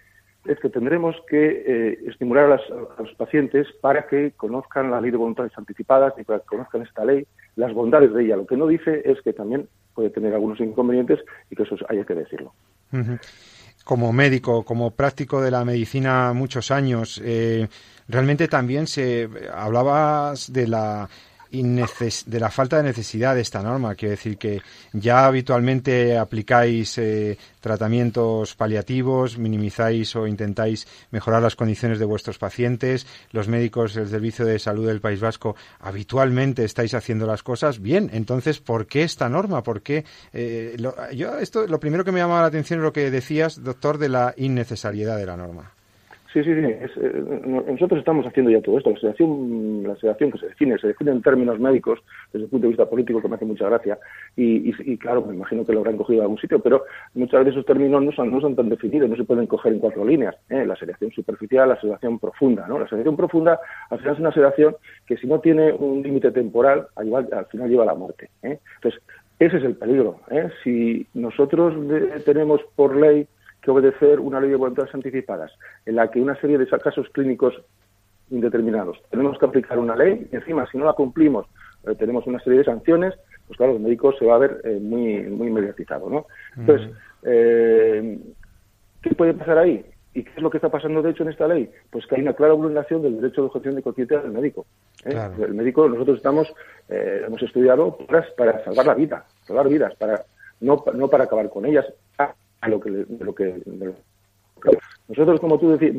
es 0.49 0.59
que 0.61 0.68
tendremos 0.70 1.14
que 1.28 1.64
eh, 1.66 1.99
estimular 2.07 2.44
a, 2.46 2.49
las- 2.57 2.68
los 2.99 3.14
pacientes 3.16 3.66
para 3.80 4.07
que 4.07 4.32
conozcan 4.36 4.90
la 4.90 5.01
ley 5.01 5.11
de 5.11 5.16
voluntades 5.16 5.53
anticipadas 5.57 6.14
y 6.18 6.24
para 6.24 6.40
que 6.40 6.46
conozcan 6.46 6.82
esta 6.82 7.05
ley, 7.05 7.26
las 7.57 7.72
bondades 7.72 8.12
de 8.14 8.24
ella. 8.24 8.36
Lo 8.36 8.46
que 8.46 8.57
no 8.57 8.66
dice 8.66 9.03
es 9.05 9.20
que 9.22 9.32
también 9.32 9.68
puede 9.94 10.11
tener 10.11 10.32
algunos 10.34 10.59
inconvenientes 10.61 11.20
y 11.51 11.57
que 11.57 11.64
eso 11.64 11.76
haya 11.88 12.05
que 12.05 12.14
decirlo. 12.14 12.53
Como 13.84 14.12
médico, 14.12 14.64
como 14.64 14.90
práctico 14.90 15.40
de 15.40 15.51
la 15.51 15.64
medicina 15.64 16.32
muchos 16.34 16.70
años, 16.70 17.20
eh, 17.24 17.68
realmente 18.07 18.46
también 18.49 18.86
se 18.86 19.28
hablabas 19.53 20.53
de 20.53 20.66
la 20.68 21.09
de 21.51 22.40
la 22.40 22.51
falta 22.51 22.76
de 22.76 22.82
necesidad 22.82 23.34
de 23.34 23.40
esta 23.40 23.62
norma. 23.62 23.94
Quiero 23.94 24.12
decir 24.12 24.36
que 24.38 24.61
ya 24.92 25.26
habitualmente 25.26 26.16
aplicáis 26.18 26.99
eh, 26.99 27.38
tratamientos 27.61 28.55
paliativos, 28.55 29.38
minimizáis 29.38 30.14
o 30.16 30.26
intentáis 30.26 30.86
mejorar 31.11 31.42
las 31.42 31.57
condiciones 31.57 31.99
de 31.99 32.05
vuestros 32.05 32.38
pacientes. 32.38 33.07
Los 33.32 33.49
médicos 33.49 33.94
del 33.94 34.09
Servicio 34.09 34.44
de 34.44 34.59
Salud 34.59 34.86
del 34.86 35.01
País 35.01 35.20
Vasco 35.20 35.57
habitualmente 35.80 36.64
estáis 36.64 36.94
haciendo 36.94 37.26
las 37.26 37.42
cosas 37.42 37.80
bien. 37.80 38.11
Entonces, 38.12 38.61
¿por 38.61 38.86
qué 38.86 39.03
esta 39.03 39.28
norma? 39.28 39.62
¿Por 39.62 39.82
qué? 39.82 40.05
eh, 40.32 40.76
lo, 40.78 40.94
yo 41.12 41.38
esto, 41.38 41.66
lo 41.66 41.80
primero 41.80 42.05
que 42.05 42.12
me 42.12 42.20
llamaba 42.20 42.42
la 42.42 42.49
atención 42.49 42.80
es 42.80 42.84
lo 42.84 42.92
que 42.92 43.11
decías, 43.11 43.62
doctor, 43.62 43.99
de 43.99 44.09
la 44.09 44.34
innecesariedad 44.36 45.16
de 45.16 45.26
la 45.26 45.36
norma. 45.36 45.77
Sí, 46.32 46.44
sí, 46.44 46.54
sí. 46.54 46.60
es, 46.66 46.90
eh, 46.98 47.24
no- 47.46 47.62
nosotros 47.62 48.00
estamos 48.00 48.26
haciendo 48.26 48.50
ya 48.50 48.60
todo 48.60 48.76
esto. 48.76 48.90
La 48.90 49.00
sedación, 49.00 49.82
la 49.86 49.96
sedación 49.96 50.30
que 50.30 50.38
se 50.38 50.46
define, 50.48 50.78
se 50.78 50.88
define 50.88 51.12
en 51.12 51.22
términos 51.22 51.58
médicos, 51.58 52.00
desde 52.34 52.44
el 52.44 52.50
punto 52.50 52.64
de 52.66 52.68
vista 52.68 52.84
político, 52.84 53.22
que 53.22 53.28
me 53.28 53.36
hace 53.36 53.46
mucha 53.46 53.66
gracia. 53.66 53.98
Y, 54.36 54.68
y- 54.92 54.98
claro, 54.98 55.24
me 55.24 55.34
imagino 55.34 55.64
que 55.64 55.72
lo 55.72 55.78
habrán 55.78 55.96
cogido 55.96 56.18
en 56.18 56.22
algún 56.24 56.38
sitio, 56.38 56.60
pero 56.60 56.84
muchas 57.14 57.40
veces 57.40 57.54
esos 57.54 57.64
términos 57.64 58.02
no 58.02 58.12
son, 58.12 58.30
no 58.30 58.42
son 58.42 58.54
tan 58.54 58.68
definidos, 58.68 59.08
no 59.08 59.16
se 59.16 59.24
pueden 59.24 59.46
coger 59.46 59.72
en 59.72 59.78
cuatro 59.78 60.04
líneas. 60.04 60.36
¿eh? 60.50 60.66
La 60.66 60.76
sedación 60.76 61.10
superficial, 61.12 61.70
la 61.70 61.80
sedación 61.80 62.18
profunda. 62.18 62.66
¿no? 62.68 62.78
La 62.78 62.88
sedación 62.88 63.16
profunda, 63.16 63.58
al 63.88 63.98
final, 63.98 64.14
es 64.14 64.20
una 64.20 64.32
sedación 64.32 64.76
que 65.06 65.16
si 65.16 65.26
no 65.26 65.40
tiene 65.40 65.72
un 65.72 66.02
límite 66.02 66.30
temporal, 66.30 66.88
al, 66.96 67.46
final 67.46 67.70
lleva 67.70 67.84
a 67.84 67.86
la 67.86 67.94
muerte. 67.94 68.28
¿eh? 68.42 68.58
Entonces, 68.76 69.00
ese 69.38 69.56
es 69.56 69.64
el 69.64 69.76
peligro. 69.76 70.20
¿eh? 70.30 70.50
Si 70.62 71.06
nosotros 71.14 71.74
tenemos 72.26 72.60
por 72.76 72.94
ley 72.96 73.26
que 73.62 73.70
obedecer 73.70 74.20
una 74.20 74.40
ley 74.40 74.50
de 74.50 74.56
voluntades 74.56 74.94
anticipadas, 74.94 75.52
en 75.86 75.96
la 75.96 76.11
que 76.11 76.20
una 76.20 76.38
serie 76.40 76.59
de 76.59 76.66
casos 76.66 77.09
clínicos 77.11 77.54
indeterminados 78.30 78.98
tenemos 79.11 79.38
que 79.38 79.46
aplicar 79.46 79.78
una 79.78 79.96
ley 79.96 80.28
y 80.30 80.36
encima 80.36 80.66
si 80.70 80.76
no 80.76 80.84
la 80.84 80.92
cumplimos 80.92 81.46
eh, 81.86 81.94
tenemos 81.94 82.26
una 82.26 82.38
serie 82.40 82.59
de 82.59 82.64
sanciones, 82.64 83.14
pues 83.46 83.56
claro, 83.56 83.72
el 83.74 83.80
médico 83.80 84.12
se 84.12 84.26
va 84.26 84.34
a 84.34 84.38
ver 84.38 84.61
eh, 84.64 84.78
muy 84.80 85.22
muy 85.22 85.50
mediatizado, 85.50 86.11
¿no? 86.11 86.26
Entonces, 86.56 86.90
eh, 87.22 88.18
¿qué 89.02 89.14
puede 89.14 89.34
pasar 89.34 89.59
ahí? 89.59 89.84
¿Y 90.14 90.24
qué 90.24 90.30
es 90.36 90.42
lo 90.42 90.50
que 90.50 90.56
está 90.56 90.68
pasando 90.68 91.00
de 91.00 91.11
hecho 91.11 91.22
en 91.22 91.28
esta 91.28 91.46
ley? 91.46 91.70
Pues 91.90 92.06
que 92.06 92.16
hay 92.16 92.22
una 92.22 92.32
clara 92.32 92.54
vulneración 92.54 93.02
del 93.02 93.20
derecho 93.20 93.42
de 93.42 93.46
objeción 93.48 93.76
de 93.76 93.82
conciencia 93.82 94.18
del 94.18 94.32
médico. 94.32 94.66
¿eh? 95.04 95.11
Claro. 95.11 95.44
El 95.44 95.54
médico, 95.54 95.88
nosotros 95.88 96.16
estamos, 96.16 96.52
eh, 96.88 97.22
hemos 97.26 97.42
estudiado 97.42 97.96
para, 97.98 98.26
para 98.36 98.64
salvar 98.64 98.86
la 98.86 98.94
vida, 98.94 99.24
salvar 99.46 99.68
vidas, 99.68 99.94
para 99.96 100.24
no, 100.61 100.82
no 100.94 101.09
para 101.09 101.24
acabar 101.24 101.48
con 101.50 101.66
ellas, 101.66 101.86
a, 102.61 102.68
lo 102.68 102.80
que, 102.80 102.90
de 102.90 103.24
lo 103.24 103.34
que, 103.34 103.44
de 103.44 103.86
lo 103.86 103.92
que- 103.92 104.78
nosotros, 105.09 105.40
como 105.40 105.59
tú 105.59 105.70
decías, 105.70 105.94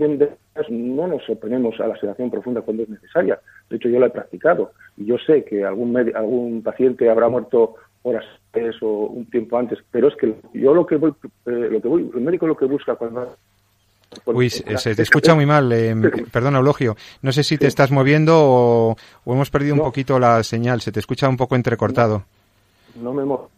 no 0.70 1.08
nos 1.08 1.28
oponemos 1.30 1.80
a 1.80 1.88
la 1.88 1.98
sedación 2.00 2.30
profunda 2.30 2.62
cuando 2.62 2.84
es 2.84 2.90
necesaria. 2.90 3.40
De 3.70 3.78
hecho, 3.78 3.90
yo 3.90 4.00
la 4.00 4.08
he 4.08 4.12
practicado 4.12 4.74
y 4.98 5.06
yo 5.06 5.18
sé 5.18 5.44
que 5.46 5.64
algún 5.66 5.96
algún 6.16 6.62
paciente 6.62 7.10
habrá 7.10 7.28
muerto 7.30 7.76
horas 8.04 8.26
antes 8.54 8.76
o 8.82 8.88
un 9.08 9.26
tiempo 9.30 9.58
antes, 9.58 9.80
pero 9.92 10.10
es 10.10 10.16
que 10.16 10.36
yo 10.54 10.74
lo 10.74 10.86
que 10.86 10.98
voy, 10.98 11.12
eh, 11.46 11.52
lo 11.72 11.82
que 11.82 11.88
voy, 11.88 12.12
el 12.14 12.22
médico 12.22 12.46
lo 12.48 12.56
que 12.58 12.66
busca 12.66 12.96
cuando 12.96 13.36
Uy, 14.26 14.50
se 14.50 14.96
te 14.96 15.02
escucha 15.04 15.36
muy 15.36 15.46
mal. 15.46 15.72
eh, 15.72 15.96
perdona, 16.32 16.58
Eulogio. 16.58 16.96
No 17.22 17.32
sé 17.32 17.44
si 17.44 17.58
te 17.58 17.68
estás 17.68 17.92
moviendo 17.92 18.34
o, 18.40 18.96
o 19.26 19.34
hemos 19.34 19.50
perdido 19.52 19.74
un 19.76 19.80
No. 19.80 19.86
poquito 19.86 20.18
la 20.20 20.42
señal. 20.44 20.82
Se 20.82 20.92
te 20.92 21.00
escucha 21.00 21.30
un 21.30 21.38
poco 21.38 21.56
entrecortado. 21.56 22.24
No 22.96 23.14
me 23.14 23.24
muevo. 23.24 23.50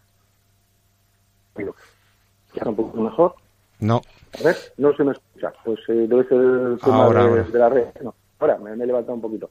Ya 2.63 2.69
un 2.69 2.75
poco 2.75 2.97
mejor. 3.01 3.35
No. 3.79 4.05
A 4.39 4.43
ver, 4.43 4.73
no 4.77 4.93
se 4.95 5.03
me 5.03 5.11
escucha. 5.13 5.53
Pues 5.63 5.79
eh, 5.87 6.05
debe 6.07 6.23
ser 6.27 6.37
el 6.39 6.79
tema 6.83 7.05
Ahora, 7.05 7.23
de, 7.23 7.29
ahora. 7.29 7.43
de 7.43 7.59
la 7.59 7.69
red. 7.69 7.85
No, 8.03 8.13
ahora 8.39 8.57
me, 8.57 8.75
me 8.75 8.83
he 8.83 8.87
levantado 8.87 9.15
un 9.15 9.21
poquito. 9.21 9.49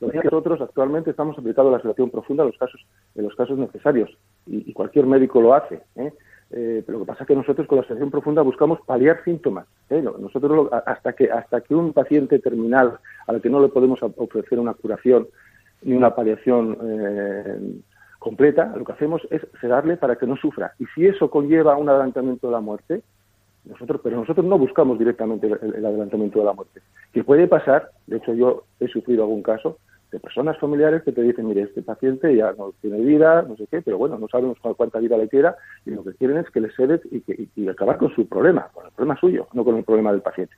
Lo 0.00 0.10
que 0.10 0.18
nosotros 0.24 0.60
actualmente 0.60 1.10
estamos 1.10 1.38
aplicando 1.38 1.70
la 1.70 1.80
sedación 1.80 2.10
profunda 2.10 2.42
en 2.42 2.48
los 2.50 2.58
casos, 2.58 2.84
en 3.14 3.24
los 3.24 3.34
casos 3.36 3.56
necesarios 3.56 4.10
y, 4.46 4.68
y 4.70 4.72
cualquier 4.72 5.06
médico 5.06 5.40
lo 5.40 5.54
hace. 5.54 5.80
¿eh? 5.94 6.12
Eh, 6.50 6.82
pero 6.84 6.98
lo 6.98 7.04
que 7.04 7.08
pasa 7.12 7.22
es 7.24 7.28
que 7.28 7.36
nosotros 7.36 7.66
con 7.66 7.78
la 7.78 7.84
sedación 7.86 8.10
profunda 8.10 8.42
buscamos 8.42 8.80
paliar 8.84 9.22
síntomas. 9.24 9.66
¿eh? 9.88 10.02
No- 10.02 10.18
Nosotros 10.18 10.50
lo- 10.52 10.74
hasta 10.74 11.12
que 11.14 11.30
hasta 11.30 11.60
que 11.62 11.74
un 11.74 11.92
paciente 11.92 12.38
terminal 12.40 12.98
al 13.26 13.40
que 13.40 13.48
no 13.48 13.60
le 13.60 13.68
podemos 13.68 14.00
ofrecer 14.02 14.58
una 14.58 14.74
curación 14.74 15.28
ni 15.82 15.94
una 15.94 16.14
paliación 16.14 16.76
eh, 16.82 17.80
completa, 18.24 18.72
lo 18.74 18.84
que 18.86 18.92
hacemos 18.92 19.20
es 19.30 19.42
sedarle 19.60 19.98
para 19.98 20.16
que 20.16 20.26
no 20.26 20.34
sufra. 20.36 20.72
Y 20.78 20.86
si 20.94 21.04
eso 21.06 21.28
conlleva 21.28 21.76
un 21.76 21.90
adelantamiento 21.90 22.46
de 22.46 22.52
la 22.54 22.60
muerte, 22.60 23.02
nosotros, 23.66 24.00
pero 24.02 24.16
nosotros 24.16 24.46
no 24.46 24.56
buscamos 24.56 24.98
directamente 24.98 25.46
el, 25.46 25.74
el 25.74 25.84
adelantamiento 25.84 26.38
de 26.38 26.44
la 26.46 26.54
muerte. 26.54 26.80
Que 27.12 27.22
puede 27.22 27.46
pasar, 27.46 27.90
de 28.06 28.16
hecho 28.16 28.32
yo 28.32 28.64
he 28.80 28.88
sufrido 28.88 29.24
algún 29.24 29.42
caso 29.42 29.76
de 30.10 30.20
personas 30.20 30.56
familiares 30.58 31.02
que 31.02 31.12
te 31.12 31.20
dicen, 31.20 31.46
mire, 31.48 31.62
este 31.62 31.82
paciente 31.82 32.34
ya 32.34 32.52
no 32.56 32.72
tiene 32.80 32.98
vida, 33.00 33.42
no 33.42 33.56
sé 33.56 33.66
qué, 33.70 33.82
pero 33.82 33.98
bueno, 33.98 34.18
no 34.18 34.28
sabemos 34.28 34.58
cu- 34.58 34.74
cuánta 34.74 35.00
vida 35.00 35.18
le 35.18 35.28
queda 35.28 35.56
y 35.84 35.90
lo 35.90 36.02
que 36.02 36.14
quieren 36.14 36.38
es 36.38 36.48
que 36.50 36.60
le 36.62 36.70
sedes 36.72 37.02
y, 37.10 37.20
que, 37.20 37.48
y 37.54 37.68
acabar 37.68 37.98
con 37.98 38.14
su 38.14 38.26
problema, 38.26 38.68
con 38.72 38.86
el 38.86 38.92
problema 38.92 39.20
suyo, 39.20 39.48
no 39.52 39.64
con 39.64 39.76
el 39.76 39.84
problema 39.84 40.12
del 40.12 40.22
paciente. 40.22 40.54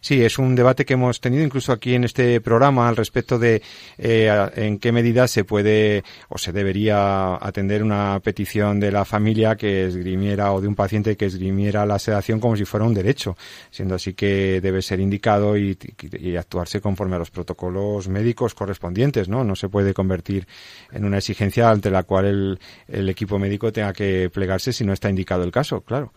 Sí, 0.00 0.22
es 0.22 0.38
un 0.38 0.56
debate 0.56 0.84
que 0.84 0.94
hemos 0.94 1.20
tenido 1.20 1.44
incluso 1.44 1.72
aquí 1.72 1.94
en 1.94 2.04
este 2.04 2.40
programa 2.40 2.88
al 2.88 2.96
respecto 2.96 3.38
de 3.38 3.62
eh, 3.96 4.50
en 4.56 4.78
qué 4.78 4.90
medida 4.90 5.28
se 5.28 5.44
puede 5.44 6.02
o 6.28 6.36
se 6.36 6.52
debería 6.52 7.34
atender 7.36 7.82
una 7.82 8.18
petición 8.20 8.80
de 8.80 8.90
la 8.90 9.04
familia 9.04 9.56
que 9.56 9.86
esgrimiera 9.86 10.52
o 10.52 10.60
de 10.60 10.66
un 10.66 10.74
paciente 10.74 11.16
que 11.16 11.26
esgrimiera 11.26 11.86
la 11.86 11.98
sedación 11.98 12.40
como 12.40 12.56
si 12.56 12.64
fuera 12.64 12.86
un 12.86 12.94
derecho, 12.94 13.36
siendo 13.70 13.94
así 13.94 14.14
que 14.14 14.60
debe 14.60 14.82
ser 14.82 14.98
indicado 14.98 15.56
y, 15.56 15.78
y 16.18 16.36
actuarse 16.36 16.80
conforme 16.80 17.16
a 17.16 17.20
los 17.20 17.30
protocolos 17.30 18.08
médicos 18.08 18.54
correspondientes, 18.54 19.28
¿no? 19.28 19.44
No 19.44 19.54
se 19.54 19.68
puede 19.68 19.94
convertir 19.94 20.48
en 20.90 21.04
una 21.04 21.18
exigencia 21.18 21.70
ante 21.70 21.90
la 21.90 22.02
cual 22.02 22.24
el, 22.24 22.60
el 22.88 23.08
equipo 23.08 23.38
médico 23.38 23.72
tenga 23.72 23.92
que 23.92 24.28
plegarse 24.32 24.72
si 24.72 24.84
no 24.84 24.92
está 24.92 25.08
indicado 25.08 25.44
el 25.44 25.52
caso, 25.52 25.82
claro. 25.82 26.12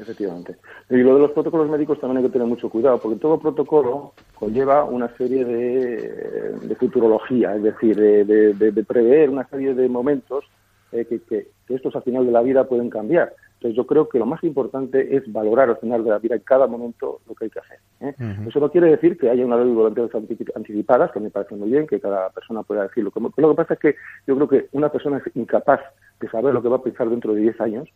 Efectivamente. 0.00 0.56
Y 0.88 0.96
lo 0.96 1.14
de 1.14 1.20
los 1.20 1.32
protocolos 1.32 1.68
médicos 1.68 2.00
también 2.00 2.18
hay 2.18 2.24
que 2.24 2.32
tener 2.32 2.48
mucho 2.48 2.70
cuidado, 2.70 2.98
porque 3.00 3.18
todo 3.20 3.38
protocolo 3.38 4.14
conlleva 4.34 4.84
una 4.84 5.14
serie 5.16 5.44
de, 5.44 6.52
de 6.62 6.74
futurología, 6.76 7.54
es 7.56 7.62
decir, 7.62 7.96
de, 7.96 8.24
de- 8.24 8.54
de- 8.54 8.72
de 8.72 8.84
prever 8.84 9.28
una 9.30 9.46
serie 9.48 9.74
de 9.74 9.88
momentos 9.88 10.44
eh, 10.92 11.04
que, 11.04 11.48
estos 11.68 11.94
al 11.94 12.02
final 12.02 12.26
de 12.26 12.32
la 12.32 12.42
vida 12.42 12.64
pueden 12.64 12.90
cambiar. 12.90 13.32
Entonces 13.54 13.76
yo 13.76 13.86
creo 13.86 14.08
que 14.08 14.18
lo 14.18 14.24
más 14.26 14.42
importante 14.42 15.14
es 15.14 15.30
valorar 15.30 15.68
al 15.68 15.76
final 15.76 16.02
de 16.02 16.10
la 16.10 16.18
vida 16.18 16.34
en 16.34 16.40
cada 16.40 16.66
momento 16.66 17.20
lo 17.28 17.34
que 17.34 17.44
hay 17.44 17.50
que 17.50 17.58
hacer. 17.60 17.78
¿eh? 18.00 18.14
Eso 18.48 18.58
no 18.58 18.70
quiere 18.70 18.88
decir 18.90 19.18
que 19.18 19.28
haya 19.30 19.44
una 19.44 19.56
ley 19.56 19.68
de 19.68 19.74
voluntades 19.74 20.14
anti- 20.14 20.36
anticipadas, 20.56 21.12
que 21.12 21.20
me 21.20 21.30
parece 21.30 21.54
muy 21.54 21.70
bien, 21.70 21.86
que 21.86 22.00
cada 22.00 22.30
persona 22.30 22.62
pueda 22.62 22.84
decirlo. 22.84 23.12
Lo 23.14 23.50
que 23.50 23.54
pasa 23.54 23.74
es 23.74 23.80
que 23.80 23.94
yo 24.26 24.34
creo 24.34 24.48
que 24.48 24.68
una 24.72 24.88
persona 24.88 25.18
es 25.18 25.36
incapaz 25.36 25.80
de 26.20 26.28
saber 26.30 26.54
lo 26.54 26.62
que 26.62 26.68
va 26.70 26.76
a 26.76 26.82
pensar 26.82 27.08
dentro 27.10 27.34
de 27.34 27.42
10 27.42 27.60
años 27.60 27.88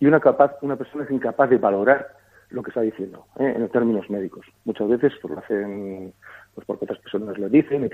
y 0.00 0.06
una 0.06 0.20
capaz 0.20 0.56
una 0.62 0.76
persona 0.76 1.04
es 1.04 1.10
incapaz 1.10 1.50
de 1.50 1.58
valorar 1.58 2.08
lo 2.50 2.62
que 2.62 2.70
está 2.70 2.80
diciendo 2.80 3.26
¿eh? 3.38 3.52
en 3.56 3.68
términos 3.68 4.08
médicos. 4.08 4.46
Muchas 4.64 4.88
veces 4.88 5.12
pues 5.20 5.34
lo 5.34 5.40
hacen 5.40 6.12
pues 6.54 6.66
porque 6.66 6.84
otras 6.86 7.00
personas 7.00 7.38
lo 7.38 7.48
dicen 7.48 7.90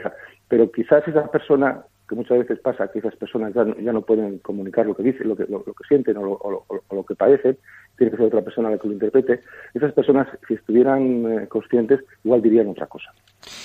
pero 0.48 0.70
quizás 0.70 1.07
esa 1.09 1.30
persona 1.30 1.82
que 2.09 2.14
muchas 2.14 2.38
veces 2.38 2.61
pasa 2.61 2.88
que 2.88 2.98
esas 2.98 3.16
personas 3.16 3.55
ya 3.55 3.64
no, 3.64 3.76
ya 3.76 3.92
no 3.92 4.02
pueden 4.02 4.38
comunicar 4.38 4.86
lo 4.86 4.94
que 4.94 5.02
dicen 5.02 5.28
lo 5.28 5.36
que 5.36 5.44
lo, 5.44 5.64
lo 5.66 5.72
que 5.72 5.84
sienten 5.88 6.16
o 6.18 6.22
lo, 6.22 6.32
o 6.32 6.64
o 6.68 6.94
lo 6.94 7.05
que 7.05 7.14
padecen 7.14 7.57
tiene 7.96 8.11
que 8.11 8.16
ser 8.16 8.26
otra 8.26 8.42
persona 8.42 8.70
la 8.70 8.78
que 8.78 8.88
lo 8.88 8.94
interprete 8.94 9.40
esas 9.72 9.92
personas 9.92 10.28
si 10.46 10.55
estuvieran 10.55 11.42
eh, 11.42 11.48
conscientes 11.48 12.00
igual 12.24 12.42
dirían 12.42 12.68
otra 12.68 12.86
cosa. 12.86 13.12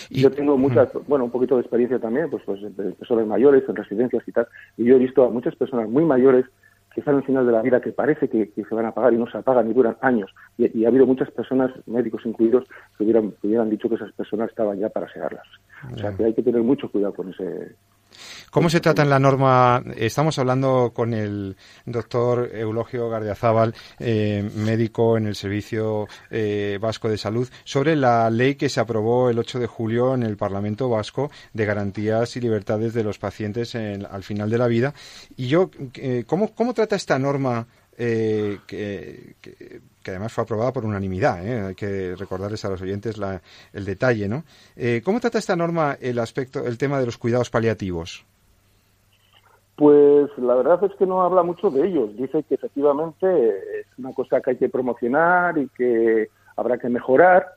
Y- 0.10 0.22
yo 0.22 0.32
tengo 0.32 0.58
muchas, 0.58 0.90
bueno, 1.08 1.26
un 1.26 1.32
poquito 1.32 1.56
de 1.56 1.62
experiencia 1.62 2.00
también, 2.00 2.30
pues, 2.30 2.44
pues 2.46 2.62
de 2.62 2.92
personas 2.94 3.28
mayores 3.28 3.64
en 3.68 3.76
residencias 3.76 4.28
y 4.28 4.32
tal, 4.32 4.48
y 4.78 4.86
yo 4.86 4.96
he 4.96 5.00
visto 5.00 5.24
a 5.24 5.30
muchas 5.30 5.56
personas 5.56 5.90
muy 5.90 6.04
mayores 6.04 6.46
que 7.00 7.02
están 7.02 7.16
al 7.16 7.24
final 7.24 7.46
de 7.46 7.52
la 7.54 7.62
vida 7.62 7.80
que 7.80 7.92
parece 7.92 8.28
que, 8.28 8.52
que 8.52 8.66
se 8.66 8.76
van 8.76 8.86
a 8.86 8.90
apagar 8.90 9.14
y 9.14 9.18
no 9.18 9.30
se 9.30 9.38
apagan 9.38 9.70
y 9.70 9.74
duran 9.74 9.98
años. 10.02 10.30
Y, 10.58 10.80
y 10.80 10.86
ha 10.86 10.90
habido 10.90 11.06
muchas 11.06 11.32
personas, 11.32 11.72
médicos 11.88 12.26
incluidos, 12.26 12.66
que 12.98 13.06
hubieran, 13.06 13.32
que 13.42 13.48
hubieran 13.48 13.70
dicho 13.70 13.88
que 13.88 13.96
esas 13.96 14.12
personas 14.12 14.50
estaban 14.50 14.78
ya 14.80 14.90
para 14.90 15.12
sedarlas. 15.12 15.48
O 15.94 15.98
sea 15.98 16.16
que 16.16 16.26
hay 16.26 16.34
que 16.34 16.44
tener 16.44 16.62
mucho 16.62 16.92
cuidado 16.92 17.14
con 17.14 17.30
ese, 17.30 17.76
¿Cómo 18.52 18.70
se 18.70 18.80
trata 18.80 19.04
en 19.04 19.10
la 19.10 19.20
norma? 19.20 19.84
Estamos 19.96 20.40
hablando 20.40 20.92
con 20.94 21.14
el 21.14 21.56
doctor 21.86 22.50
Eulogio 22.54 23.10
Gardiazabal, 23.10 23.76
eh, 24.00 24.50
médico 24.56 25.18
en 25.18 25.28
el 25.28 25.36
Servicio 25.36 26.08
eh, 26.32 26.78
Vasco 26.82 27.10
de 27.10 27.18
Salud, 27.18 27.48
sobre 27.64 27.96
la 27.96 28.30
ley 28.30 28.56
que 28.56 28.70
se 28.70 28.80
aprobó 28.80 29.30
el 29.30 29.38
8 29.40 29.60
de 29.60 29.68
julio 29.68 30.14
en 30.16 30.24
el 30.24 30.38
Parlamento 30.38 30.90
Vasco 30.90 31.30
de 31.54 31.66
garantías 31.66 32.36
y 32.36 32.42
libertades 32.42 32.94
de 32.94 33.04
los 33.04 33.20
pacientes 33.20 33.76
en- 33.76 34.06
al 34.06 34.24
final 34.24 34.50
de 34.50 34.58
la 34.58 34.68
vida. 34.68 34.94
Y 35.38 35.48
yo, 35.48 35.70
eh, 35.96 36.24
¿cómo, 36.26 36.54
¿cómo 36.56 36.74
trata 36.74 36.96
esta 36.96 37.20
norma? 37.20 37.68
Eh, 38.00 38.60
que, 38.66 39.36
además 40.08 40.32
fue 40.34 40.44
aprobada 40.46 40.72
por 40.74 40.86
unanimidad, 40.86 41.46
¿eh? 41.46 41.60
hay 41.68 41.76
que 41.76 42.16
recordarles 42.16 42.64
a 42.66 42.70
los 42.70 42.82
oyentes 42.82 43.18
la- 43.18 43.42
el 43.74 43.86
detalle, 43.86 44.28
¿no? 44.28 44.44
Eh, 44.76 45.02
¿Cómo 45.04 45.20
trata 45.20 45.38
esta 45.38 45.56
norma 45.56 45.98
el 46.02 46.18
aspecto, 46.18 46.66
el 46.66 46.78
tema 46.78 47.00
de 47.00 47.06
los 47.06 47.18
cuidados 47.18 47.50
paliativos? 47.50 48.26
Pues 49.76 50.30
la 50.38 50.56
verdad 50.56 50.84
es 50.84 50.92
que 50.98 51.06
no 51.06 51.22
habla 51.22 51.44
mucho 51.44 51.70
de 51.70 51.88
ellos. 51.88 52.16
Dice 52.18 52.44
que 52.44 52.56
efectivamente 52.56 53.28
es 53.82 53.86
una 53.98 54.14
cosa 54.14 54.42
que 54.42 54.52
hay 54.52 54.58
que 54.58 54.70
promocionar 54.70 55.58
y 55.58 55.68
que 55.70 56.30
habrá 56.56 56.78
que 56.78 56.90
mejorar, 56.90 57.48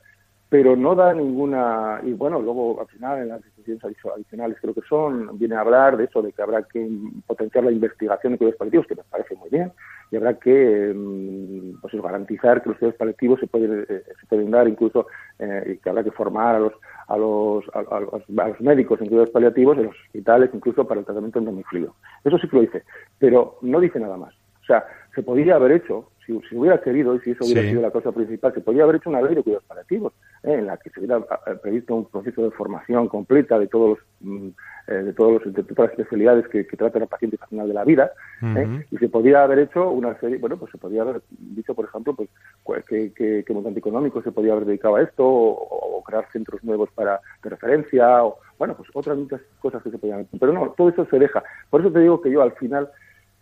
pero 0.53 0.75
no 0.75 0.93
da 0.93 1.15
ninguna 1.15 1.99
y 2.03 2.13
bueno 2.13 2.39
luego 2.39 2.79
al 2.79 2.85
final 2.85 3.23
en 3.23 3.29
las 3.29 3.41
decisiones 3.41 3.83
adicionales 3.83 4.55
creo 4.61 4.75
que 4.75 4.83
son 4.87 5.35
viene 5.39 5.55
a 5.55 5.61
hablar 5.61 5.97
de 5.97 6.03
eso 6.03 6.21
de 6.21 6.31
que 6.31 6.43
habrá 6.43 6.61
que 6.61 6.87
potenciar 7.25 7.63
la 7.63 7.71
investigación 7.71 8.33
de 8.33 8.37
cuidados 8.37 8.59
paliativos 8.59 8.85
que 8.85 8.93
me 8.93 9.01
parece 9.09 9.35
muy 9.35 9.49
bien 9.49 9.71
y 10.11 10.15
habrá 10.15 10.35
que 10.35 10.93
mm, 10.95 11.81
pues 11.81 11.95
garantizar 11.95 12.61
que 12.61 12.69
los 12.69 12.77
cuidados 12.77 12.99
paliativos 12.99 13.39
se 13.39 13.47
pueden 13.47 13.83
eh, 13.89 14.03
se 14.19 14.27
pueden 14.27 14.51
dar 14.51 14.67
incluso 14.67 15.07
eh, 15.39 15.73
y 15.73 15.77
que 15.77 15.89
habrá 15.89 16.03
que 16.03 16.11
formar 16.11 16.57
a 16.57 16.59
los 16.59 16.73
a 17.07 17.17
los, 17.17 17.65
a, 17.73 17.79
a 17.79 17.99
los 18.01 18.61
médicos 18.61 19.01
en 19.01 19.07
cuidados 19.07 19.31
paliativos 19.31 19.75
en 19.79 19.85
los 19.85 19.95
hospitales 20.05 20.51
incluso 20.53 20.87
para 20.87 20.99
el 20.99 21.05
tratamiento 21.07 21.39
en 21.39 21.45
domicilio 21.45 21.95
eso 22.23 22.37
sí 22.37 22.47
que 22.47 22.57
lo 22.57 22.61
dice 22.61 22.83
pero 23.17 23.57
no 23.63 23.79
dice 23.79 23.99
nada 23.99 24.17
más. 24.17 24.35
O 24.61 24.65
sea 24.67 24.85
se 25.15 25.23
podría 25.23 25.55
haber 25.55 25.71
hecho 25.71 26.09
si, 26.25 26.39
si 26.49 26.55
hubiera 26.57 26.79
querido 26.81 27.15
y 27.15 27.19
si 27.21 27.31
eso 27.31 27.45
hubiera 27.45 27.61
Sí. 27.61 27.69
sido 27.69 27.81
la 27.81 27.91
cosa 27.91 28.11
principal, 28.11 28.53
se 28.53 28.61
podría 28.61 28.83
haber 28.83 28.97
hecho 28.97 29.09
una 29.09 29.21
ley 29.21 29.35
de 29.35 29.43
cuidados 29.43 29.65
paliativos, 29.65 30.13
¿eh? 30.43 30.53
en 30.53 30.67
la 30.67 30.77
que 30.77 30.89
se 30.89 30.99
hubiera 30.99 31.17
eh, 31.17 31.55
previsto 31.61 31.95
un 31.95 32.05
proceso 32.05 32.43
de 32.43 32.51
formación 32.51 33.07
completa 33.07 33.57
de 33.59 33.67
todos 33.67 33.89
los, 33.91 33.99
mm, 34.21 34.47
eh, 34.87 34.93
de 34.93 35.13
todos 35.13 35.43
los, 35.43 35.53
de 35.53 35.63
todas 35.63 35.91
las 35.91 35.99
especialidades 35.99 36.47
que, 36.49 36.67
que 36.67 36.77
tratan 36.77 37.03
a 37.03 37.05
pacientes 37.05 37.41
al 37.41 37.47
final 37.49 37.67
de 37.67 37.73
la 37.73 37.83
vida, 37.85 38.11
¿eh? 38.41 38.85
Y 38.91 38.97
se 38.97 39.07
podría 39.07 39.43
haber 39.43 39.59
hecho 39.59 39.89
una 39.89 40.19
serie, 40.19 40.37
bueno, 40.37 40.57
pues 40.57 40.71
se 40.71 40.77
podría 40.77 41.03
haber 41.03 41.21
dicho, 41.29 41.73
por 41.73 41.85
ejemplo, 41.85 42.13
pues 42.13 42.83
qué, 42.85 43.13
qué, 43.15 43.43
qué 43.47 43.53
montante 43.53 43.79
económico 43.79 44.21
se 44.21 44.31
podría 44.31 44.53
haber 44.53 44.65
dedicado 44.65 44.97
a 44.97 45.01
esto, 45.01 45.25
o, 45.25 45.97
o 45.99 46.03
crear 46.03 46.25
centros 46.33 46.61
nuevos 46.63 46.89
para 46.93 47.21
de 47.41 47.49
referencia, 47.49 48.25
o 48.25 48.37
bueno, 48.59 48.75
pues 48.75 48.89
otras 48.93 49.17
muchas 49.17 49.41
cosas 49.61 49.81
que 49.83 49.91
se 49.91 49.97
podían 49.97 50.21
hacer. 50.21 50.39
Pero 50.39 50.51
no, 50.53 50.69
todo 50.77 50.89
eso 50.89 51.05
se 51.05 51.17
deja. 51.19 51.41
Por 51.69 51.79
eso 51.81 51.91
te 51.91 51.99
digo 51.99 52.21
que 52.21 52.31
yo 52.31 52.41
al 52.41 52.51
final 52.53 52.89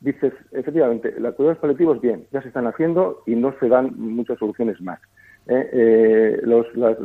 dices, 0.02 0.34
efectivamente, 0.52 1.14
los 1.20 1.36
cuidados 1.36 1.60
paliativos, 1.60 2.02
bien, 2.02 2.26
ya 2.32 2.42
se 2.42 2.50
están 2.50 2.68
haciendo 2.68 3.24
y 3.26 3.36
no 3.36 3.56
se 3.60 3.70
dan 3.70 3.94
muchas 3.98 4.38
soluciones 4.40 4.82
más. 4.82 5.00
¿eh? 5.48 5.70
Eh, 5.72 6.40
los, 6.44 6.66
las, 6.76 6.98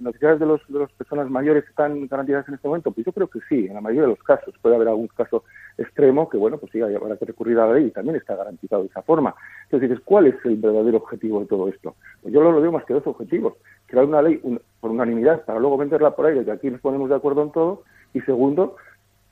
necesidades 0.00 0.40
de, 0.40 0.46
los, 0.46 0.60
de 0.68 0.80
las 0.80 0.92
personas 0.92 1.30
mayores 1.30 1.64
están 1.68 2.06
garantizadas 2.06 2.48
en 2.48 2.54
este 2.54 2.68
momento? 2.68 2.90
Pues 2.90 3.06
yo 3.06 3.12
creo 3.12 3.28
que 3.28 3.40
sí, 3.48 3.66
en 3.66 3.74
la 3.74 3.80
mayoría 3.80 4.02
de 4.02 4.08
los 4.08 4.22
casos. 4.22 4.54
Puede 4.60 4.76
haber 4.76 4.88
algún 4.88 5.08
caso 5.08 5.44
extremo 5.78 6.28
que, 6.28 6.38
bueno, 6.38 6.58
pues 6.58 6.72
sí, 6.72 6.80
habrá 6.80 7.16
que 7.16 7.24
recurrir 7.26 7.58
a 7.58 7.66
la 7.66 7.74
ley 7.74 7.86
y 7.86 7.90
también 7.90 8.16
está 8.16 8.34
garantizado 8.34 8.82
de 8.82 8.88
esa 8.88 9.02
forma. 9.02 9.34
Entonces 9.64 9.90
dices, 9.90 10.04
¿cuál 10.04 10.26
es 10.26 10.36
el 10.44 10.56
verdadero 10.56 10.98
objetivo 10.98 11.40
de 11.40 11.46
todo 11.46 11.68
esto? 11.68 11.96
Pues 12.22 12.32
yo 12.32 12.40
lo 12.40 12.60
veo 12.60 12.72
más 12.72 12.84
que 12.84 12.94
dos 12.94 13.06
objetivos. 13.06 13.54
Crear 13.86 14.06
una 14.06 14.22
ley 14.22 14.40
por 14.80 14.90
unanimidad 14.90 15.44
para 15.44 15.60
luego 15.60 15.76
venderla 15.76 16.16
por 16.16 16.26
ahí, 16.26 16.44
que 16.44 16.50
aquí 16.50 16.70
nos 16.70 16.80
ponemos 16.80 17.08
de 17.08 17.16
acuerdo 17.16 17.42
en 17.42 17.52
todo. 17.52 17.82
Y 18.14 18.20
segundo, 18.22 18.76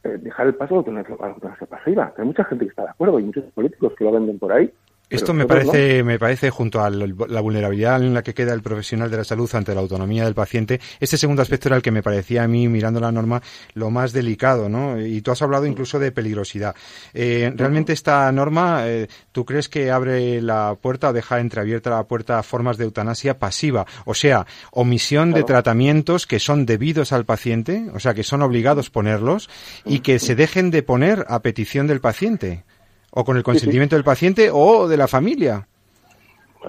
dejar 0.08 0.46
el 0.46 0.54
paso 0.54 0.74
a 0.74 0.90
la 0.90 1.28
eutanasia 1.28 1.66
pasiva. 1.66 2.12
Hay 2.16 2.24
mucha 2.24 2.44
gente 2.44 2.64
que 2.64 2.70
está 2.70 2.82
de 2.82 2.90
acuerdo 2.90 3.18
y 3.18 3.24
muchos 3.24 3.44
políticos 3.52 3.92
que 3.96 4.04
lo 4.04 4.12
venden 4.12 4.38
por 4.38 4.52
ahí. 4.52 4.72
Esto 5.10 5.34
me 5.34 5.46
parece, 5.46 6.02
me 6.02 6.18
parece 6.18 6.50
junto 6.50 6.82
a 6.82 6.90
la 6.90 7.40
vulnerabilidad 7.40 8.02
en 8.02 8.14
la 8.14 8.22
que 8.22 8.32
queda 8.32 8.54
el 8.54 8.62
profesional 8.62 9.10
de 9.10 9.18
la 9.18 9.24
salud 9.24 9.48
ante 9.54 9.74
la 9.74 9.80
autonomía 9.80 10.24
del 10.24 10.34
paciente, 10.34 10.80
este 10.98 11.18
segundo 11.18 11.42
aspecto 11.42 11.68
era 11.68 11.76
el 11.76 11.82
que 11.82 11.90
me 11.90 12.02
parecía 12.02 12.42
a 12.44 12.48
mí, 12.48 12.68
mirando 12.68 13.00
la 13.00 13.12
norma, 13.12 13.42
lo 13.74 13.90
más 13.90 14.12
delicado, 14.12 14.68
¿no? 14.68 15.00
Y 15.00 15.20
tú 15.20 15.30
has 15.30 15.42
hablado 15.42 15.66
incluso 15.66 15.98
de 15.98 16.10
peligrosidad. 16.10 16.74
Eh, 17.12 17.52
¿Realmente 17.54 17.92
esta 17.92 18.30
norma, 18.32 18.88
eh, 18.88 19.08
tú 19.30 19.44
crees 19.44 19.68
que 19.68 19.90
abre 19.90 20.40
la 20.40 20.74
puerta 20.80 21.10
o 21.10 21.12
deja 21.12 21.38
entreabierta 21.38 21.90
la 21.90 22.04
puerta 22.04 22.38
a 22.38 22.42
formas 22.42 22.78
de 22.78 22.84
eutanasia 22.84 23.38
pasiva? 23.38 23.86
O 24.06 24.14
sea, 24.14 24.46
omisión 24.72 25.32
de 25.32 25.44
tratamientos 25.44 26.26
que 26.26 26.38
son 26.38 26.66
debidos 26.66 27.12
al 27.12 27.24
paciente, 27.24 27.86
o 27.94 28.00
sea, 28.00 28.14
que 28.14 28.24
son 28.24 28.42
obligados 28.42 28.90
ponerlos 28.90 29.50
y 29.84 30.00
que 30.00 30.18
se 30.18 30.34
dejen 30.34 30.70
de 30.70 30.82
poner 30.82 31.26
a 31.28 31.40
petición 31.40 31.86
del 31.86 32.00
paciente 32.00 32.64
o 33.16 33.24
con 33.24 33.36
el 33.36 33.42
consentimiento 33.42 33.96
del 33.96 34.04
paciente 34.04 34.50
o 34.52 34.88
de 34.88 34.96
la 34.96 35.06
familia. 35.08 35.66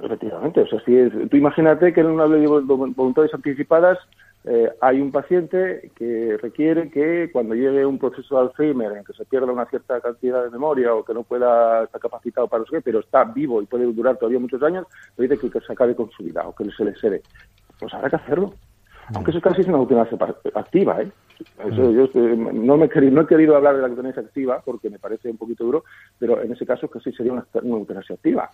Efectivamente, 0.04 0.62
o 0.62 0.68
sea, 0.68 0.80
si 0.86 0.96
es, 0.98 1.12
tú 1.30 1.38
imagínate 1.38 1.94
que 1.94 2.02
en 2.02 2.08
una 2.08 2.28
ley 2.28 2.42
de 2.42 2.48
vol- 2.48 2.94
voluntades 2.96 3.34
anticipadas 3.34 3.98
eh, 4.44 4.70
hay 4.82 5.00
un 5.02 5.12
paciente 5.12 5.90
que 5.96 6.38
requiere 6.40 6.92
que 6.92 7.30
cuando 7.32 7.56
llegue 7.56 7.86
un 7.86 7.98
proceso 7.98 8.36
de 8.36 8.42
Alzheimer 8.42 8.92
en 8.92 9.04
que 9.06 9.14
se 9.14 9.26
pierda 9.26 9.52
una 9.52 9.66
cierta 9.66 10.00
cantidad 10.02 10.44
de 10.44 10.52
memoria 10.52 10.94
o 10.94 11.04
que 11.04 11.14
no 11.14 11.24
pueda 11.24 11.86
estar 11.86 12.00
capacitado 12.02 12.48
para 12.48 12.64
eso, 12.64 12.74
pero 12.84 13.00
está 13.00 13.24
vivo 13.24 13.62
y 13.62 13.66
puede 13.66 13.86
durar 13.86 14.18
todavía 14.18 14.40
muchos 14.40 14.62
años, 14.62 14.86
le 15.18 15.28
dice 15.28 15.40
que, 15.40 15.50
que 15.50 15.66
se 15.66 15.74
acabe 15.74 15.96
con 15.96 16.12
su 16.12 16.24
vida 16.24 16.44
o 16.46 16.54
que 16.54 16.66
se 16.78 16.84
le 16.86 16.94
cede. 16.96 17.22
Pues 17.80 17.92
habrá 17.94 18.10
que 18.10 18.18
hacerlo. 18.18 18.54
Aunque 19.16 19.32
eso 19.32 19.40
casi 19.42 19.62
es 19.62 19.68
una 19.68 19.84
pa- 20.18 20.36
activa, 20.56 21.02
¿eh? 21.02 21.08
Eso, 21.66 21.92
yo 21.92 22.04
eh, 22.06 22.36
no, 22.54 22.78
me 22.78 22.86
he 22.86 22.90
querido, 22.90 23.14
no 23.14 23.22
he 23.22 23.28
querido 23.28 23.56
hablar 23.56 23.76
de 23.76 23.82
la 23.82 23.88
eutanasia 23.88 24.22
activa 24.22 24.62
porque 24.64 24.90
me 24.90 25.00
parece 25.00 25.30
un 25.30 25.38
poquito 25.38 25.64
duro, 25.64 25.84
pero 26.20 26.42
en 26.42 26.52
ese 26.52 26.66
caso 26.66 26.88
casi 26.90 27.12
sería 27.14 27.34
una, 27.34 27.46
una 27.64 27.78
eutanasia 27.78 28.16
activa. 28.16 28.50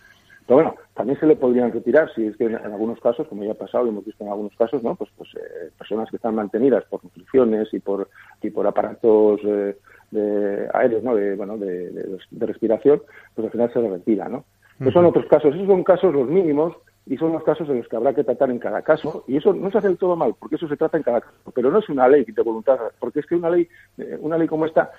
Pero 0.47 0.55
bueno, 0.55 0.75
también 0.95 1.19
se 1.19 1.27
le 1.27 1.35
podrían 1.35 1.71
retirar 1.71 2.11
si 2.15 2.25
es 2.25 2.35
que 2.35 2.45
en, 2.45 2.55
en 2.55 2.71
algunos 2.71 2.99
casos, 2.99 3.27
como 3.27 3.43
ya 3.43 3.51
ha 3.51 3.55
pasado 3.55 3.85
y 3.85 3.89
hemos 3.89 4.03
visto 4.03 4.23
en 4.23 4.29
algunos 4.31 4.55
casos, 4.55 4.81
¿no? 4.83 4.95
Pues, 4.95 5.09
pues 5.15 5.29
eh, 5.35 5.69
personas 5.77 6.09
que 6.09 6.15
están 6.15 6.33
mantenidas 6.35 6.83
por 6.85 7.03
nutriciones 7.03 7.71
y 7.73 7.79
por 7.79 8.09
y 8.41 8.49
por 8.49 8.65
aparatos 8.65 9.39
eh, 9.43 9.77
de 10.09 10.67
aéreos, 10.73 11.03
¿no? 11.03 11.15
De, 11.15 11.35
bueno, 11.35 11.57
de, 11.57 11.91
de- 11.91 12.17
de 12.31 12.45
respiración, 12.45 13.01
pues 13.35 13.45
al 13.45 13.51
final 13.51 13.71
se 13.71 13.81
le 13.81 13.89
retira, 13.91 14.27
¿no? 14.29 14.43
Pero 14.79 14.91
son 14.91 15.05
otros 15.05 15.25
casos, 15.27 15.53
esos 15.53 15.67
son 15.67 15.83
casos 15.83 16.11
los 16.13 16.27
mínimos 16.27 16.75
y 17.11 17.17
son 17.17 17.33
los 17.33 17.43
casos 17.43 17.67
en 17.69 17.77
los 17.79 17.87
que 17.89 17.97
habrá 17.97 18.13
que 18.13 18.23
tratar 18.23 18.49
en 18.51 18.59
cada 18.59 18.81
caso 18.81 19.25
y 19.27 19.35
eso 19.35 19.53
no 19.53 19.69
se 19.69 19.77
hace 19.79 19.89
del 19.89 19.97
todo 19.97 20.15
mal 20.15 20.33
porque 20.39 20.55
eso 20.55 20.67
se 20.69 20.77
trata 20.77 20.95
en 20.97 21.03
cada 21.03 21.19
caso 21.19 21.51
pero 21.53 21.69
no 21.69 21.79
es 21.79 21.89
una 21.89 22.07
ley 22.07 22.23
de 22.23 22.41
voluntad 22.41 22.77
porque 22.99 23.19
es 23.19 23.25
que 23.25 23.35
una 23.35 23.49
ley 23.49 23.67
eh, 23.97 24.17
una 24.21 24.37
ley 24.37 24.47
como 24.47 24.65
esta 24.65 24.91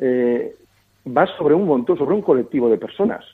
eh, 0.00 0.56
va 1.06 1.26
sobre 1.38 1.54
un 1.54 1.66
montón 1.66 1.96
sobre 1.96 2.14
un 2.14 2.22
colectivo 2.22 2.68
de 2.68 2.76
personas 2.78 3.24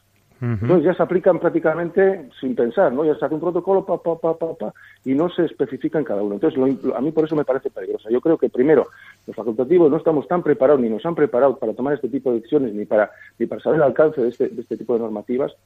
entonces 0.64 0.84
ya 0.84 0.93
se 0.95 1.03
aplican 1.03 1.39
prácticamente 1.39 2.28
sin 2.39 2.55
pensar, 2.55 2.93
¿no? 2.93 3.07
Ya 3.07 3.14
se 3.14 3.24
hace 3.24 3.34
un 3.34 3.41
protocolo, 3.41 3.87
pa, 3.87 3.97
pa, 4.03 4.18
pa, 4.18 4.37
pa, 4.37 4.53
pa, 4.55 4.74
y 5.03 5.14
no 5.14 5.30
se 5.30 5.47
especifica 5.47 5.99
en 5.99 6.05
cada 6.05 6.22
uno. 6.22 6.34
Entonces, 6.34 6.59
lo- 6.59 6.66
lo- 6.91 6.95
a 6.95 7.01
mí 7.01 7.11
por 7.11 7.24
eso 7.24 7.34
me 7.34 7.47
parece 7.47 7.70
peligrosa. 7.70 8.11
Yo 8.11 8.20
creo 8.20 8.37
que, 8.37 8.51
primero, 8.51 8.87
los 9.26 9.34
facultativos 9.34 9.91
no 9.91 9.97
estamos 9.97 10.28
tan 10.28 10.43
preparados, 10.43 10.82
ni 10.82 10.91
nos 10.91 11.07
han 11.07 11.14
preparado 11.14 11.57
para 11.57 11.72
tomar 11.72 11.95
este 11.95 12.11
tipo 12.11 12.28
de 12.30 12.37
decisiones, 12.37 12.74
ni 12.74 12.84
para, 12.84 13.11
ni 13.39 13.47
para 13.47 13.62
saber 13.62 13.78
el 13.78 13.84
alcance 13.84 14.20
de 14.20 14.28
este, 14.28 14.49
de 14.51 14.61
este 14.61 14.76
tipo 14.76 14.93
de 14.93 15.01
normativas. 15.01 15.57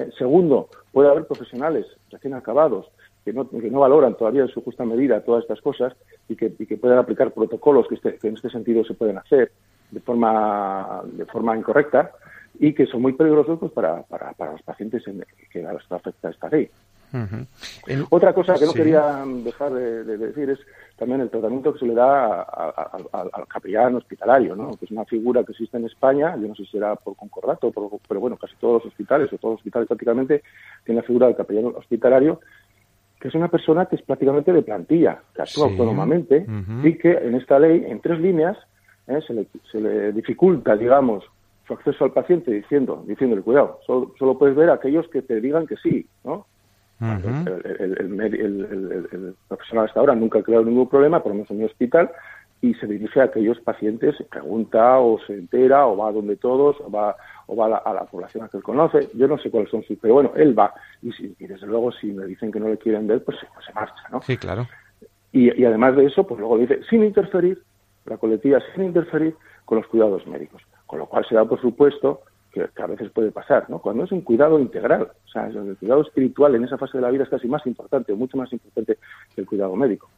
Eh, 0.00 0.10
segundo, 0.16 0.68
puede 0.92 1.10
haber 1.10 1.26
profesionales 1.26 1.86
recién 2.10 2.32
acabados 2.34 2.86
que 3.24 3.32
no, 3.34 3.48
que 3.50 3.70
no 3.70 3.80
valoran 3.80 4.16
todavía 4.16 4.42
en 4.42 4.48
su 4.48 4.62
justa 4.62 4.84
medida 4.86 5.20
todas 5.22 5.42
estas 5.42 5.60
cosas 5.60 5.92
y 6.26 6.36
que, 6.36 6.52
y 6.58 6.64
que 6.66 6.78
puedan 6.78 6.96
aplicar 6.98 7.32
protocolos 7.32 7.86
que, 7.86 7.96
este- 7.96 8.16
que 8.18 8.28
en 8.28 8.34
este 8.34 8.48
sentido 8.48 8.82
se 8.84 8.94
pueden 8.94 9.18
hacer 9.18 9.52
de 9.90 10.00
forma, 10.00 11.02
de 11.04 11.26
forma 11.26 11.54
incorrecta 11.56 12.12
y 12.58 12.72
que 12.72 12.86
son 12.86 13.02
muy 13.02 13.12
peligrosos 13.12 13.58
pues, 13.58 13.72
para, 13.72 14.02
para, 14.04 14.32
para 14.32 14.52
los 14.52 14.62
pacientes 14.62 15.06
en, 15.06 15.22
que 15.52 15.66
a 15.66 15.72
los 15.74 15.86
que 15.86 15.94
afecta 15.94 16.30
esta 16.30 16.48
ley. 16.48 16.70
Otra 18.10 18.32
cosa 18.32 18.54
que 18.54 18.66
no 18.66 18.72
Sí. 18.72 18.78
quería 18.78 19.24
dejar 19.44 19.72
de, 19.74 20.04
de 20.04 20.16
decir 20.16 20.48
es 20.50 20.58
también 21.00 21.22
el 21.22 21.30
tratamiento 21.30 21.72
que 21.72 21.78
se 21.80 21.86
le 21.86 21.94
da 21.94 22.42
a- 22.42 22.42
a- 22.42 22.96
a- 23.12 23.28
al 23.32 23.48
capellán 23.48 23.96
hospitalario, 23.96 24.54
¿no? 24.54 24.76
que 24.76 24.84
es 24.84 24.90
una 24.90 25.06
figura 25.06 25.42
que 25.42 25.52
existe 25.52 25.78
en 25.78 25.86
España, 25.86 26.36
yo 26.36 26.46
no 26.46 26.54
sé 26.54 26.64
si 26.66 26.72
será 26.72 26.94
por 26.94 27.16
concordato, 27.16 27.72
por- 27.72 27.88
pero 28.06 28.20
bueno, 28.20 28.36
casi 28.36 28.54
todos 28.56 28.84
los 28.84 28.92
hospitales 28.92 29.32
o 29.32 29.38
todos 29.38 29.52
los 29.54 29.60
hospitales 29.60 29.88
prácticamente 29.88 30.42
tienen 30.84 31.00
la 31.02 31.06
figura 31.06 31.26
del 31.26 31.36
capellán 31.36 31.72
hospitalario, 31.74 32.40
que 33.18 33.28
es 33.28 33.34
una 33.34 33.48
persona 33.48 33.86
que 33.86 33.96
es 33.96 34.02
prácticamente 34.02 34.52
de 34.52 34.60
plantilla, 34.62 35.22
que 35.34 35.40
actúa 35.42 35.66
Sí. 35.68 35.72
autónomamente 35.72 36.44
y 36.84 36.98
que 36.98 37.12
en 37.12 37.34
esta 37.34 37.58
ley, 37.58 37.82
en 37.86 38.00
tres 38.00 38.20
líneas, 38.20 38.58
¿eh? 39.06 39.20
se, 39.26 39.32
le, 39.32 39.46
se 39.72 39.80
le 39.80 40.12
dificulta, 40.12 40.76
digamos, 40.76 41.24
su 41.66 41.72
acceso 41.72 42.04
al 42.04 42.12
paciente 42.12 42.50
diciendo, 42.50 43.04
diciéndole, 43.06 43.40
cuidado, 43.42 43.78
solo, 43.86 44.12
solo 44.18 44.36
puedes 44.36 44.54
ver 44.54 44.68
a 44.68 44.74
aquellos 44.74 45.08
que 45.08 45.22
te 45.22 45.40
digan 45.40 45.66
que 45.66 45.76
sí, 45.76 46.06
¿no? 46.24 46.46
El, 47.00 48.00
el- 48.34 49.08
el 49.12 49.34
profesional 49.48 49.86
hasta 49.86 50.00
ahora 50.00 50.14
nunca 50.14 50.38
ha 50.38 50.42
creado 50.42 50.64
ningún 50.64 50.88
problema, 50.88 51.22
por 51.22 51.30
lo 51.30 51.36
menos 51.36 51.50
en 51.50 51.58
mi 51.58 51.64
hospital, 51.64 52.10
y 52.62 52.74
se 52.74 52.86
dirige 52.86 53.20
a 53.20 53.24
aquellos 53.24 53.58
pacientes, 53.60 54.16
se 54.18 54.24
pregunta 54.24 54.98
o 54.98 55.18
se 55.26 55.32
entera 55.32 55.86
o 55.86 55.96
va 55.96 56.08
a 56.08 56.12
donde 56.12 56.36
todos 56.36 56.76
o 56.80 56.90
va, 56.90 57.16
o 57.46 57.56
va 57.56 57.66
a, 57.66 57.68
la, 57.70 57.76
a 57.78 57.94
la 57.94 58.04
población 58.04 58.44
a 58.44 58.48
que 58.48 58.58
él 58.58 58.62
conoce. 58.62 59.08
Yo 59.14 59.26
no 59.28 59.38
sé 59.38 59.50
cuáles 59.50 59.70
son 59.70 59.82
sus, 59.82 59.96
pero 59.98 60.14
bueno, 60.14 60.32
él 60.36 60.58
va. 60.58 60.74
Y, 61.02 61.10
si- 61.12 61.34
y 61.38 61.46
desde 61.46 61.66
luego, 61.66 61.90
si 61.90 62.12
me 62.12 62.26
dicen 62.26 62.52
que 62.52 62.60
no 62.60 62.68
le 62.68 62.76
quieren 62.76 63.06
ver, 63.06 63.24
pues, 63.24 63.38
se- 63.40 63.46
pues 63.54 63.64
se 63.64 63.72
marcha, 63.72 64.02
¿no? 64.12 64.20
Sí, 64.20 64.36
claro. 64.36 64.66
Y, 65.32 65.58
y 65.58 65.64
además 65.64 65.96
de 65.96 66.04
eso, 66.04 66.26
pues 66.26 66.38
luego 66.38 66.56
le 66.56 66.66
dice, 66.66 66.80
sin 66.90 67.02
interferir, 67.02 67.62
la 68.04 68.18
colectiva 68.18 68.58
sin 68.74 68.84
interferir 68.84 69.34
con 69.64 69.78
los 69.78 69.86
cuidados 69.86 70.26
médicos. 70.26 70.60
Con 70.86 70.98
lo 70.98 71.06
cual 71.06 71.24
se 71.26 71.36
da 71.36 71.44
por 71.46 71.60
supuesto 71.60 72.22
que, 72.52 72.66
que 72.74 72.82
a 72.82 72.86
veces 72.86 73.10
puede 73.10 73.30
pasar, 73.30 73.68
¿no? 73.68 73.78
Cuando 73.80 74.04
es 74.04 74.12
un 74.12 74.22
cuidado 74.22 74.58
integral, 74.58 75.02
o 75.02 75.28
sea, 75.28 75.46
el 75.46 75.76
cuidado 75.76 76.02
espiritual 76.02 76.54
en 76.54 76.64
esa 76.64 76.78
fase 76.78 76.98
de 76.98 77.02
la 77.02 77.10
vida 77.10 77.24
es 77.24 77.30
casi 77.30 77.48
más 77.48 77.66
importante, 77.66 78.14
mucho 78.14 78.36
más 78.36 78.52
importante 78.52 78.98
que 79.34 79.40
el 79.40 79.46
cuidado 79.46 79.76
médico. 79.76 80.10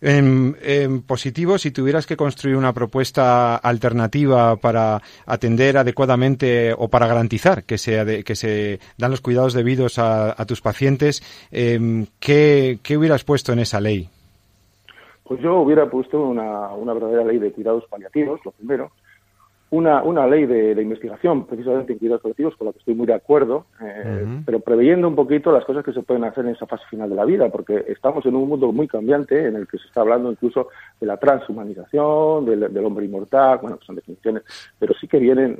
En, 0.00 0.56
en 0.62 1.02
positivo, 1.02 1.58
si 1.58 1.72
tuvieras 1.72 2.06
que 2.06 2.16
construir 2.16 2.56
una 2.56 2.72
propuesta 2.72 3.56
alternativa 3.56 4.54
para 4.56 5.02
atender 5.26 5.76
adecuadamente 5.76 6.72
o 6.72 6.88
para 6.88 7.08
garantizar 7.08 7.64
que 7.64 7.78
se, 7.78 8.22
que 8.22 8.36
se 8.36 8.78
dan 8.96 9.10
los 9.10 9.20
cuidados 9.20 9.54
debidos 9.54 9.98
a, 9.98 10.40
a 10.40 10.46
tus 10.46 10.60
pacientes, 10.60 11.20
em, 11.50 12.06
¿qué, 12.20 12.78
¿qué 12.82 12.96
hubieras 12.96 13.24
puesto 13.24 13.52
en 13.52 13.58
esa 13.58 13.80
ley? 13.80 14.08
Pues 15.24 15.40
yo 15.42 15.56
hubiera 15.56 15.90
puesto 15.90 16.20
una, 16.20 16.68
una 16.68 16.94
verdadera 16.94 17.24
ley 17.24 17.38
de 17.38 17.50
cuidados 17.50 17.84
paliativos, 17.90 18.40
lo 18.44 18.52
primero, 18.52 18.92
una, 19.70 20.02
una 20.02 20.26
ley 20.26 20.46
de, 20.46 20.74
de 20.74 20.82
investigación 20.82 21.46
precisamente 21.46 21.92
en 21.92 21.98
cuidados 21.98 22.22
colectivos 22.22 22.56
con 22.56 22.66
la 22.66 22.72
que 22.72 22.78
estoy 22.78 22.94
muy 22.94 23.06
de 23.06 23.14
acuerdo, 23.14 23.66
eh, 23.82 24.24
pero 24.46 24.60
preveyendo 24.60 25.08
un 25.08 25.14
poquito 25.14 25.52
las 25.52 25.64
cosas 25.64 25.84
que 25.84 25.92
se 25.92 26.02
pueden 26.02 26.24
hacer 26.24 26.46
en 26.46 26.52
esa 26.52 26.66
fase 26.66 26.84
final 26.88 27.10
de 27.10 27.16
la 27.16 27.24
vida, 27.24 27.48
porque 27.50 27.84
estamos 27.88 28.24
en 28.24 28.34
un 28.34 28.48
mundo 28.48 28.72
muy 28.72 28.88
cambiante 28.88 29.46
en 29.46 29.56
el 29.56 29.68
que 29.68 29.78
se 29.78 29.86
está 29.86 30.00
hablando 30.00 30.30
incluso 30.30 30.68
de 31.00 31.06
la 31.06 31.18
transhumanización, 31.18 32.46
del, 32.46 32.72
del 32.72 32.84
hombre 32.84 33.04
inmortal, 33.04 33.58
bueno, 33.60 33.78
que 33.78 33.84
son 33.84 33.96
definiciones, 33.96 34.42
pero 34.78 34.94
sí 34.94 35.06
que 35.06 35.18
vienen 35.18 35.56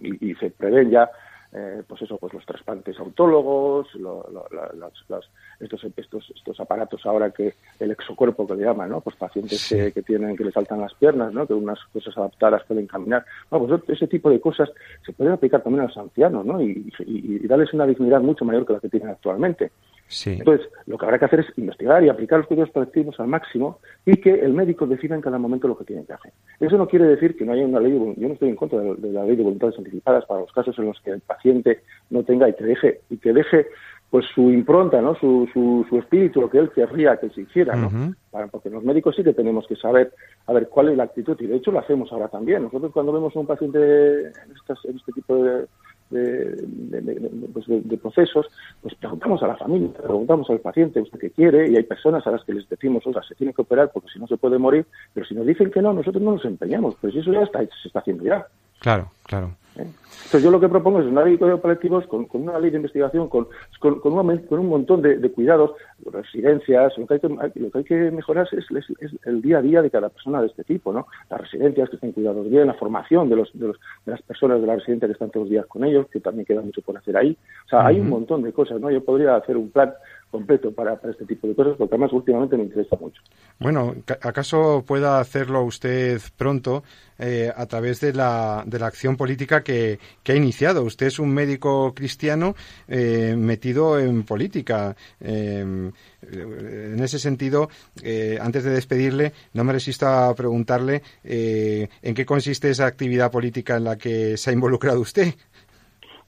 y, 0.00 0.30
y 0.30 0.34
se 0.34 0.50
prevén 0.50 0.90
ya 0.90 1.08
eh, 1.54 1.82
pues 1.86 2.00
eso, 2.02 2.16
pues 2.18 2.32
los 2.32 2.46
trasplantes 2.46 2.98
autólogos, 2.98 3.94
lo- 3.96 4.26
lo- 4.32 4.46
la- 4.50 4.72
las- 4.74 5.04
las- 5.08 5.28
estos, 5.60 5.84
estos, 5.96 6.32
estos 6.34 6.58
aparatos 6.60 7.04
ahora 7.06 7.30
que 7.30 7.54
el 7.78 7.90
exocuerpo 7.90 8.46
que 8.46 8.54
le 8.54 8.64
llaman, 8.64 8.90
¿no? 8.90 9.00
Pues 9.00 9.16
pacientes 9.16 9.68
que, 9.68 9.92
que 9.92 10.02
tienen, 10.02 10.36
que 10.36 10.44
les 10.44 10.54
saltan 10.54 10.80
las 10.80 10.94
piernas, 10.94 11.32
¿no? 11.32 11.46
Que 11.46 11.54
unas 11.54 11.78
cosas 11.92 12.16
adaptadas 12.16 12.64
pueden 12.64 12.86
caminar. 12.86 13.24
Bueno, 13.50 13.78
pues 13.78 13.96
ese 13.98 14.06
tipo 14.08 14.30
de 14.30 14.40
cosas 14.40 14.70
se 15.04 15.12
pueden 15.12 15.34
aplicar 15.34 15.62
también 15.62 15.84
a 15.84 15.88
los 15.88 15.96
ancianos, 15.98 16.44
¿no? 16.46 16.60
Y, 16.62 16.90
y- 17.06 17.36
y 17.44 17.46
darles 17.46 17.72
una 17.74 17.86
dignidad 17.86 18.20
mucho 18.20 18.44
mayor 18.44 18.66
que 18.66 18.72
la 18.72 18.80
que 18.80 18.88
tienen 18.88 19.10
actualmente. 19.10 19.70
Sí. 20.08 20.36
Entonces, 20.38 20.68
lo 20.86 20.98
que 20.98 21.04
habrá 21.06 21.18
que 21.18 21.24
hacer 21.24 21.40
es 21.40 21.46
investigar 21.56 22.04
y 22.04 22.08
aplicar 22.10 22.38
los 22.38 22.46
cuidados 22.46 22.70
paliativos 22.70 23.18
al 23.18 23.28
máximo 23.28 23.78
y 24.04 24.16
que 24.16 24.34
el 24.34 24.52
médico 24.52 24.86
decida 24.86 25.14
en 25.14 25.22
cada 25.22 25.38
momento 25.38 25.68
lo 25.68 25.78
que 25.78 25.84
tiene 25.84 26.04
que 26.04 26.12
hacer. 26.12 26.32
Eso 26.60 26.76
no 26.76 26.86
quiere 26.86 27.06
decir 27.06 27.36
que 27.36 27.44
no 27.46 27.52
haya 27.52 27.64
una 27.64 27.80
ley, 27.80 27.92
yo 27.92 28.28
no 28.28 28.34
estoy 28.34 28.50
en 28.50 28.56
contra 28.56 28.78
de, 28.80 29.12
la 29.12 29.24
ley 29.24 29.36
de 29.36 29.42
voluntades 29.42 29.78
anticipadas 29.78 30.26
para 30.26 30.40
los 30.40 30.52
casos 30.52 30.78
en 30.78 30.86
los 30.86 31.00
que 31.00 31.12
el 31.12 31.20
paciente 31.20 31.80
no 32.10 32.22
tenga 32.24 32.48
y 32.48 32.54
que 32.54 32.64
deje, 32.64 33.00
y 33.08 33.16
que 33.16 33.32
deje 33.32 33.66
pues 34.10 34.26
su 34.34 34.50
impronta, 34.50 35.00
¿no? 35.00 35.14
Su, 35.14 35.48
su, 35.54 35.86
su 35.88 35.96
espíritu, 35.96 36.42
lo 36.42 36.50
que 36.50 36.58
él 36.58 36.70
querría 36.74 37.16
que 37.16 37.30
se 37.30 37.40
hiciera, 37.40 37.74
¿no? 37.74 37.88
Para- 38.30 38.48
porque 38.48 38.68
los 38.68 38.84
médicos 38.84 39.16
sí 39.16 39.24
que 39.24 39.32
tenemos 39.32 39.66
que 39.66 39.74
saber 39.76 40.12
a 40.46 40.52
ver 40.52 40.68
cuál 40.68 40.90
es 40.90 40.98
la 40.98 41.04
actitud 41.04 41.34
y 41.40 41.46
de 41.46 41.56
hecho 41.56 41.72
lo 41.72 41.78
hacemos 41.78 42.12
ahora 42.12 42.28
también. 42.28 42.62
Nosotros 42.64 42.92
cuando 42.92 43.10
vemos 43.12 43.34
a 43.34 43.40
un 43.40 43.46
paciente 43.46 43.78
en, 44.26 44.52
estas- 44.54 44.84
en 44.84 44.96
este 44.96 45.12
tipo 45.12 45.42
de, 45.42 45.64
de, 46.12 46.54
de- 47.00 47.30
pues 47.52 47.66
de- 47.66 47.80
de 47.80 47.96
procesos, 47.96 48.46
pues 48.80 48.94
preguntamos 48.94 49.42
a 49.42 49.48
la 49.48 49.56
familia, 49.56 49.88
preguntamos 49.94 50.48
al 50.50 50.60
paciente 50.60 51.00
usted 51.00 51.18
qué 51.18 51.30
quiere 51.30 51.68
y 51.70 51.76
hay 51.76 51.82
personas 51.82 52.26
a 52.26 52.30
las 52.30 52.44
que 52.44 52.54
les 52.54 52.68
decimos, 52.68 53.06
oiga, 53.06 53.22
se 53.22 53.34
tiene 53.34 53.52
que 53.52 53.62
operar 53.62 53.90
porque 53.92 54.08
si 54.12 54.18
no 54.18 54.26
se 54.26 54.36
puede 54.36 54.58
morir, 54.58 54.86
pero 55.14 55.26
si 55.26 55.34
nos 55.34 55.46
dicen 55.46 55.70
que 55.70 55.82
no, 55.82 55.92
nosotros 55.92 56.22
no 56.22 56.32
nos 56.32 56.44
empeñamos, 56.44 56.94
pues 57.00 57.14
eso 57.16 57.32
ya 57.32 57.42
está, 57.42 57.60
se 57.60 57.88
está 57.88 57.98
haciendo 58.00 58.24
ya. 58.24 58.46
Claro, 58.80 59.10
claro. 59.24 59.54
¿eh? 59.76 59.86
Entonces 60.24 60.42
yo 60.44 60.50
lo 60.50 60.60
que 60.60 60.68
propongo 60.68 61.00
es 61.00 61.06
una 61.06 61.24
ley 61.24 61.36
de 61.36 61.56
paliativos 61.58 62.06
con, 62.06 62.24
con 62.26 62.42
una 62.42 62.58
ley 62.58 62.70
de 62.70 62.76
investigación, 62.78 63.28
con, 63.28 63.48
con, 63.78 64.00
con 64.00 64.12
un, 64.18 64.38
con 64.38 64.58
un 64.60 64.68
montón 64.68 65.02
de, 65.02 65.18
de 65.18 65.30
cuidados, 65.30 65.72
residencias, 66.10 66.96
lo 66.98 67.06
que 67.06 67.14
hay 67.14 67.20
que, 67.20 67.28
lo 67.28 67.70
que, 67.70 67.78
hay 67.78 67.84
que 67.84 68.10
mejorar 68.10 68.48
es, 68.52 68.64
es- 68.70 68.90
es 69.00 69.10
el 69.26 69.42
día 69.42 69.58
a 69.58 69.62
día 69.62 69.82
de 69.82 69.90
cada 69.90 70.08
persona 70.08 70.40
de 70.40 70.46
este 70.46 70.64
tipo, 70.64 70.92
¿no? 70.92 71.06
Las 71.30 71.40
residencias 71.42 71.88
que 71.90 71.96
estén 71.96 72.12
cuidados 72.12 72.48
bien, 72.48 72.66
la 72.66 72.74
formación 72.74 73.28
de, 73.28 73.36
los, 73.36 73.50
de, 73.52 73.68
los, 73.68 73.76
de 74.06 74.12
las 74.12 74.22
personas 74.22 74.60
de 74.60 74.66
la 74.66 74.76
residencia 74.76 75.06
que 75.08 75.12
están 75.12 75.30
todos 75.30 75.44
los 75.44 75.50
días 75.50 75.66
con 75.66 75.84
ellos, 75.84 76.06
que 76.10 76.20
también 76.20 76.46
queda 76.46 76.62
mucho 76.62 76.80
por 76.82 76.96
hacer 76.96 77.16
ahí. 77.16 77.36
O 77.66 77.68
sea, 77.68 77.86
hay 77.86 78.00
un 78.00 78.08
montón 78.08 78.42
de 78.42 78.52
cosas, 78.52 78.80
¿no? 78.80 78.90
Yo 78.90 79.04
podría 79.04 79.36
hacer 79.36 79.56
un 79.56 79.70
plan 79.70 79.92
completo 80.30 80.72
para, 80.72 80.96
para 80.96 81.12
este 81.12 81.26
tipo 81.26 81.46
de 81.46 81.54
cosas, 81.54 81.74
porque 81.76 81.94
además 81.94 82.12
últimamente 82.12 82.56
me 82.56 82.62
interesa 82.62 82.96
mucho. 82.98 83.20
Bueno, 83.58 83.94
ca- 84.06 84.18
¿acaso 84.22 84.82
pueda 84.86 85.20
hacerlo 85.20 85.62
usted 85.62 86.20
pronto 86.38 86.82
eh, 87.18 87.52
a 87.54 87.66
través 87.66 88.00
de 88.00 88.14
la, 88.14 88.62
de 88.66 88.78
la 88.78 88.86
acción 88.86 89.16
política 89.18 89.62
que, 89.62 89.98
que 90.22 90.32
ha 90.32 90.36
iniciado? 90.36 90.82
Usted 90.84 91.06
es 91.06 91.18
un 91.18 91.32
médico 91.32 91.94
cristiano 91.94 92.54
eh, 92.88 93.34
metido 93.36 93.98
en 93.98 94.22
política. 94.24 94.96
Eh, 95.20 95.90
en 96.30 97.02
ese 97.02 97.18
sentido, 97.18 97.68
eh, 98.02 98.38
antes 98.40 98.62
de 98.62 98.70
despedirle, 98.70 99.32
no 99.54 99.64
me 99.64 99.72
resisto 99.72 100.06
a 100.06 100.34
preguntarle 100.34 101.02
en 101.24 102.14
qué 102.14 102.24
consiste 102.24 102.70
esa 102.70 102.86
actividad 102.86 103.30
política 103.30 103.76
en 103.76 103.84
la 103.84 103.96
que 103.96 104.36
se 104.36 104.50
ha 104.50 104.52
involucrado 104.52 105.00
usted. 105.00 105.34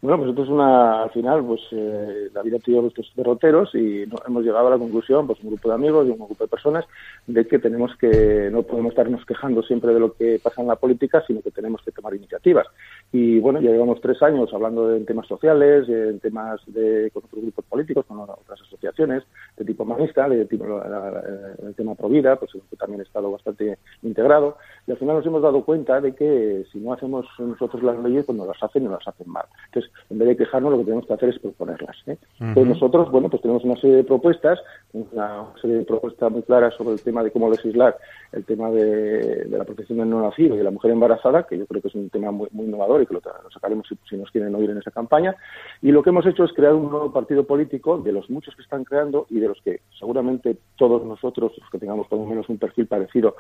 Bueno, 0.05 0.19
pues 0.19 0.29
esto 0.33 0.43
es 0.43 0.51
una, 0.51 1.05
al 1.05 1.11
final, 1.13 1.43
pues 1.47 1.63
eh, 1.71 2.29
la 2.35 2.43
vida 2.43 2.59
ha 2.59 2.61
tenido 2.61 2.87
estos 2.87 3.11
derroteros 3.17 3.75
y 3.75 4.05
no- 4.07 4.19
hemos 4.27 4.45
llegado 4.45 4.67
a 4.67 4.73
la 4.73 4.77
conclusión, 4.79 5.27
pues 5.27 5.41
un 5.43 5.49
grupo 5.49 5.71
de 5.71 5.77
amigos 5.77 6.07
y 6.07 6.11
un 6.11 6.19
grupo 6.19 6.45
de 6.45 6.47
personas, 6.49 6.85
de 7.27 7.47
que 7.49 7.59
tenemos 7.59 7.97
que, 7.97 8.51
no 8.53 8.65
podemos 8.65 8.91
estarnos 8.91 9.25
quejando 9.25 9.63
siempre 9.63 9.95
de 9.95 10.01
lo 10.01 10.13
que 10.13 10.39
pasa 10.43 10.61
en 10.61 10.69
la 10.69 10.77
política, 10.77 11.25
sino 11.27 11.41
que 11.41 11.51
tenemos 11.51 11.81
que 11.83 11.91
tomar 11.91 12.15
iniciativas. 12.15 12.67
Y 13.13 13.39
bueno, 13.41 13.63
ya 13.63 13.71
llevamos 13.71 13.99
tres 14.03 14.23
años 14.23 14.53
hablando 14.53 14.89
de 14.89 15.01
temas 15.07 15.27
sociales, 15.27 15.89
en 15.89 16.21
temas 16.21 16.61
de, 16.67 17.11
con 17.15 17.25
otros 17.25 17.41
grupos 17.41 17.65
políticos, 17.65 18.05
con 18.07 18.21
otras 18.21 18.61
asociaciones 18.61 19.23
de 19.57 19.65
tipo 19.65 19.85
humanista, 19.85 20.29
de 20.29 20.45
tipo 20.45 20.67
la- 20.67 20.87
la- 20.87 21.23
el 21.67 21.75
tema 21.75 21.95
Provida, 21.95 22.37
pues 22.37 22.55
en 22.55 22.61
también 22.77 23.01
he 23.01 23.05
estado 23.05 23.31
bastante 23.31 23.79
integrado. 24.03 24.59
Y 24.87 24.91
al 24.91 24.99
final 24.99 25.17
nos 25.17 25.25
hemos 25.27 25.41
dado 25.41 25.65
cuenta 25.65 25.99
de 26.03 26.15
que 26.15 26.67
si 26.71 26.79
no 26.79 26.93
hacemos 26.93 27.27
nosotros 27.39 27.83
las 27.83 27.99
leyes, 28.01 28.27
pues 28.27 28.37
nos 28.37 28.49
las 28.49 28.63
hacen 28.63 28.83
y 28.83 28.85
nos 28.85 28.99
las 29.03 29.09
hacen 29.09 29.31
mal. 29.31 29.47
Entonces, 29.67 29.91
en 30.11 30.19
vez 30.19 30.29
de 30.29 30.37
quejarnos, 30.37 30.73
lo 30.73 30.79
que 30.79 30.85
tenemos 30.85 31.07
que 31.07 31.15
hacer 31.15 31.29
es 31.31 31.39
proponerlas. 31.39 31.97
¿eh? 32.07 32.17
Entonces, 32.41 32.75
nosotros, 32.75 33.11
bueno, 33.11 33.29
pues 33.29 33.43
tenemos 33.43 33.65
una 33.65 33.77
serie 33.77 33.97
de 33.97 34.05
propuestas, 34.05 34.59
una 34.93 35.47
serie 35.61 35.79
de 35.79 35.85
propuestas 35.85 36.31
muy 36.31 36.43
claras 36.43 36.75
sobre 36.75 36.95
el 36.95 37.03
tema 37.03 37.23
de 37.23 37.31
cómo 37.31 37.51
legislar 37.51 37.97
el 38.33 38.45
tema 38.45 38.71
de, 38.71 39.45
de 39.45 39.59
la 39.59 39.65
protección 39.65 39.99
del 39.99 40.11
no 40.11 40.23
nacido 40.23 40.55
y 40.55 40.59
de 40.59 40.65
la 40.65 40.71
mujer 40.71 40.91
embarazada, 40.91 41.45
que 41.45 41.59
yo 41.59 41.67
creo 41.67 41.81
que 41.81 41.89
es 41.89 41.95
un 41.95 42.11
tema 42.11 42.31
muy, 42.31 42.49
muy 42.53 42.67
innovador 42.67 43.03
y 43.03 43.07
que 43.07 43.15
lo 43.15 43.21
sacaremos 43.53 43.87
si, 43.89 43.97
si 44.09 44.17
nos 44.17 44.31
quieren 44.31 44.55
oír 44.55 44.71
en 44.71 44.79
esa 44.79 44.91
campaña. 44.91 45.37
Y 45.83 45.93
lo 45.93 46.03
que 46.03 46.11
hemos 46.11 46.27
hecho 46.27 46.45
es 46.45 46.53
crear 46.53 46.75
un 46.75 46.91
nuevo 46.91 47.13
partido 47.13 47.45
político 47.45 47.99
de 47.99 48.13
los 48.13 48.29
muchos 48.31 48.55
que 48.57 48.63
están 48.63 48.85
creando 48.85 49.27
y 49.31 49.41
de 49.41 49.49
los 49.49 49.61
que 49.63 49.81
seguramente 49.99 50.57
todos 50.77 51.05
nosotros, 51.05 51.53
los 51.59 51.71
que 51.71 51.79
tengamos 51.79 52.07
por 52.09 52.19
lo 52.19 52.27
menos 52.27 52.49
un 52.49 52.59
perfil 52.59 52.87
parecido 52.87 53.37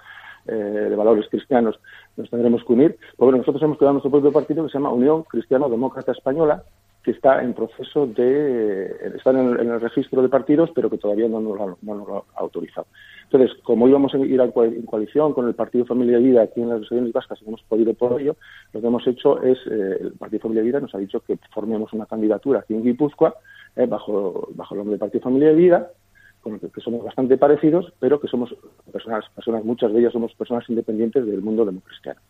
eh, 0.46 0.54
de 0.90 0.96
valores 0.96 1.26
cristianos, 1.30 1.78
nos 2.16 2.28
tendremos 2.30 2.64
que 2.64 2.72
unir. 2.72 2.96
Pues 3.16 3.26
bueno, 3.26 3.38
nosotros 3.38 3.62
hemos 3.62 3.78
creado 3.78 3.94
nuestro 3.94 4.10
propio 4.10 4.32
partido 4.32 4.64
que 4.64 4.70
se 4.70 4.78
llama 4.78 4.92
Unión 4.92 5.22
Cristiano 5.24 5.68
Demócrata 5.68 6.12
Española, 6.12 6.62
que 7.02 7.10
está 7.10 7.42
en 7.42 7.52
proceso 7.52 8.06
de, 8.06 8.86
está 9.16 9.30
en 9.30 9.38
el, 9.38 9.60
en 9.60 9.70
el 9.72 9.80
registro 9.80 10.22
de 10.22 10.30
partidos, 10.30 10.70
pero 10.74 10.88
que 10.88 10.96
todavía 10.96 11.28
no 11.28 11.38
nos, 11.38 11.58
lo, 11.82 12.16
ha- 12.16 12.40
autorizado. 12.40 12.86
Entonces, 13.24 13.56
como 13.62 13.86
íbamos 13.88 14.14
a 14.14 14.18
ir 14.18 14.40
en 14.40 14.86
coalición 14.86 15.34
con 15.34 15.46
el 15.46 15.54
Partido 15.54 15.84
Familia 15.84 16.18
y 16.18 16.22
Vida 16.22 16.42
aquí 16.42 16.62
en 16.62 16.70
las 16.70 16.80
regiones 16.80 17.12
vascas 17.12 17.40
y 17.42 17.48
hemos 17.48 17.62
podido 17.64 17.92
por 17.92 18.18
ello, 18.18 18.36
lo 18.72 18.80
que 18.80 18.86
hemos 18.86 19.06
hecho 19.06 19.42
es, 19.42 19.58
eh, 19.70 19.98
el 20.00 20.12
Partido 20.12 20.40
Familia 20.42 20.62
Vida 20.62 20.80
nos 20.80 20.94
ha 20.94 20.98
dicho 20.98 21.20
que 21.20 21.38
formemos 21.52 21.92
una 21.92 22.06
candidatura 22.06 22.60
aquí 22.60 22.72
en 22.74 22.84
Guipúzcoa, 22.84 23.34
eh, 23.76 23.86
bajo, 23.86 24.48
bajo 24.54 24.74
el 24.74 24.78
nombre 24.78 24.92
del 24.92 25.00
Partido 25.00 25.24
Familia 25.24 25.52
y 25.52 25.56
Vida, 25.56 25.90
que, 26.72 26.80
somos 26.80 27.04
bastante 27.04 27.36
parecidos, 27.36 27.92
pero 27.98 28.20
que 28.20 28.28
somos 28.28 28.54
personas, 28.92 29.24
personas, 29.34 29.64
muchas 29.64 29.92
de 29.92 30.00
ellas 30.00 30.12
somos 30.12 30.34
personas 30.34 30.68
independientes 30.68 31.26
del 31.26 31.42
mundo 31.42 31.64
democristiano. 31.64 32.20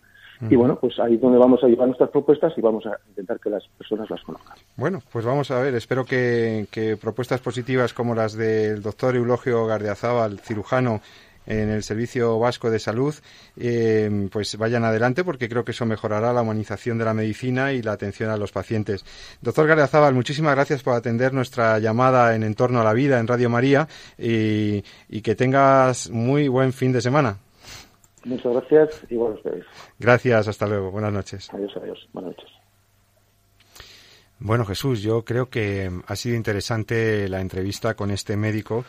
Y 0.51 0.57
bueno, 0.57 0.77
pues 0.79 0.99
ahí 0.99 1.15
es 1.15 1.21
donde 1.21 1.39
vamos 1.39 1.63
a 1.63 1.69
llevar 1.69 1.87
nuestras 1.87 2.11
propuestas 2.11 2.53
y 2.57 2.61
vamos 2.61 2.85
a 2.87 2.99
intentar 3.09 3.39
que 3.39 3.51
las 3.51 3.67
personas 3.79 4.11
las 4.11 4.21
conozcan. 4.23 4.57
Bueno, 4.77 5.01
pues 5.13 5.25
vamos 5.25 5.51
a 5.51 5.61
ver. 5.61 5.75
Espero 5.75 6.05
que, 6.05 6.67
que 6.71 6.97
propuestas 6.97 7.41
positivas 7.41 7.95
como 7.95 8.15
las 8.15 8.35
del 8.35 8.83
doctor 8.83 9.15
Eulogio 9.15 9.65
Gardiazabal, 9.65 10.41
cirujano 10.41 11.01
en 11.47 11.71
el 11.71 11.83
Servicio 11.83 12.39
Vasco 12.39 12.71
de 12.71 12.79
Salud, 12.79 13.15
eh, 13.57 14.29
pues 14.33 14.57
vayan 14.57 14.85
adelante 14.85 15.25
porque 15.25 15.49
creo 15.49 15.65
que 15.65 15.73
eso 15.73 15.87
mejorará 15.87 16.33
la 16.33 16.43
humanización 16.43 16.99
de 16.99 17.05
la 17.05 17.15
medicina 17.15 17.73
y 17.73 17.83
la 17.83 17.93
atención 17.93 18.31
a 18.31 18.37
los 18.37 18.53
pacientes. 18.53 19.05
Doctor 19.41 19.67
Gardiazabal, 19.67 20.15
muchísimas 20.15 20.55
gracias 20.55 20.83
por 20.83 20.95
atender 20.95 21.33
nuestra 21.33 21.79
llamada 21.79 22.35
en 22.35 22.43
Entorno 22.43 22.81
a 22.81 22.85
la 22.85 22.93
Vida 22.93 23.19
en 23.19 23.27
Radio 23.27 23.51
María 23.51 23.89
y, 24.19 24.85
y 25.09 25.23
que 25.23 25.35
tengas 25.35 26.11
muy 26.11 26.49
buen 26.49 26.73
fin 26.73 26.93
de 26.93 27.01
semana. 27.01 27.39
Muchas 28.25 28.53
gracias 28.53 29.05
y 29.11 29.17
buenos 29.17 29.43
días. 29.45 29.67
Gracias, 29.99 30.49
hasta 30.49 30.67
luego. 30.67 30.91
Buenas 30.91 31.13
noches. 31.13 31.53
Adiós, 31.53 31.73
adiós. 31.77 32.09
Buenas 32.13 32.37
noches. 32.37 32.51
Bueno, 34.39 34.65
Jesús, 34.65 35.03
yo 35.03 35.25
creo 35.25 35.49
que 35.49 35.91
ha 36.07 36.17
sido 36.17 36.37
interesante 36.37 37.29
la 37.29 37.41
entrevista 37.41 37.95
con 37.95 38.11
este 38.11 38.37
médico, 38.37 38.85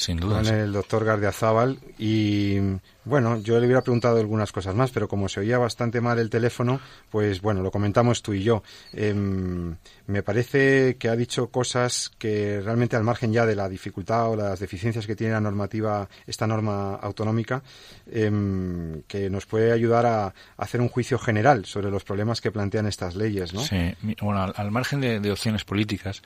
Sin 0.00 0.16
duda. 0.16 0.36
con 0.36 0.46
sí. 0.46 0.52
el 0.54 0.72
doctor 0.72 1.04
Gardiazabal. 1.04 1.78
Y 1.98 2.56
bueno, 3.04 3.40
yo 3.40 3.58
le 3.58 3.66
hubiera 3.66 3.82
preguntado 3.82 4.18
algunas 4.18 4.52
cosas 4.52 4.74
más, 4.74 4.90
pero 4.90 5.08
como 5.08 5.28
se 5.28 5.40
oía 5.40 5.58
bastante 5.58 6.00
mal 6.00 6.18
el 6.18 6.28
teléfono, 6.28 6.80
pues 7.10 7.40
bueno, 7.40 7.62
lo 7.62 7.70
comentamos 7.70 8.22
tú 8.22 8.34
y 8.34 8.42
yo. 8.42 8.62
Em, 8.92 9.76
me 10.06 10.22
parece 10.22 10.96
que 10.96 11.08
ha 11.08 11.16
dicho 11.16 11.48
cosas 11.48 12.10
que 12.18 12.60
realmente 12.60 12.96
al 12.96 13.04
margen 13.04 13.32
ya 13.32 13.46
de 13.46 13.56
la 13.56 13.68
dificultad 13.68 14.30
o 14.30 14.36
las 14.36 14.60
deficiencias 14.60 15.06
que 15.06 15.16
tiene 15.16 15.32
la 15.32 15.40
normativa, 15.40 16.08
esta 16.26 16.46
norma 16.46 16.94
autonómica, 16.96 17.62
em, 18.10 19.02
que 19.02 19.30
nos 19.30 19.46
puede 19.46 19.72
ayudar 19.72 20.06
a, 20.06 20.34
hacer 20.56 20.80
un 20.80 20.88
juicio 20.88 21.18
general 21.18 21.64
sobre 21.64 21.90
los 21.90 22.04
problemas 22.04 22.40
que 22.40 22.52
plantean 22.52 22.86
estas 22.86 23.14
leyes, 23.14 23.54
¿no? 23.54 23.60
Sí, 23.60 23.94
bueno, 24.20 24.52
al, 24.54 24.70
margen 24.70 25.00
de, 25.00 25.30
opciones 25.30 25.64
políticas, 25.64 26.22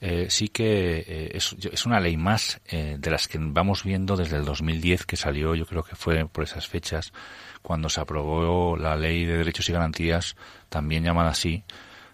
eh, 0.00 0.26
sí 0.28 0.48
que 0.48 1.04
eh, 1.06 1.38
es 1.38 1.86
una 1.86 2.00
ley 2.00 2.16
más 2.16 2.60
eh, 2.66 2.96
de 2.98 3.10
las 3.10 3.28
que 3.28 3.38
vamos 3.40 3.82
viendo 3.84 4.16
desde 4.16 4.36
el 4.36 4.44
2010 4.44 5.06
que 5.06 5.16
salió, 5.16 5.54
yo 5.54 5.66
creo 5.66 5.82
que 5.82 5.96
fue 5.96 6.27
por 6.28 6.44
esas 6.44 6.66
fechas, 6.68 7.12
cuando 7.62 7.88
se 7.88 8.00
aprobó 8.00 8.76
la 8.76 8.96
ley 8.96 9.24
de 9.24 9.38
derechos 9.38 9.68
y 9.68 9.72
garantías, 9.72 10.36
también 10.68 11.02
llamada 11.04 11.30
así, 11.30 11.64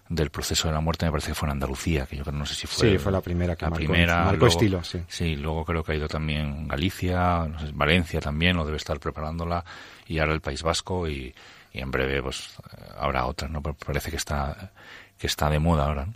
del 0.07 0.29
proceso 0.29 0.67
de 0.67 0.73
la 0.75 0.81
muerte, 0.81 1.05
me 1.05 1.11
parece 1.11 1.29
que 1.29 1.35
fue 1.35 1.47
en 1.47 1.53
Andalucía, 1.53 2.05
que 2.05 2.15
yo 2.15 2.23
creo, 2.23 2.37
no 2.37 2.45
sé 2.45 2.53
si 2.53 2.67
fue. 2.67 2.91
Sí, 2.91 2.97
fue 2.99 3.11
la 3.11 3.21
primera 3.21 3.55
que 3.55 3.65
la 3.65 3.71
marcó- 3.71 3.77
primera, 3.77 4.23
marcó 4.25 4.37
luego- 4.45 4.47
estilo, 4.47 4.83
sí. 4.83 5.01
Sí, 5.07 5.35
luego 5.35 5.65
creo 5.65 5.83
que 5.83 5.93
ha 5.93 5.95
ido 5.95 6.07
también 6.07 6.67
Galicia, 6.67 7.47
no 7.47 7.59
sé, 7.59 7.71
Valencia 7.73 8.19
también, 8.21 8.57
o 8.57 8.65
debe 8.65 8.77
estar 8.77 8.99
preparándola, 8.99 9.65
y 10.07 10.19
ahora 10.19 10.33
el 10.33 10.41
País 10.41 10.61
Vasco, 10.61 11.07
y, 11.09 11.33
y 11.73 11.79
en 11.79 11.89
breve 11.89 12.21
pues 12.21 12.55
habrá 12.99 13.25
otras, 13.25 13.49
¿no? 13.49 13.61
Pero 13.63 13.75
parece 13.75 14.11
que 14.11 14.17
está, 14.17 14.71
que 15.17 15.25
está 15.27 15.49
de 15.49 15.57
moda 15.59 15.85
ahora, 15.87 16.05
¿no? 16.05 16.13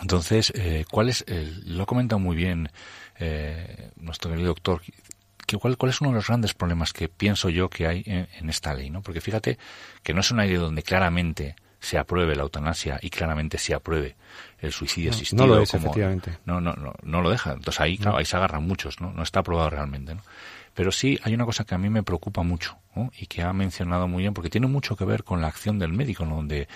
Entonces, 0.00 0.50
eh, 0.56 0.84
¿cuál 0.90 1.08
es, 1.10 1.24
el- 1.28 1.76
lo 1.76 1.82
ha 1.84 1.86
comentado 1.86 2.18
muy 2.18 2.34
bien 2.36 2.70
eh, 3.20 3.90
nuestro 3.96 4.30
querido 4.30 4.48
doctor, 4.48 4.80
que 5.46 5.56
cuál, 5.58 5.76
cuál 5.76 5.90
es 5.90 6.00
uno 6.00 6.10
de 6.10 6.16
los 6.16 6.26
grandes 6.26 6.54
problemas 6.54 6.92
que 6.92 7.08
pienso 7.08 7.48
yo 7.48 7.68
que 7.70 7.86
hay 7.86 8.02
en, 8.06 8.28
en 8.38 8.50
esta 8.50 8.74
ley, 8.74 8.90
¿no? 8.90 9.02
Porque 9.02 9.20
fíjate 9.20 9.58
que 10.02 10.14
no 10.14 10.20
es 10.20 10.30
una 10.30 10.44
ley 10.44 10.54
donde 10.54 10.82
claramente 10.82 11.56
se 11.80 11.98
apruebe 11.98 12.34
la 12.34 12.42
eutanasia 12.44 12.98
y 13.02 13.10
claramente 13.10 13.58
se 13.58 13.74
apruebe 13.74 14.16
el 14.60 14.72
suicidio 14.72 15.10
No, 15.10 15.16
asistido. 15.16 15.46
no 15.46 15.54
lo 15.54 15.60
es, 15.62 15.70
como- 15.70 15.82
efectivamente. 15.86 16.38
No, 16.46 16.60
no, 16.60 16.72
no, 16.74 16.94
no 17.02 17.20
lo 17.20 17.28
deja. 17.30 17.52
Entonces 17.52 17.78
ahí, 17.80 17.98
claro, 17.98 18.16
ahí 18.16 18.24
se 18.24 18.36
agarran 18.36 18.66
muchos, 18.66 19.00
¿no? 19.00 19.12
No 19.12 19.22
está 19.22 19.40
aprobado 19.40 19.68
realmente, 19.70 20.14
¿no? 20.14 20.22
Pero 20.72 20.90
sí 20.90 21.20
hay 21.22 21.34
una 21.34 21.44
cosa 21.44 21.64
que 21.64 21.74
a 21.74 21.78
mí 21.78 21.88
me 21.88 22.02
preocupa 22.02 22.42
mucho 22.42 22.76
¿no? 22.96 23.12
y 23.16 23.26
que 23.26 23.42
ha 23.42 23.52
mencionado 23.52 24.08
muy 24.08 24.22
bien, 24.24 24.34
porque 24.34 24.50
tiene 24.50 24.66
mucho 24.66 24.96
que 24.96 25.04
ver 25.04 25.22
con 25.22 25.40
la 25.40 25.46
acción 25.46 25.78
del 25.78 25.92
médico, 25.92 26.24
¿no? 26.26 26.34
donde 26.34 26.66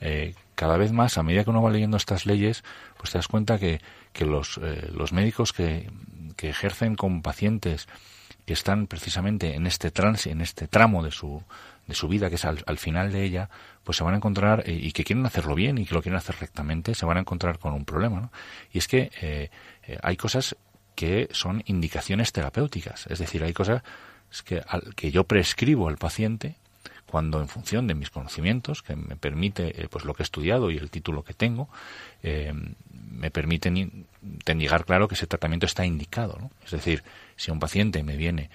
eh, 0.00 0.34
cada 0.54 0.76
vez 0.76 0.92
más, 0.92 1.18
a 1.18 1.24
medida 1.24 1.42
que 1.42 1.50
uno 1.50 1.60
va 1.60 1.70
leyendo 1.72 1.96
estas 1.96 2.24
leyes, 2.24 2.62
pues 2.98 3.10
te 3.10 3.18
das 3.18 3.26
cuenta 3.26 3.58
que, 3.58 3.80
que 4.12 4.26
los, 4.26 4.60
eh, 4.62 4.88
los 4.94 5.12
médicos 5.12 5.52
que, 5.52 5.90
que 6.36 6.50
ejercen 6.50 6.94
con 6.94 7.20
pacientes 7.20 7.88
que 8.48 8.54
están 8.54 8.86
precisamente 8.86 9.54
en 9.54 9.66
este 9.66 9.90
trance, 9.90 10.30
en 10.30 10.40
este 10.40 10.66
tramo 10.68 11.02
de 11.04 11.10
su, 11.10 11.42
de 11.86 11.94
su 11.94 12.08
vida, 12.08 12.28
que 12.30 12.36
es 12.36 12.44
al, 12.44 12.64
al 12.66 12.78
final 12.78 13.12
de 13.12 13.22
ella, 13.22 13.50
pues 13.84 13.98
se 13.98 14.04
van 14.04 14.14
a 14.14 14.16
encontrar, 14.16 14.62
eh, 14.66 14.72
y 14.72 14.90
que 14.92 15.04
quieren 15.04 15.24
hacerlo 15.26 15.54
bien 15.54 15.76
y 15.78 15.84
que 15.84 15.94
lo 15.94 16.00
quieren 16.02 16.16
hacer 16.16 16.36
rectamente, 16.40 16.94
se 16.94 17.06
van 17.06 17.18
a 17.18 17.20
encontrar 17.20 17.58
con 17.58 17.74
un 17.74 17.84
problema. 17.84 18.20
¿no? 18.20 18.32
Y 18.72 18.78
es 18.78 18.88
que 18.88 19.10
eh, 19.20 19.50
eh, 19.86 19.98
hay 20.02 20.16
cosas 20.16 20.56
que 20.94 21.28
son 21.30 21.62
indicaciones 21.66 22.32
terapéuticas, 22.32 23.06
es 23.08 23.18
decir, 23.18 23.44
hay 23.44 23.52
cosas 23.52 23.82
que, 24.44 24.62
al- 24.66 24.94
que 24.96 25.10
yo 25.10 25.24
prescribo 25.24 25.88
al 25.88 25.98
paciente 25.98 26.56
cuando 27.10 27.40
en 27.40 27.48
función 27.48 27.86
de 27.86 27.94
mis 27.94 28.10
conocimientos, 28.10 28.82
que 28.82 28.94
me 28.94 29.16
permite 29.16 29.82
eh, 29.82 29.88
pues 29.88 30.04
lo 30.04 30.14
que 30.14 30.22
he 30.22 30.24
estudiado 30.24 30.70
y 30.70 30.76
el 30.76 30.90
título 30.90 31.24
que 31.24 31.34
tengo, 31.34 31.68
eh, 32.22 32.52
me 33.10 33.30
permiten 33.30 34.06
llegar 34.46 34.84
claro 34.84 35.08
que 35.08 35.14
ese 35.14 35.26
tratamiento 35.26 35.66
está 35.66 35.86
indicado. 35.86 36.36
¿no? 36.40 36.50
Es 36.64 36.70
decir, 36.70 37.02
si 37.36 37.50
un 37.50 37.60
paciente 37.60 38.02
me 38.02 38.16
viene 38.16 38.50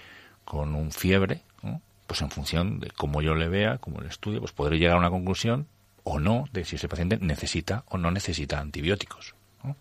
con 0.45 0.75
un 0.75 0.91
fiebre, 0.91 1.41
¿no? 1.63 1.81
pues 2.05 2.21
en 2.21 2.29
función 2.29 2.79
de 2.79 2.91
cómo 2.91 3.21
yo 3.21 3.33
le 3.33 3.47
vea, 3.47 3.79
cómo 3.79 4.01
le 4.01 4.09
estudie, 4.09 4.39
pues 4.39 4.51
podré 4.51 4.77
llegar 4.77 4.97
a 4.97 4.99
una 4.99 5.09
conclusión 5.09 5.67
o 6.03 6.19
no 6.19 6.45
de 6.51 6.63
si 6.65 6.75
ese 6.75 6.87
paciente 6.87 7.17
necesita 7.19 7.83
o 7.87 7.97
no 7.97 8.11
necesita 8.11 8.59
antibióticos. 8.59 9.33
¿no? 9.63 9.75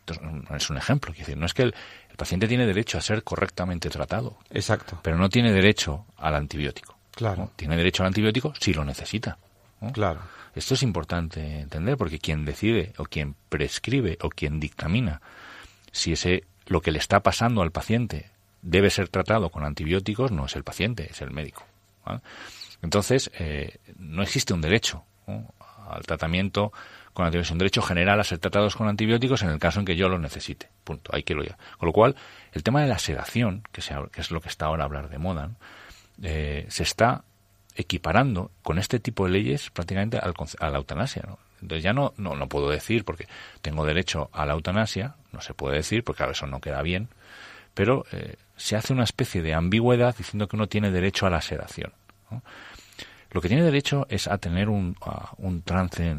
Entonces, 0.00 0.50
es 0.56 0.70
un 0.70 0.76
ejemplo, 0.76 1.12
quiero 1.12 1.26
decir, 1.26 1.38
no 1.38 1.46
es 1.46 1.54
que 1.54 1.62
el, 1.62 1.74
el 2.10 2.16
paciente 2.16 2.48
tiene 2.48 2.66
derecho 2.66 2.98
a 2.98 3.00
ser 3.00 3.22
correctamente 3.22 3.88
tratado, 3.90 4.38
Exacto. 4.50 4.98
pero 5.02 5.16
no 5.16 5.28
tiene 5.28 5.52
derecho 5.52 6.04
al 6.16 6.34
antibiótico. 6.34 6.91
Claro. 7.14 7.42
¿no? 7.42 7.50
Tiene 7.56 7.76
derecho 7.76 8.02
al 8.02 8.08
antibiótico 8.08 8.54
si 8.58 8.72
lo 8.72 8.84
necesita. 8.84 9.38
¿no? 9.80 9.92
Claro. 9.92 10.20
Esto 10.54 10.74
es 10.74 10.82
importante 10.82 11.60
entender 11.60 11.96
porque 11.96 12.18
quien 12.18 12.44
decide 12.44 12.92
o 12.98 13.04
quien 13.04 13.34
prescribe 13.48 14.18
o 14.22 14.28
quien 14.28 14.60
dictamina 14.60 15.20
si 15.92 16.12
ese 16.12 16.44
lo 16.66 16.80
que 16.80 16.90
le 16.90 16.98
está 16.98 17.20
pasando 17.20 17.62
al 17.62 17.70
paciente 17.70 18.30
debe 18.62 18.90
ser 18.90 19.08
tratado 19.08 19.50
con 19.50 19.64
antibióticos 19.64 20.30
no 20.30 20.46
es 20.46 20.56
el 20.56 20.62
paciente, 20.62 21.08
es 21.10 21.20
el 21.20 21.30
médico. 21.30 21.64
¿vale? 22.04 22.20
Entonces, 22.82 23.30
eh, 23.38 23.78
no 23.96 24.22
existe 24.22 24.54
un 24.54 24.60
derecho 24.60 25.04
¿no? 25.26 25.52
al 25.88 26.02
tratamiento 26.04 26.72
con 27.12 27.26
antibióticos, 27.26 27.52
un 27.52 27.58
derecho 27.58 27.82
general 27.82 28.20
a 28.20 28.24
ser 28.24 28.38
tratados 28.38 28.76
con 28.76 28.88
antibióticos 28.88 29.42
en 29.42 29.50
el 29.50 29.58
caso 29.58 29.80
en 29.80 29.86
que 29.86 29.96
yo 29.96 30.08
lo 30.08 30.18
necesite. 30.18 30.68
Punto. 30.84 31.10
Hay 31.14 31.24
que 31.24 31.34
lo 31.34 31.44
ya. 31.44 31.58
Con 31.78 31.86
lo 31.86 31.92
cual, 31.92 32.16
el 32.52 32.62
tema 32.62 32.80
de 32.80 32.88
la 32.88 32.98
sedación, 32.98 33.64
que, 33.72 33.82
se, 33.82 33.94
que 34.12 34.20
es 34.20 34.30
lo 34.30 34.40
que 34.40 34.48
está 34.48 34.66
ahora 34.66 34.84
a 34.84 34.86
hablar 34.86 35.08
de 35.08 35.18
moda, 35.18 35.48
¿no? 35.48 35.56
Eh, 36.22 36.66
se 36.68 36.82
está 36.82 37.24
equiparando 37.74 38.50
con 38.62 38.78
este 38.78 39.00
tipo 39.00 39.24
de 39.24 39.30
leyes 39.30 39.70
prácticamente 39.70 40.18
al 40.18 40.34
a 40.58 40.70
la 40.70 40.78
eutanasia. 40.78 41.22
¿no? 41.26 41.38
Entonces 41.62 41.82
ya 41.82 41.92
no, 41.92 42.12
no, 42.16 42.34
no 42.34 42.48
puedo 42.48 42.68
decir 42.68 43.04
porque 43.04 43.28
tengo 43.62 43.86
derecho 43.86 44.28
a 44.32 44.44
la 44.44 44.54
eutanasia, 44.54 45.14
no 45.32 45.40
se 45.40 45.54
puede 45.54 45.76
decir 45.76 46.04
porque 46.04 46.18
claro, 46.18 46.32
eso 46.32 46.46
no 46.46 46.60
queda 46.60 46.82
bien, 46.82 47.08
pero 47.74 48.04
eh, 48.12 48.36
se 48.56 48.76
hace 48.76 48.92
una 48.92 49.04
especie 49.04 49.42
de 49.42 49.54
ambigüedad 49.54 50.14
diciendo 50.16 50.48
que 50.48 50.56
uno 50.56 50.68
tiene 50.68 50.90
derecho 50.90 51.26
a 51.26 51.30
la 51.30 51.40
sedación. 51.40 51.92
Lo 53.30 53.40
que 53.40 53.48
tiene 53.48 53.62
derecho 53.62 54.06
es 54.10 54.26
a 54.26 54.38
tener 54.38 54.68
un, 54.68 54.96
a 55.02 55.32
un 55.38 55.62
trance, 55.62 56.16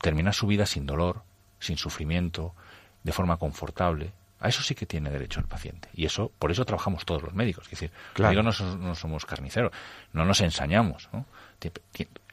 terminar 0.00 0.34
su 0.34 0.46
vida 0.46 0.66
sin 0.66 0.86
dolor, 0.86 1.22
sin 1.58 1.76
sufrimiento, 1.76 2.54
de 3.02 3.12
forma 3.12 3.36
confortable. 3.36 4.12
A 4.40 4.48
eso 4.48 4.62
sí 4.62 4.74
que 4.74 4.86
tiene 4.86 5.10
derecho 5.10 5.38
el 5.40 5.46
paciente. 5.46 5.88
Y 5.94 6.06
eso, 6.06 6.32
por 6.38 6.50
eso 6.50 6.64
trabajamos 6.64 7.04
todos 7.04 7.22
los 7.22 7.34
médicos. 7.34 7.64
Es 7.66 7.70
decir, 7.72 7.90
Claro. 8.14 8.32
los 8.42 8.44
médicos 8.44 8.60
no, 8.60 8.72
so- 8.72 8.78
no 8.78 8.94
somos 8.94 9.26
carniceros, 9.26 9.70
no 10.12 10.24
nos 10.24 10.40
ensañamos. 10.40 11.08
¿no? 11.12 11.26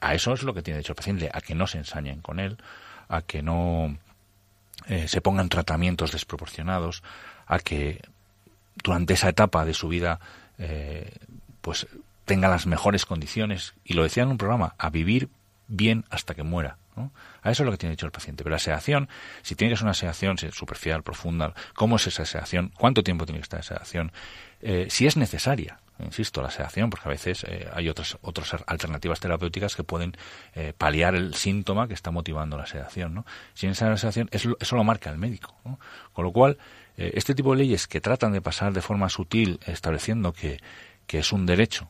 A 0.00 0.14
eso 0.14 0.32
es 0.32 0.42
lo 0.42 0.54
que 0.54 0.62
tiene 0.62 0.76
derecho 0.78 0.92
el 0.92 0.96
paciente, 0.96 1.30
a 1.32 1.40
que 1.42 1.54
no 1.54 1.66
se 1.66 1.78
ensañen 1.78 2.20
con 2.20 2.40
él, 2.40 2.56
a 3.08 3.20
que 3.22 3.42
no 3.42 3.98
eh, 4.86 5.06
se 5.08 5.20
pongan 5.20 5.48
tratamientos 5.50 6.12
desproporcionados, 6.12 7.02
a 7.46 7.58
que 7.58 8.00
durante 8.82 9.14
esa 9.14 9.28
etapa 9.28 9.64
de 9.66 9.74
su 9.74 9.88
vida 9.88 10.18
eh, 10.58 11.12
pues 11.60 11.86
tenga 12.24 12.48
las 12.48 12.66
mejores 12.66 13.04
condiciones 13.04 13.74
y 13.84 13.94
lo 13.94 14.02
decía 14.02 14.22
en 14.22 14.30
un 14.30 14.38
programa 14.38 14.74
a 14.78 14.88
vivir 14.90 15.28
bien 15.66 16.04
hasta 16.10 16.34
que 16.34 16.42
muera 16.42 16.78
¿no? 16.98 17.12
a 17.42 17.50
eso 17.50 17.62
es 17.62 17.66
lo 17.66 17.72
que 17.72 17.78
tiene 17.78 17.92
dicho 17.92 18.06
el 18.06 18.12
paciente 18.12 18.44
pero 18.44 18.54
la 18.54 18.58
sedación 18.58 19.08
si 19.42 19.54
tiene 19.54 19.72
que 19.72 19.76
ser 19.76 19.84
una 19.84 19.94
sedación 19.94 20.36
superficial 20.38 21.02
profunda 21.02 21.54
cómo 21.74 21.96
es 21.96 22.06
esa 22.06 22.24
sedación 22.24 22.72
cuánto 22.76 23.02
tiempo 23.02 23.24
tiene 23.24 23.38
que 23.38 23.44
estar 23.44 23.60
esa 23.60 23.74
sedación 23.74 24.12
Eh, 24.60 24.88
si 24.90 25.06
es 25.06 25.16
necesaria 25.16 25.78
insisto 26.00 26.42
la 26.42 26.50
sedación 26.50 26.90
porque 26.90 27.08
a 27.08 27.12
veces 27.12 27.44
eh, 27.44 27.68
hay 27.72 27.88
otras 27.88 28.18
otras 28.22 28.56
alternativas 28.66 29.20
terapéuticas 29.20 29.76
que 29.76 29.84
pueden 29.84 30.16
eh, 30.54 30.72
paliar 30.76 31.14
el 31.14 31.34
síntoma 31.34 31.86
que 31.86 31.94
está 31.94 32.10
motivando 32.10 32.56
la 32.56 32.66
sedación 32.66 33.14
¿no? 33.14 33.24
si 33.54 33.66
es 33.66 33.70
necesaria 33.70 33.92
la 33.92 33.98
sedación 33.98 34.28
eso, 34.32 34.56
eso 34.58 34.74
lo 34.74 34.82
marca 34.82 35.10
el 35.10 35.18
médico 35.18 35.54
¿no? 35.64 35.78
con 36.12 36.24
lo 36.24 36.32
cual 36.32 36.58
eh, 36.98 37.12
este 37.14 37.32
tipo 37.32 37.52
de 37.52 37.58
leyes 37.58 37.86
que 37.86 38.00
tratan 38.00 38.32
de 38.32 38.42
pasar 38.42 38.72
de 38.72 38.82
forma 38.82 39.08
sutil 39.08 39.60
estableciendo 39.66 40.32
que, 40.32 40.58
que 41.06 41.20
es 41.20 41.32
un 41.32 41.46
derecho. 41.46 41.88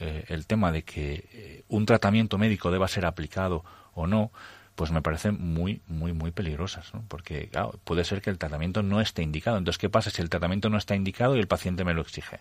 Eh, 0.00 0.24
el 0.28 0.46
tema 0.46 0.72
de 0.72 0.82
que 0.82 1.28
eh, 1.32 1.64
un 1.68 1.86
tratamiento 1.86 2.38
médico 2.38 2.70
deba 2.70 2.88
ser 2.88 3.04
aplicado 3.04 3.64
o 3.92 4.06
no 4.06 4.32
pues 4.74 4.92
me 4.92 5.02
parecen 5.02 5.36
muy 5.38 5.82
muy 5.88 6.14
muy 6.14 6.30
peligrosas 6.30 6.94
¿no? 6.94 7.04
porque 7.06 7.50
puede 7.84 8.04
ser 8.04 8.22
que 8.22 8.30
el 8.30 8.38
tratamiento 8.38 8.82
no 8.82 9.02
esté 9.02 9.22
indicado 9.22 9.58
entonces 9.58 9.78
qué 9.78 9.90
pasa 9.90 10.08
si 10.08 10.22
el 10.22 10.30
tratamiento 10.30 10.70
no 10.70 10.78
está 10.78 10.96
indicado 10.96 11.36
y 11.36 11.40
el 11.40 11.48
paciente 11.48 11.84
me 11.84 11.92
lo 11.92 12.00
exige. 12.00 12.40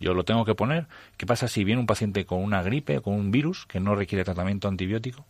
Yo 0.00 0.12
lo 0.14 0.24
tengo 0.24 0.44
que 0.44 0.54
poner. 0.54 0.86
¿Qué 1.16 1.26
pasa 1.26 1.48
si 1.48 1.64
viene 1.64 1.80
un 1.80 1.86
paciente 1.86 2.26
con 2.26 2.42
una 2.42 2.62
gripe, 2.62 3.00
con 3.00 3.14
un 3.14 3.30
virus 3.30 3.66
que 3.66 3.80
no 3.80 3.94
requiere 3.94 4.24
tratamiento 4.24 4.68
antibiótico? 4.68 5.24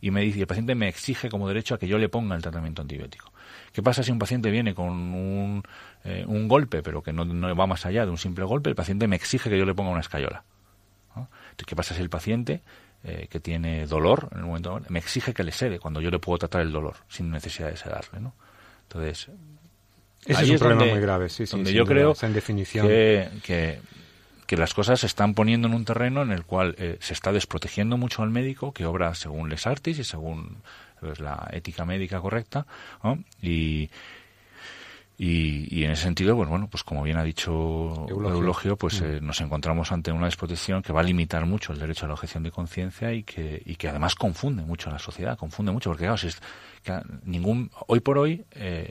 Y 0.00 0.10
me 0.10 0.20
dice, 0.20 0.40
el 0.40 0.46
paciente 0.46 0.74
me 0.74 0.88
exige 0.88 1.28
como 1.28 1.48
derecho 1.48 1.74
a 1.74 1.78
que 1.78 1.88
yo 1.88 1.98
le 1.98 2.08
ponga 2.08 2.36
el 2.36 2.42
tratamiento 2.42 2.82
antibiótico. 2.82 3.32
¿Qué 3.72 3.82
pasa 3.82 4.02
si 4.02 4.12
un 4.12 4.18
paciente 4.18 4.50
viene 4.50 4.74
con 4.74 4.90
un, 4.90 5.62
eh, 6.04 6.24
un 6.26 6.48
golpe, 6.48 6.82
pero 6.82 7.02
que 7.02 7.12
no, 7.12 7.24
no 7.24 7.54
va 7.54 7.66
más 7.66 7.86
allá 7.86 8.04
de 8.04 8.10
un 8.10 8.18
simple 8.18 8.44
golpe? 8.44 8.70
El 8.70 8.76
paciente 8.76 9.08
me 9.08 9.16
exige 9.16 9.50
que 9.50 9.58
yo 9.58 9.64
le 9.64 9.74
ponga 9.74 9.90
una 9.90 10.00
escayola. 10.00 10.44
¿No? 11.16 11.28
Entonces, 11.50 11.66
¿Qué 11.66 11.74
pasa 11.76 11.94
si 11.94 12.02
el 12.02 12.10
paciente 12.10 12.62
eh, 13.04 13.26
que 13.30 13.40
tiene 13.40 13.86
dolor 13.86 14.28
en 14.32 14.38
el 14.38 14.44
momento 14.44 14.80
me 14.88 14.98
exige 14.98 15.34
que 15.34 15.42
le 15.44 15.52
sede 15.52 15.78
cuando 15.78 16.00
yo 16.00 16.10
le 16.10 16.18
puedo 16.18 16.38
tratar 16.38 16.60
el 16.62 16.72
dolor 16.72 16.94
sin 17.08 17.30
necesidad 17.30 17.70
de 17.70 17.76
sedarle? 17.76 18.20
¿no? 18.20 18.34
Entonces, 18.82 19.28
Ese 20.24 20.40
Ahí 20.40 20.44
es 20.46 20.50
un 20.52 20.58
problema 20.58 20.80
donde- 20.80 20.94
muy 20.94 21.02
grave, 21.02 21.28
sí, 21.28 21.46
sí. 21.46 21.52
donde 21.56 21.72
yo 21.72 21.84
duda, 21.84 21.94
creo 21.94 22.16
en 22.22 22.32
definición. 22.32 22.86
que, 22.88 23.28
que, 23.44 23.80
que 24.46 24.56
las 24.56 24.74
cosas 24.74 25.00
se 25.00 25.06
están 25.06 25.34
poniendo 25.34 25.68
en 25.68 25.74
un 25.74 25.84
terreno 25.84 26.22
en 26.22 26.32
el 26.32 26.44
cual 26.44 26.74
eh, 26.78 26.96
se 27.00 27.12
está 27.14 27.32
desprotegiendo 27.32 27.96
mucho 27.96 28.22
al 28.22 28.30
médico 28.30 28.72
que 28.72 28.84
obra 28.86 29.14
según 29.14 29.48
les 29.50 29.66
artis 29.66 29.98
y 30.00 30.04
según 30.04 30.56
pues, 31.00 31.20
la 31.20 31.48
ética 31.52 31.84
médica 31.84 32.20
correcta 32.20 32.66
¿no? 33.04 33.18
y, 33.40 33.88
y, 35.18 35.74
y 35.74 35.84
en 35.84 35.92
ese 35.92 36.02
sentido, 36.02 36.36
pues 36.36 36.48
bueno, 36.48 36.68
pues 36.70 36.82
como 36.82 37.02
bien 37.02 37.16
ha 37.16 37.22
dicho 37.24 37.52
Eulogio. 38.08 38.34
Eulogio, 38.36 38.76
pues 38.76 39.00
Mm. 39.00 39.04
eh, 39.04 39.18
nos 39.22 39.40
encontramos 39.40 39.90
ante 39.92 40.12
una 40.12 40.26
desprotección 40.26 40.82
que 40.82 40.92
va 40.92 41.00
a 41.00 41.04
limitar 41.04 41.46
mucho 41.46 41.72
el 41.72 41.78
derecho 41.78 42.04
a 42.04 42.08
la 42.08 42.14
objeción 42.14 42.42
de 42.42 42.50
conciencia 42.50 43.12
y 43.12 43.22
que, 43.22 43.62
y 43.64 43.76
que 43.76 43.88
además 43.88 44.14
confunde 44.14 44.62
mucho 44.64 44.90
a 44.90 44.92
la 44.92 44.98
sociedad, 44.98 45.38
confunde 45.38 45.72
mucho, 45.72 45.90
porque 45.90 46.04
claro, 46.04 46.18
si 46.18 46.26
es, 46.28 46.38
que 46.82 46.92
ningún, 47.24 47.70
hoy 47.86 48.00
por 48.00 48.18
hoy, 48.18 48.44
eh, 48.52 48.90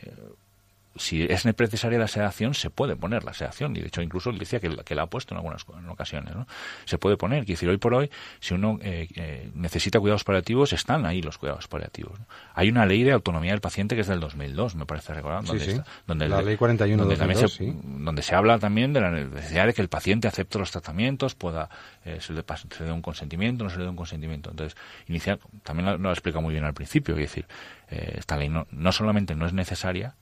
si 0.97 1.23
es 1.23 1.45
necesaria 1.45 1.99
la 1.99 2.07
sedación, 2.07 2.53
se 2.53 2.69
puede 2.69 2.95
poner 2.95 3.23
la 3.23 3.33
sedación. 3.33 3.75
Y 3.75 3.81
de 3.81 3.87
hecho, 3.87 4.01
incluso 4.01 4.29
él 4.29 4.37
decía 4.37 4.59
que, 4.59 4.69
la- 4.69 4.83
que 4.83 4.95
la 4.95 5.03
ha 5.03 5.07
puesto 5.07 5.33
en 5.33 5.37
algunas 5.39 5.65
en 5.77 5.89
ocasiones. 5.89 6.35
¿no? 6.35 6.47
Se 6.85 6.97
puede 6.97 7.17
poner. 7.17 7.39
Quiero 7.45 7.57
decir, 7.57 7.69
hoy 7.69 7.77
por 7.77 7.93
hoy, 7.93 8.09
si 8.39 8.53
uno 8.53 8.79
eh, 8.81 9.07
eh, 9.15 9.51
necesita 9.53 9.99
cuidados 9.99 10.23
paliativos, 10.23 10.71
están 10.73 11.05
ahí 11.05 11.21
los 11.21 11.37
cuidados 11.37 11.67
paliativos. 11.67 12.19
¿no? 12.19 12.25
Hay 12.53 12.69
una 12.69 12.85
ley 12.85 13.03
de 13.03 13.11
autonomía 13.11 13.51
del 13.51 13.61
paciente 13.61 13.95
que 13.95 14.01
es 14.01 14.07
del 14.07 14.19
2002, 14.19 14.75
me 14.75 14.85
parece 14.85 15.13
recordar. 15.13 15.41
Sí, 15.41 15.47
donde 15.47 15.65
sí. 15.65 15.71
está- 15.71 15.85
donde 16.07 16.29
La 16.29 16.39
el- 16.39 16.45
ley 16.45 16.57
41 16.57 17.03
donde 17.03 17.17
también 17.17 17.41
2002, 17.41 17.51
se, 17.51 17.65
sí. 17.65 18.03
donde 18.03 18.21
se 18.21 18.35
habla 18.35 18.59
también 18.59 18.93
de 18.93 19.01
la 19.01 19.11
necesidad 19.11 19.65
de 19.65 19.73
que 19.73 19.81
el 19.81 19.89
paciente 19.89 20.27
acepte 20.27 20.57
los 20.59 20.71
tratamientos, 20.71 21.35
pueda 21.35 21.69
eh, 22.05 22.19
se, 22.21 22.33
le 22.33 22.43
se 22.47 22.79
le 22.79 22.85
dé 22.85 22.91
un 22.91 23.01
consentimiento, 23.01 23.63
no 23.63 23.69
se 23.69 23.77
le 23.77 23.83
dé 23.83 23.89
un 23.89 23.95
consentimiento. 23.95 24.49
Entonces, 24.51 24.77
inicial, 25.07 25.39
también 25.63 25.87
lo, 25.89 25.97
lo 25.97 26.11
explica 26.11 26.39
muy 26.39 26.53
bien 26.53 26.63
al 26.63 26.73
principio, 26.73 27.15
es 27.15 27.19
decir, 27.21 27.45
eh, 27.89 28.15
esta 28.17 28.37
ley 28.37 28.49
no, 28.49 28.65
no 28.71 28.91
solamente 28.91 29.35
no 29.35 29.45
es 29.45 29.53
necesaria 29.53 30.15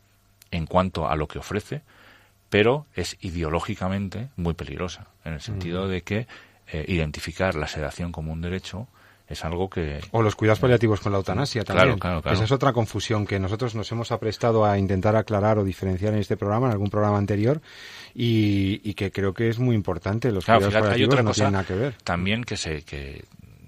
en 0.54 0.66
cuanto 0.66 1.08
a 1.08 1.16
lo 1.16 1.28
que 1.28 1.40
ofrece, 1.40 1.82
pero 2.50 2.86
es 2.94 3.18
ideológicamente 3.22 4.30
muy 4.36 4.54
peligrosa, 4.54 5.08
en 5.26 5.34
el 5.34 5.42
sentido 5.42 5.88
de 5.88 6.02
que 6.02 6.28
eh, 6.68 6.86
identificar 6.88 7.56
la 7.56 7.68
sedación 7.68 8.12
como 8.12 8.32
un 8.32 8.42
derecho 8.42 8.88
es 9.28 9.44
algo 9.46 9.70
que... 9.70 10.02
O 10.12 10.22
los 10.22 10.36
cuidados 10.36 10.60
paliativos 10.60 11.00
con 11.00 11.12
la 11.12 11.18
eutanasia 11.18 11.64
también. 11.64 11.98
Claro, 11.98 12.00
claro, 12.00 12.22
claro. 12.22 12.36
Esa 12.36 12.44
es 12.44 12.52
otra 12.52 12.74
confusión 12.74 13.26
que 13.26 13.40
nosotros 13.40 13.74
nos 13.74 13.92
hemos 13.92 14.12
aprestado 14.12 14.66
a 14.66 14.78
intentar 14.78 15.16
aclarar 15.16 15.58
o 15.58 15.64
diferenciar 15.64 16.14
en 16.14 16.20
este 16.20 16.38
programa, 16.38 16.68
en 16.68 16.74
algún 16.74 16.90
programa 16.90 17.18
anterior, 17.18 17.62
y, 18.14 18.82
y 18.84 18.94
que 18.94 19.12
creo 19.12 19.34
que 19.34 19.50
es 19.50 19.60
muy 19.60 19.76
importante. 19.76 20.32
Los 20.32 20.46
cuidados 20.46 20.68
fíjate, 20.68 20.78
hay 20.78 20.92
paliativos 20.92 21.14
otra 21.14 21.24
no 21.24 21.30
cosa 21.30 21.36
tienen 21.36 21.54
nada 21.54 21.66
que 21.66 21.76
ver. 21.76 21.96
también 22.04 22.44
que 22.44 22.58
se 22.58 22.84
que 22.84 23.24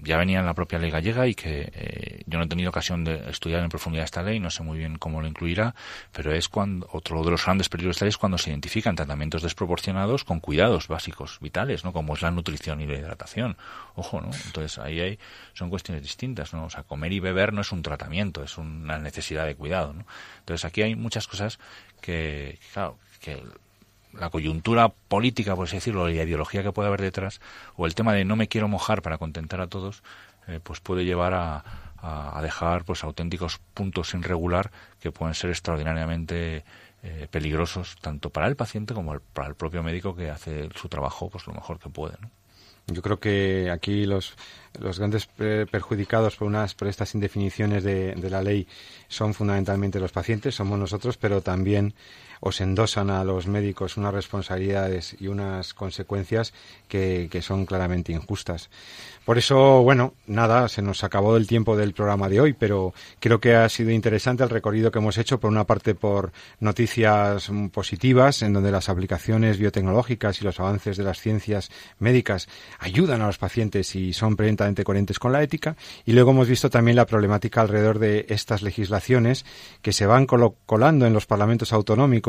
ya 0.06 0.18
venía 0.18 0.40
en 0.40 0.46
la 0.46 0.54
propia 0.54 0.80
ley 0.80 0.92
gallega 0.92 1.28
y 1.28 1.36
que 1.36 1.72
eh, 1.74 2.24
yo 2.26 2.38
no 2.38 2.46
he 2.46 2.48
tenido 2.48 2.70
ocasión 2.70 3.04
de 3.04 3.30
estudiar 3.30 3.64
en 3.64 3.70
profundidad 3.70 4.06
esta 4.06 4.22
ley, 4.22 4.40
no 4.40 4.50
sé 4.50 4.64
muy 4.64 4.78
bien 4.78 4.98
cómo 4.98 5.22
lo 5.22 5.28
incluirá, 5.28 5.76
pero 6.12 6.34
es 6.34 6.48
cuando 6.48 6.88
otro 6.92 7.24
de 7.24 7.32
los 7.32 7.44
grandes 7.44 7.68
peligros 7.70 7.96
de 7.96 7.98
esta 7.98 8.06
ley 8.06 8.10
es 8.10 8.18
cuando 8.18 8.38
se 8.38 8.52
identifican 8.52 8.96
tratamientos 8.96 9.42
desproporcionados 9.42 10.24
con 10.24 10.40
cuidados 10.40 10.88
básicos 10.88 11.40
vitales, 11.42 11.84
¿no? 11.84 11.92
Como 11.92 12.14
es 12.14 12.22
la 12.22 12.32
nutrición 12.32 12.82
y 12.82 12.88
la 12.88 12.96
hidratación. 12.96 13.58
Ojo, 13.96 14.22
¿no? 14.22 14.30
Entonces 14.46 14.78
ahí 14.78 15.00
hay 15.00 15.20
son 15.54 15.70
cuestiones 15.70 16.04
distintas, 16.04 16.54
¿no? 16.54 16.66
O 16.66 16.70
sea, 16.70 16.84
comer 16.84 17.12
y 17.12 17.20
beber 17.20 17.54
no 17.54 17.62
es 17.62 17.72
un 17.72 17.82
tratamiento, 17.82 18.44
es 18.44 18.58
una 18.58 19.00
necesidad 19.00 19.46
de 19.46 19.56
cuidado, 19.56 19.94
¿no? 19.94 20.06
Entonces 20.40 20.66
aquí 20.66 20.82
hay 20.82 20.96
muchas 20.96 21.28
cosas 21.28 21.60
que, 22.02 22.60
claro, 22.74 23.00
que 23.20 23.42
la 24.20 24.30
coyuntura 24.30 24.90
política, 24.90 25.56
por 25.56 25.68
así 25.68 25.76
decirlo, 25.78 26.08
la 26.08 26.14
ideología 26.24 26.64
que 26.64 26.72
puede 26.72 26.88
haber 26.88 27.02
detrás, 27.02 27.42
o 27.76 27.86
el 27.86 27.96
tema 27.96 28.14
de 28.14 28.26
no 28.26 28.36
me 28.36 28.48
quiero 28.48 28.68
mojar 28.68 29.02
para 29.02 29.18
contentar 29.18 29.62
a 29.62 29.68
todos, 29.68 30.04
eh, 30.48 30.60
pues 30.64 30.80
puede 30.80 31.06
llevar 31.06 31.34
a, 31.34 31.64
a- 31.98 32.42
dejar 32.42 32.86
pues 32.86 33.04
auténticos 33.04 33.60
puntos 33.74 34.10
sin 34.10 34.24
regular 34.24 34.72
que 35.00 35.12
pueden 35.12 35.34
ser 35.34 35.50
extraordinariamente 35.50 36.64
eh, 37.04 37.28
peligrosos 37.30 37.98
tanto 38.02 38.30
para 38.30 38.48
el 38.48 38.56
paciente 38.56 38.94
como 38.94 39.20
para 39.34 39.48
el 39.48 39.56
propio 39.56 39.84
médico 39.84 40.16
que 40.16 40.30
hace 40.30 40.70
su 40.76 40.88
trabajo 40.88 41.30
pues 41.30 41.46
lo 41.48 41.54
mejor 41.54 41.80
que 41.80 41.90
puede. 41.90 42.18
Yo 42.88 43.02
creo 43.02 43.20
que 43.20 43.72
aquí 43.72 44.06
los, 44.06 44.36
los 44.80 45.00
grandes 45.00 45.28
eh, 45.40 45.66
perjudicados 45.70 46.36
por, 46.36 46.48
unas, 46.48 46.76
por 46.76 46.88
estas 46.88 47.16
indefiniciones 47.16 47.84
de, 47.84 48.14
de 48.14 48.30
la 48.30 48.44
ley 48.44 48.68
son 49.08 49.34
fundamentalmente 49.34 50.00
los 50.00 50.12
pacientes, 50.12 50.54
somos 50.54 50.78
nosotros, 50.78 51.18
pero 51.18 51.42
también 51.42 51.96
os 52.40 52.62
endosan 52.62 53.10
a 53.10 53.24
los 53.24 53.48
médicos 53.48 53.98
unas 53.98 54.14
responsabilidades 54.14 55.16
y 55.20 55.28
unas 55.28 55.74
consecuencias 55.74 56.54
que, 56.88 57.28
que 57.32 57.42
son 57.42 57.66
claramente 57.66 58.12
injustas. 58.12 58.70
Por 59.26 59.40
eso, 59.40 59.82
bueno, 59.82 60.14
nada, 60.28 60.70
se 60.70 60.84
nos 60.84 61.04
acabó 61.04 61.36
el 61.36 61.48
tiempo 61.48 61.76
del 61.76 61.94
programa 61.94 62.30
de 62.30 62.40
hoy, 62.40 62.54
pero 62.54 62.94
creo 63.20 63.40
que 63.40 63.56
ha 63.56 63.68
sido 63.70 63.90
interesante 63.90 64.44
el 64.44 64.52
recorrido 64.52 64.92
que 64.92 65.00
hemos 65.00 65.18
hecho, 65.18 65.40
por 65.40 65.50
una 65.50 65.64
parte 65.64 65.96
por 65.96 66.32
noticias 66.60 67.50
positivas, 67.72 68.44
en 68.44 68.54
donde 68.54 68.72
las 68.72 68.88
aplicaciones 68.88 69.58
biotecnológicas 69.58 70.40
y 70.40 70.44
los 70.44 70.60
avances 70.60 70.96
de 70.98 71.04
las 71.04 71.20
ciencias 71.20 71.72
médicas 71.98 72.48
ayudan 72.78 73.24
a 73.24 73.26
los 73.26 73.40
pacientes 73.40 73.96
y 73.96 74.14
son 74.14 74.36
perfectamente 74.36 74.84
coherentes 74.84 75.18
con 75.18 75.32
la 75.32 75.42
ética, 75.42 75.76
y 76.06 76.14
luego 76.14 76.30
hemos 76.30 76.48
visto 76.48 76.70
también 76.70 76.96
la 76.96 77.08
problemática 77.08 77.62
alrededor 77.62 77.98
de 77.98 78.28
estas 78.30 78.62
legislaciones 78.62 79.44
que 79.82 79.92
se 79.92 80.06
van 80.06 80.28
colando 80.28 81.08
en 81.08 81.14
los 81.14 81.26
parlamentos 81.26 81.74
autonómicos, 81.74 82.25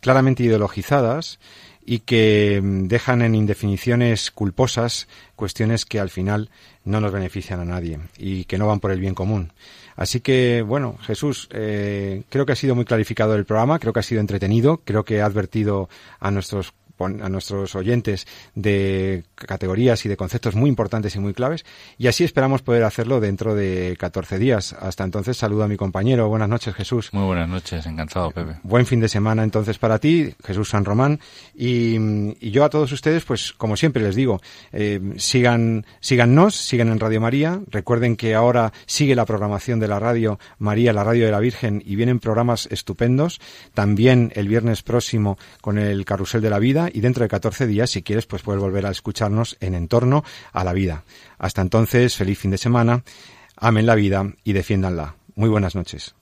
claramente 0.00 0.42
ideologizadas, 0.42 1.38
y 1.84 2.00
que 2.00 2.60
mm, 2.62 2.86
dejan 2.88 3.22
en 3.22 3.34
indefiniciones 3.34 4.30
culposas 4.30 5.08
cuestiones 5.36 5.84
que 5.84 6.00
al 6.00 6.10
final 6.10 6.50
no 6.84 7.00
nos 7.00 7.12
benefician 7.12 7.60
a 7.60 7.64
nadie 7.64 7.98
y 8.16 8.44
que 8.44 8.58
no 8.58 8.66
van 8.66 8.80
por 8.80 8.92
el 8.92 9.00
bien 9.00 9.14
común. 9.14 9.52
Así 9.96 10.20
que, 10.20 10.62
bueno, 10.62 10.96
Jesús, 11.02 11.48
eh, 11.52 12.22
creo 12.30 12.46
que 12.46 12.52
ha 12.52 12.56
sido 12.56 12.74
muy 12.74 12.84
clarificado 12.84 13.34
el 13.34 13.44
programa, 13.44 13.78
creo 13.78 13.92
que 13.92 14.00
ha 14.00 14.04
sido 14.04 14.20
entretenido, 14.20 14.80
creo 14.84 15.04
que 15.04 15.20
ha 15.20 15.26
advertido 15.26 15.88
a 16.18 16.30
nuestros 16.30 16.72
a 17.06 17.28
nuestros 17.28 17.74
oyentes 17.74 18.26
de 18.54 19.24
categorías 19.34 20.04
y 20.06 20.08
de 20.08 20.16
conceptos 20.16 20.54
muy 20.54 20.68
importantes 20.68 21.14
y 21.16 21.18
muy 21.18 21.34
claves 21.34 21.64
y 21.98 22.06
así 22.08 22.24
esperamos 22.24 22.62
poder 22.62 22.84
hacerlo 22.84 23.20
dentro 23.20 23.54
de 23.54 23.96
14 23.98 24.38
días. 24.38 24.74
Hasta 24.78 25.04
entonces 25.04 25.36
saludo 25.36 25.64
a 25.64 25.68
mi 25.68 25.76
compañero. 25.76 26.28
Buenas 26.28 26.48
noches, 26.48 26.74
Jesús. 26.74 27.10
Muy 27.12 27.24
buenas 27.24 27.48
noches, 27.48 27.86
encantado 27.86 28.30
Pepe. 28.30 28.56
Buen 28.62 28.86
fin 28.86 29.00
de 29.00 29.08
semana 29.08 29.42
entonces 29.44 29.78
para 29.78 29.98
ti, 29.98 30.34
Jesús 30.44 30.70
San 30.70 30.84
Román. 30.84 31.20
Y, 31.54 31.96
y 32.40 32.50
yo 32.50 32.64
a 32.64 32.70
todos 32.70 32.92
ustedes, 32.92 33.24
pues 33.24 33.52
como 33.52 33.76
siempre 33.76 34.02
les 34.02 34.14
digo, 34.14 34.40
eh, 34.72 35.00
sigan, 35.16 35.86
síganos, 36.00 36.54
sigan 36.54 36.88
en 36.88 37.00
Radio 37.00 37.20
María. 37.20 37.60
Recuerden 37.68 38.16
que 38.16 38.34
ahora 38.34 38.72
sigue 38.86 39.14
la 39.14 39.26
programación 39.26 39.80
de 39.80 39.88
la 39.88 39.98
Radio 39.98 40.38
María, 40.58 40.92
la 40.92 41.04
Radio 41.04 41.26
de 41.26 41.32
la 41.32 41.40
Virgen, 41.40 41.82
y 41.84 41.96
vienen 41.96 42.20
programas 42.20 42.66
estupendos. 42.70 43.40
También 43.74 44.32
el 44.34 44.48
viernes 44.48 44.82
próximo 44.82 45.38
con 45.60 45.78
el 45.78 46.04
Carrusel 46.04 46.42
de 46.42 46.50
la 46.50 46.58
Vida 46.58 46.88
y 46.92 47.00
dentro 47.00 47.22
de 47.22 47.28
14 47.28 47.66
días, 47.66 47.90
si 47.90 48.02
quieres, 48.02 48.26
pues 48.26 48.42
puedes 48.42 48.60
volver 48.60 48.86
a 48.86 48.90
escucharnos 48.90 49.56
en 49.60 49.74
Entorno 49.74 50.24
a 50.52 50.64
la 50.64 50.72
Vida. 50.72 51.04
Hasta 51.38 51.62
entonces, 51.62 52.16
feliz 52.16 52.38
fin 52.38 52.50
de 52.50 52.58
semana. 52.58 53.02
Amen 53.56 53.86
la 53.86 53.94
vida 53.94 54.32
y 54.44 54.52
defiéndanla. 54.52 55.16
Muy 55.34 55.48
buenas 55.48 55.74
noches. 55.74 56.14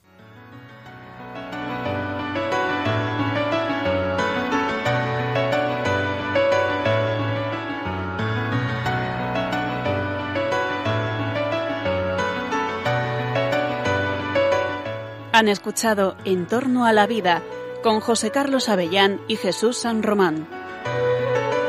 Han 15.33 15.47
escuchado 15.47 16.15
En 16.23 16.45
torno 16.45 16.85
a 16.85 16.93
la 16.93 17.07
vida 17.07 17.41
con 17.81 17.99
José 17.99 18.29
Carlos 18.29 18.69
Avellán 18.69 19.19
y 19.27 19.37
Jesús 19.37 19.77
San 19.77 20.03
Román. 20.03 20.60
Música 20.83 21.60